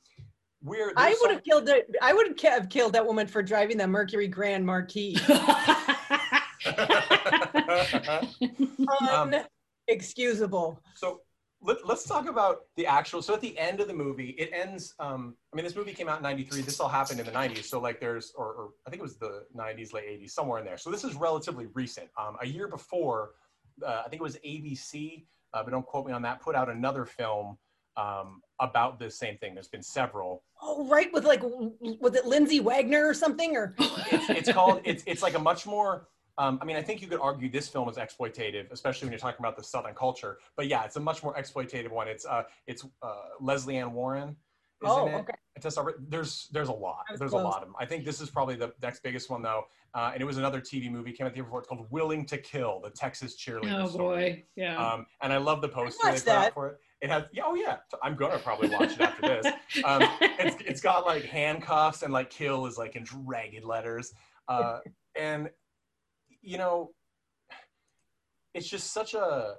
[0.62, 1.94] we're I there's would so- have killed it.
[2.00, 5.16] I would have killed that woman for driving the Mercury Grand Marquis.
[9.10, 9.34] Um,
[9.90, 10.78] Unexcusable.
[10.94, 11.20] so
[11.62, 14.94] let, let's talk about the actual so at the end of the movie it ends
[14.98, 17.64] um i mean this movie came out in 93 this all happened in the 90s
[17.64, 20.64] so like there's or, or i think it was the 90s late 80s somewhere in
[20.64, 23.30] there so this is relatively recent um a year before
[23.86, 25.24] uh, i think it was abc
[25.54, 27.56] uh, but don't quote me on that put out another film
[27.96, 31.12] um about this same thing there's been several Oh, right.
[31.12, 33.54] With like, was it Lindsay Wagner or something?
[33.54, 37.00] Or it's, it's called it's it's like a much more um, I mean, I think
[37.00, 40.38] you could argue this film is exploitative, especially when you're talking about the Southern culture.
[40.56, 42.08] But yeah, it's a much more exploitative one.
[42.08, 44.34] It's uh, it's uh, Lesley Ann Warren.
[44.86, 45.14] Oh, it.
[45.14, 45.34] okay.
[45.56, 45.78] It's
[46.08, 47.04] there's there's a lot.
[47.08, 47.42] There's close.
[47.42, 47.74] a lot of them.
[47.78, 50.60] I think this is probably the next biggest one though, uh, and it was another
[50.60, 51.60] TV movie came out the year before.
[51.60, 54.30] It's called Willing to Kill: The Texas Cheerleader oh Story.
[54.30, 54.76] boy, yeah.
[54.76, 56.78] Um, and I love the poster they put out for it.
[57.00, 59.46] It has yeah, oh yeah, I'm gonna probably watch it after this.
[59.84, 64.12] Um, it's, it's got like handcuffs and like kill is like in ragged letters
[64.48, 64.78] uh,
[65.16, 65.50] and
[66.42, 66.90] you know
[68.52, 69.54] it's just such a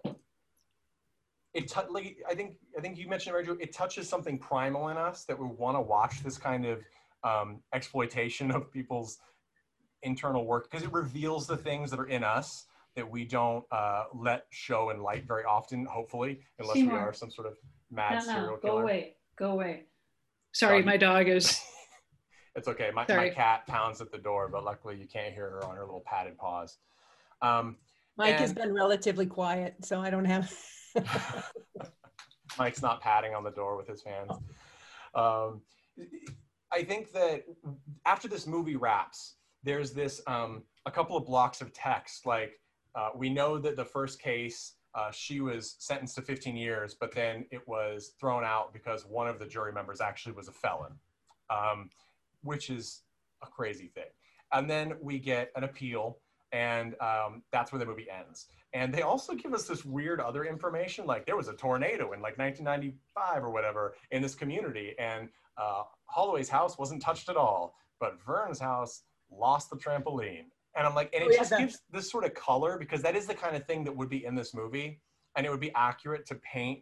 [1.56, 4.98] it tou- like i think i think you mentioned Mary it touches something primal in
[4.98, 6.80] us that we want to watch this kind of
[7.24, 9.18] um, exploitation of people's
[10.04, 14.04] internal work because it reveals the things that are in us that we don't uh,
[14.14, 17.58] let show in light very often hopefully unless we are some sort of
[17.90, 19.84] mad no, serial no, killer go away, go away.
[20.54, 20.86] Sorry, Doggy.
[20.86, 21.60] my dog is.
[22.58, 22.90] It's okay.
[22.94, 25.82] My, my cat pounds at the door, but luckily you can't hear her on her
[25.82, 26.78] little padded paws.
[27.42, 27.76] Um,
[28.18, 30.52] Mike has been relatively quiet, so I don't have.
[32.58, 34.32] Mike's not patting on the door with his hands.
[35.14, 35.62] Um,
[36.72, 37.44] I think that
[38.06, 42.26] after this movie wraps, there's this um, a couple of blocks of text.
[42.26, 42.60] Like
[42.96, 47.14] uh, we know that the first case, uh, she was sentenced to 15 years, but
[47.14, 50.94] then it was thrown out because one of the jury members actually was a felon,
[51.50, 51.90] um,
[52.44, 53.02] which is
[53.44, 54.06] a crazy thing.
[54.54, 56.20] And then we get an appeal,
[56.56, 58.46] and um, that's where the movie ends.
[58.74, 62.22] And they also give us this weird other information, like there was a tornado in
[62.22, 65.28] like 1995 or whatever in this community, and
[65.58, 70.46] uh, Holloway's house wasn't touched at all, but Vern's house lost the trampoline.
[70.78, 73.02] And I'm like, and it Oh, yeah, just that- gives this sort of color because
[73.02, 75.02] that is the kind of thing that would be in this movie,
[75.36, 76.80] and it would be accurate to paint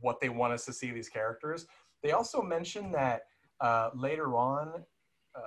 [0.00, 1.66] what they want us to see these characters.
[2.02, 3.22] They also mention that
[3.60, 4.84] uh, later on,
[5.34, 5.40] uh,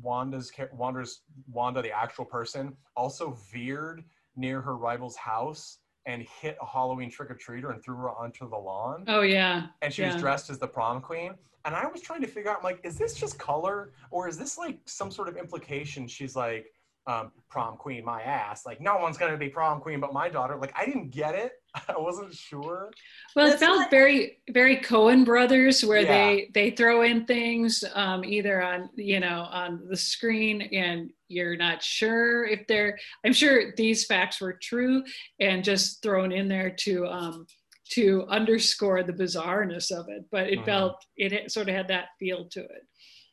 [0.00, 4.04] Wanda's Wanda's Wanda, the actual person, also veered
[4.36, 8.48] near her rival's house and hit a Halloween trick or treater and threw her onto
[8.48, 9.04] the lawn.
[9.08, 9.66] Oh yeah.
[9.82, 10.12] and she yeah.
[10.12, 11.34] was dressed as the prom queen.
[11.64, 14.36] And I was trying to figure out, I'm like, is this just color or is
[14.36, 16.08] this like some sort of implication?
[16.08, 16.66] She's like,
[17.06, 18.64] um, prom queen, my ass.
[18.64, 20.56] Like, no one's gonna be prom queen but my daughter.
[20.56, 21.52] Like, I didn't get it.
[21.88, 22.90] I wasn't sure.
[23.34, 26.06] Well, it That's felt what- very, very Coen Brothers, where Yeah.
[26.12, 31.56] they they throw in things um, either on you know on the screen, and you're
[31.56, 32.98] not sure if they're.
[33.24, 35.02] I'm sure these facts were true,
[35.40, 37.46] and just thrown in there to um,
[37.92, 40.24] to underscore the bizarreness of it.
[40.30, 40.64] But it Mhm.
[40.66, 42.86] felt it sort of had that feel to it.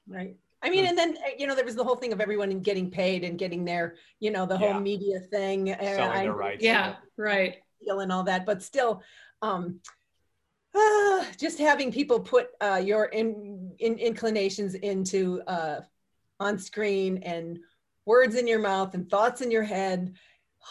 [0.07, 0.35] Right.
[0.61, 2.91] I mean, and then uh, you know there was the whole thing of everyone getting
[2.91, 4.80] paid and getting their, you know, the whole Yeah.
[4.80, 6.64] media thing, and Selling I their rights.
[6.64, 7.57] Yeah, right.
[7.81, 8.45] deal and all that.
[8.45, 9.02] But still,
[9.41, 9.80] um,
[10.76, 15.81] ah, just having people put uh, your in, in inclinations into uh,
[16.40, 17.60] on screen and
[18.06, 20.14] words in your mouth and thoughts in your head.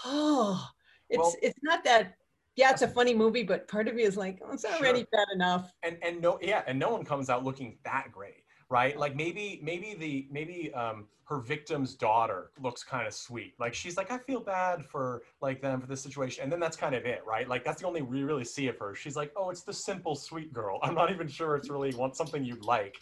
[0.04, 0.62] Oh,
[1.08, 2.14] it's Well- it's not that.
[2.56, 5.06] Yeah, it's a funny movie, but part of me is like, oh, it's already Sure.
[5.12, 5.72] bad enough.
[5.84, 8.98] and and no yeah and no one comes out looking that great right?
[8.98, 13.54] Like maybe maybe the maybe um her victim's daughter looks kind of sweet.
[13.58, 16.76] Like she's like i feel bad for like them for this situation and then that's
[16.76, 17.48] kind of it right?
[17.48, 18.94] Like that's the only we really see of her.
[18.94, 20.78] She's like oh it's the simple sweet girl.
[20.82, 22.96] I'm not even sure it's really want something you'd like.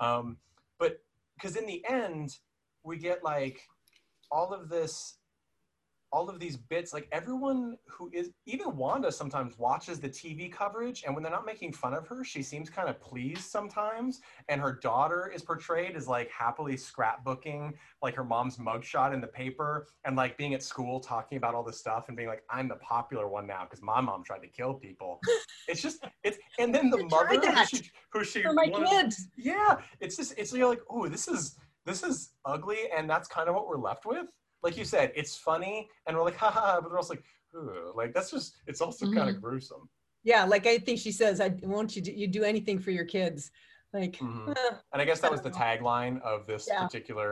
[0.00, 0.36] Um
[0.78, 1.00] but
[1.34, 2.36] because in the end
[2.84, 3.60] we get like
[4.30, 5.18] all of this
[6.12, 11.02] all of these bits like everyone who is even wanda sometimes watches the tv coverage
[11.06, 14.60] and when they're not making fun of her she seems kind of pleased sometimes and
[14.60, 17.72] her daughter is portrayed as like happily scrapbooking
[18.02, 21.62] like her mom's mugshot in the paper and like being at school talking about all
[21.64, 24.48] this stuff and being like i'm the popular one now because my mom tried to
[24.48, 25.18] kill people
[25.68, 28.88] it's just it's and then the I mother who she, who she For my wanted-
[28.88, 29.28] kids.
[29.36, 31.56] yeah it's just it's you're like oh this is
[31.86, 34.26] this is ugly and that's kind of what we're left with
[34.62, 37.24] like you said it's funny and we're like haha but we're also like
[37.56, 37.92] Ugh.
[37.94, 39.88] like that's just it's also kind of gruesome
[40.24, 43.04] Yeah, like I think she says, I won't you do, you do anything for your
[43.04, 43.50] kids.
[43.92, 44.48] Like, Mhm.
[44.56, 45.64] eh, and i guess I that was the know.
[45.64, 46.84] tagline of this Yeah.
[46.84, 47.28] particular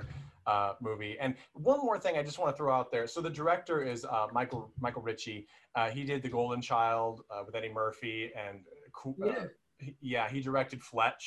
[0.47, 1.31] uh, movie and
[1.73, 4.27] one more thing i just want to throw out there so the director is uh,
[4.39, 5.41] michael michael ritchie
[5.77, 9.45] uh, he did the golden child uh, with eddie murphy and uh, Yeah.
[9.85, 11.25] he- yeah he directed fletch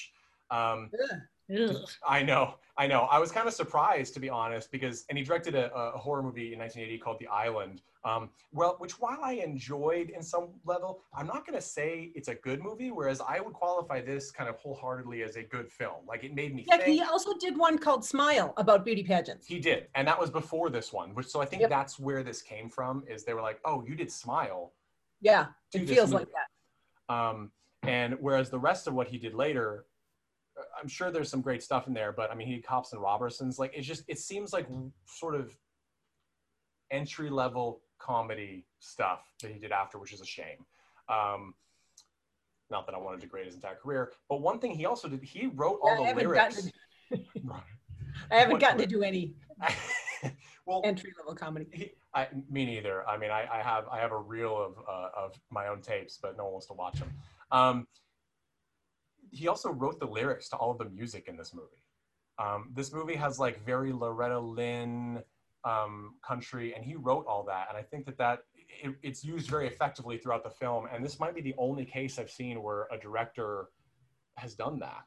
[0.51, 1.19] um, ugh.
[1.51, 1.75] Ugh.
[2.07, 3.01] I know, I know.
[3.11, 6.23] I was kind of surprised to be honest, because and he directed a, a horror
[6.23, 7.81] movie in 1980 called The Island.
[8.05, 12.27] Um, well, which while I enjoyed in some level, I'm not going to say it's
[12.27, 12.91] a good movie.
[12.91, 16.05] Whereas I would qualify this kind of wholeheartedly as a good film.
[16.07, 16.89] Like it made me yeah, think.
[16.89, 19.47] he also did one called Smile about beauty pageants.
[19.47, 21.13] He did, and that was before this one.
[21.15, 21.69] Which so I think Yep.
[21.69, 23.03] that's where this came from.
[23.07, 24.73] Is they were like, oh, you did Smile.
[25.21, 26.25] Yeah, it feels movie.
[26.25, 27.13] like that.
[27.13, 27.51] Um,
[27.83, 29.85] and whereas the rest of what he did later,
[30.83, 33.57] I'm sure there's some great stuff in there, but I mean, he Cops and Robbersons.
[33.57, 34.67] Like, it's just, it seems like
[35.05, 35.55] sort of
[36.91, 40.65] entry level comedy stuff that he did after, which is a shame.
[41.07, 41.53] Um,
[42.69, 45.23] not that I want to degrade his entire career, but one thing he also did,
[45.23, 46.69] he wrote Yeah, all the haven't lyrics.
[47.43, 47.61] Right.
[48.29, 49.35] I haven't gotten to do any
[50.65, 51.67] well, entry level comedy.
[51.71, 53.07] he, I, me neither.
[53.07, 56.19] I mean, I, I have I have a reel of uh, of my own tapes,
[56.21, 57.11] but no one wants to watch them.
[57.51, 57.87] Um,
[59.33, 61.83] he also wrote the lyrics to all of the music in this movie.
[62.39, 65.21] Um, this movie has like very Loretta Lynn
[65.65, 67.67] um, country, and he wrote all that.
[67.69, 68.39] And I think that that
[68.83, 70.87] it, it's used very effectively throughout the film.
[70.91, 73.67] And this might be the only case I've seen where a director
[74.37, 75.03] has done that.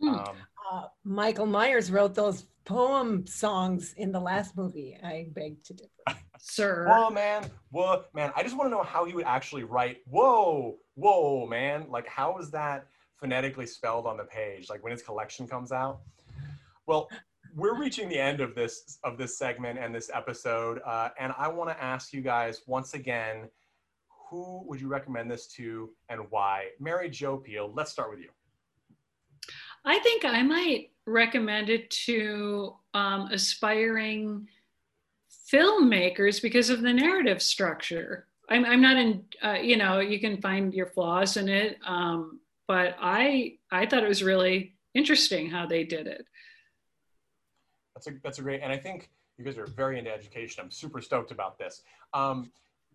[0.00, 0.08] Hmm.
[0.08, 0.36] Um,
[0.72, 4.96] Uh, Michael Myers wrote those poem songs in the last movie.
[5.02, 6.18] I beg to differ.
[6.38, 6.86] Sir.
[6.88, 7.50] Whoa, man.
[7.70, 8.32] Whoa, man.
[8.34, 11.86] I just want to know how he would actually write, whoa, whoa, man.
[11.88, 12.86] Like, how is that
[13.22, 16.00] phonetically spelled on the page, like when his collection comes out.
[16.86, 17.08] Well,
[17.54, 21.48] we're reaching the end of this of this segment and this episode, uh, and I
[21.48, 23.48] want to ask you guys once again,
[24.28, 26.66] who would you recommend this to and why?
[26.80, 28.30] Mary Jo Pehl, let's start with you.
[29.84, 34.48] I think I might recommend it to um, aspiring
[35.52, 38.26] filmmakers because of the narrative structure.
[38.48, 42.40] I'm, I'm not in, uh, you know, you can find your flaws in it, um,
[42.68, 46.24] but I I thought it was really interesting how they did it.
[47.94, 50.62] That's a that's a great, and I think you guys are very into education.
[50.62, 51.82] I'm super stoked about this.
[52.14, 52.50] Um,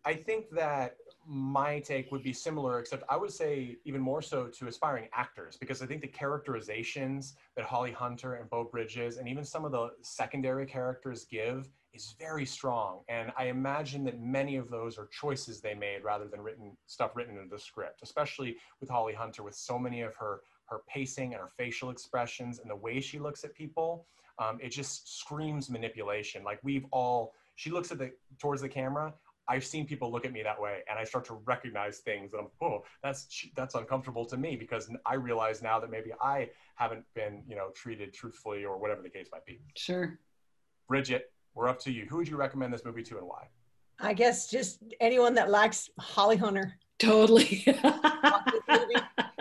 [0.06, 0.95] I think that
[1.27, 5.57] my take would be similar, except I would say even more so to aspiring actors,
[5.57, 9.72] because I think the characterizations that Holly Hunter and Beau Bridges and even some of
[9.73, 13.01] the secondary characters give is very strong.
[13.09, 17.15] And I imagine that many of those are choices they made rather than written stuff
[17.15, 21.34] written into the script, especially with Holly Hunter, with so many of her her pacing
[21.34, 24.05] and her facial expressions and the way she looks at people.
[24.39, 26.43] Um, it just screams manipulation.
[26.43, 29.14] Like we've all, she looks at the towards the camera.
[29.49, 32.41] I've seen people look at me that way, and I start to recognize things, and
[32.41, 37.05] I'm, oh, that's that's uncomfortable to me because I realize now that maybe I haven't
[37.15, 39.61] been, you know, treated truthfully or whatever the case might be.
[39.76, 40.19] Sure.
[40.89, 42.06] Bridget, we're up to you.
[42.06, 43.48] Who would you recommend this movie to, and why?
[44.00, 46.76] I guess just anyone that likes Holly Hunter.
[47.00, 47.66] Totally.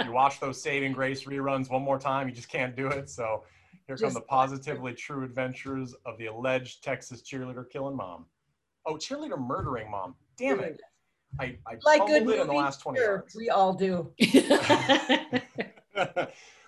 [0.05, 3.11] You watch those Saving Grace reruns one more time, you just can't do it.
[3.11, 3.43] So
[3.89, 8.27] here come the positively true adventures of the alleged Texas cheerleader killing mom.
[8.85, 10.15] Oh, cheerleader murdering mom.
[10.39, 10.81] Damn it.
[11.41, 13.35] I, I Like good it in the movies, last 20 sure, yards.
[13.35, 14.13] we all do.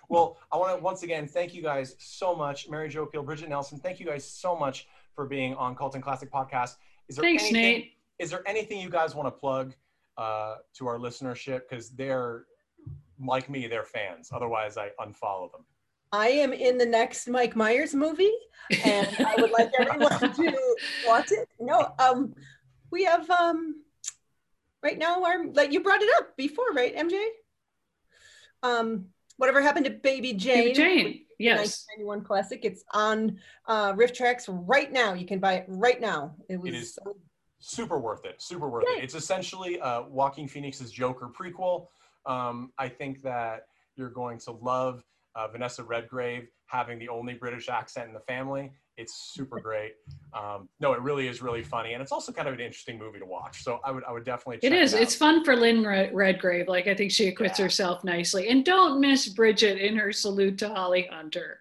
[0.09, 2.67] well, I want to once again thank you guys so much.
[2.67, 6.03] Mary Jo Pehl, Bridget Nelson, thank you guys so much for being on Cult and
[6.03, 6.75] Classic Podcast.
[7.07, 7.91] Is there Thanks, anything, Nate.
[8.19, 9.73] Is there anything you guys want to plug
[10.17, 11.61] uh, to our listenership?
[11.69, 12.43] Because they're
[13.23, 14.29] like me, they're fans.
[14.33, 15.65] Otherwise, I unfollow them.
[16.11, 18.33] I am in the next Mike Myers movie,
[18.83, 20.75] and I would like everyone to
[21.05, 21.47] watch it.
[21.59, 22.33] No, um,
[22.91, 23.83] we have um,
[24.81, 27.23] right now our like you brought it up before, right, MJ?
[28.63, 29.05] Um,
[29.37, 30.73] whatever happened to Baby Jane?
[30.73, 31.21] Baby Jane.
[31.39, 31.85] Yes.
[31.97, 32.65] 1991 classic.
[32.65, 35.13] It's on uh, RiffTrax right now.
[35.13, 36.35] You can buy it right now.
[36.49, 37.15] It was It is so-
[37.61, 38.99] super worth it super worth Yay.
[38.99, 41.87] it it's essentially uh, joaquin phoenix's joker prequel
[42.25, 43.65] um, i think that
[43.97, 45.03] you're going to love
[45.35, 49.93] uh, vanessa redgrave having the only british accent in the family it's super great
[50.33, 53.17] um, no it really is really funny and it's also kind of an interesting movie
[53.19, 54.93] to watch so i would i would definitely check It is.
[54.93, 55.01] out.
[55.01, 56.67] It's It's fun for Lynn Red- Redgrave.
[56.67, 57.65] Like I think she acquits Yeah.
[57.65, 58.49] herself nicely.
[58.49, 61.59] And don't miss Bridget in her salute to Holly Hunter,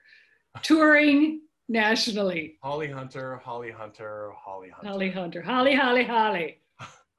[0.63, 2.59] touring nationally.
[2.63, 6.59] holly hunter holly hunter holly hunter Holly Hunter, Holly, Holly, Holly.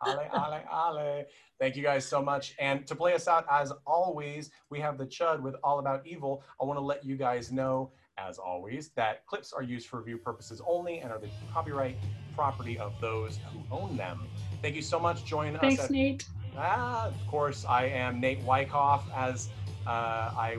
[0.06, 1.26] Ale, ale, ale.
[1.60, 2.56] Thank you guys so much.
[2.58, 6.42] And to play us out, as always, we have the Chud with All About Evil.
[6.62, 7.92] I want to let you guys know,
[8.28, 11.98] as always, that clips are used for view purposes only and are the copyright
[12.36, 14.28] property of those who own them.
[14.62, 15.26] Thank you so much.
[15.26, 15.62] Join us.
[15.62, 16.26] Thanks, Nate.
[16.58, 19.04] ah, of course, I am Nate Wyckoff.
[19.16, 19.50] As
[19.86, 20.58] uh, I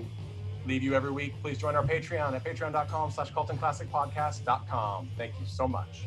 [0.66, 5.10] leave you every week, please join our Patreon at patreon.com slash cultandclassicpodcast.com.
[5.16, 6.06] Thank you so much.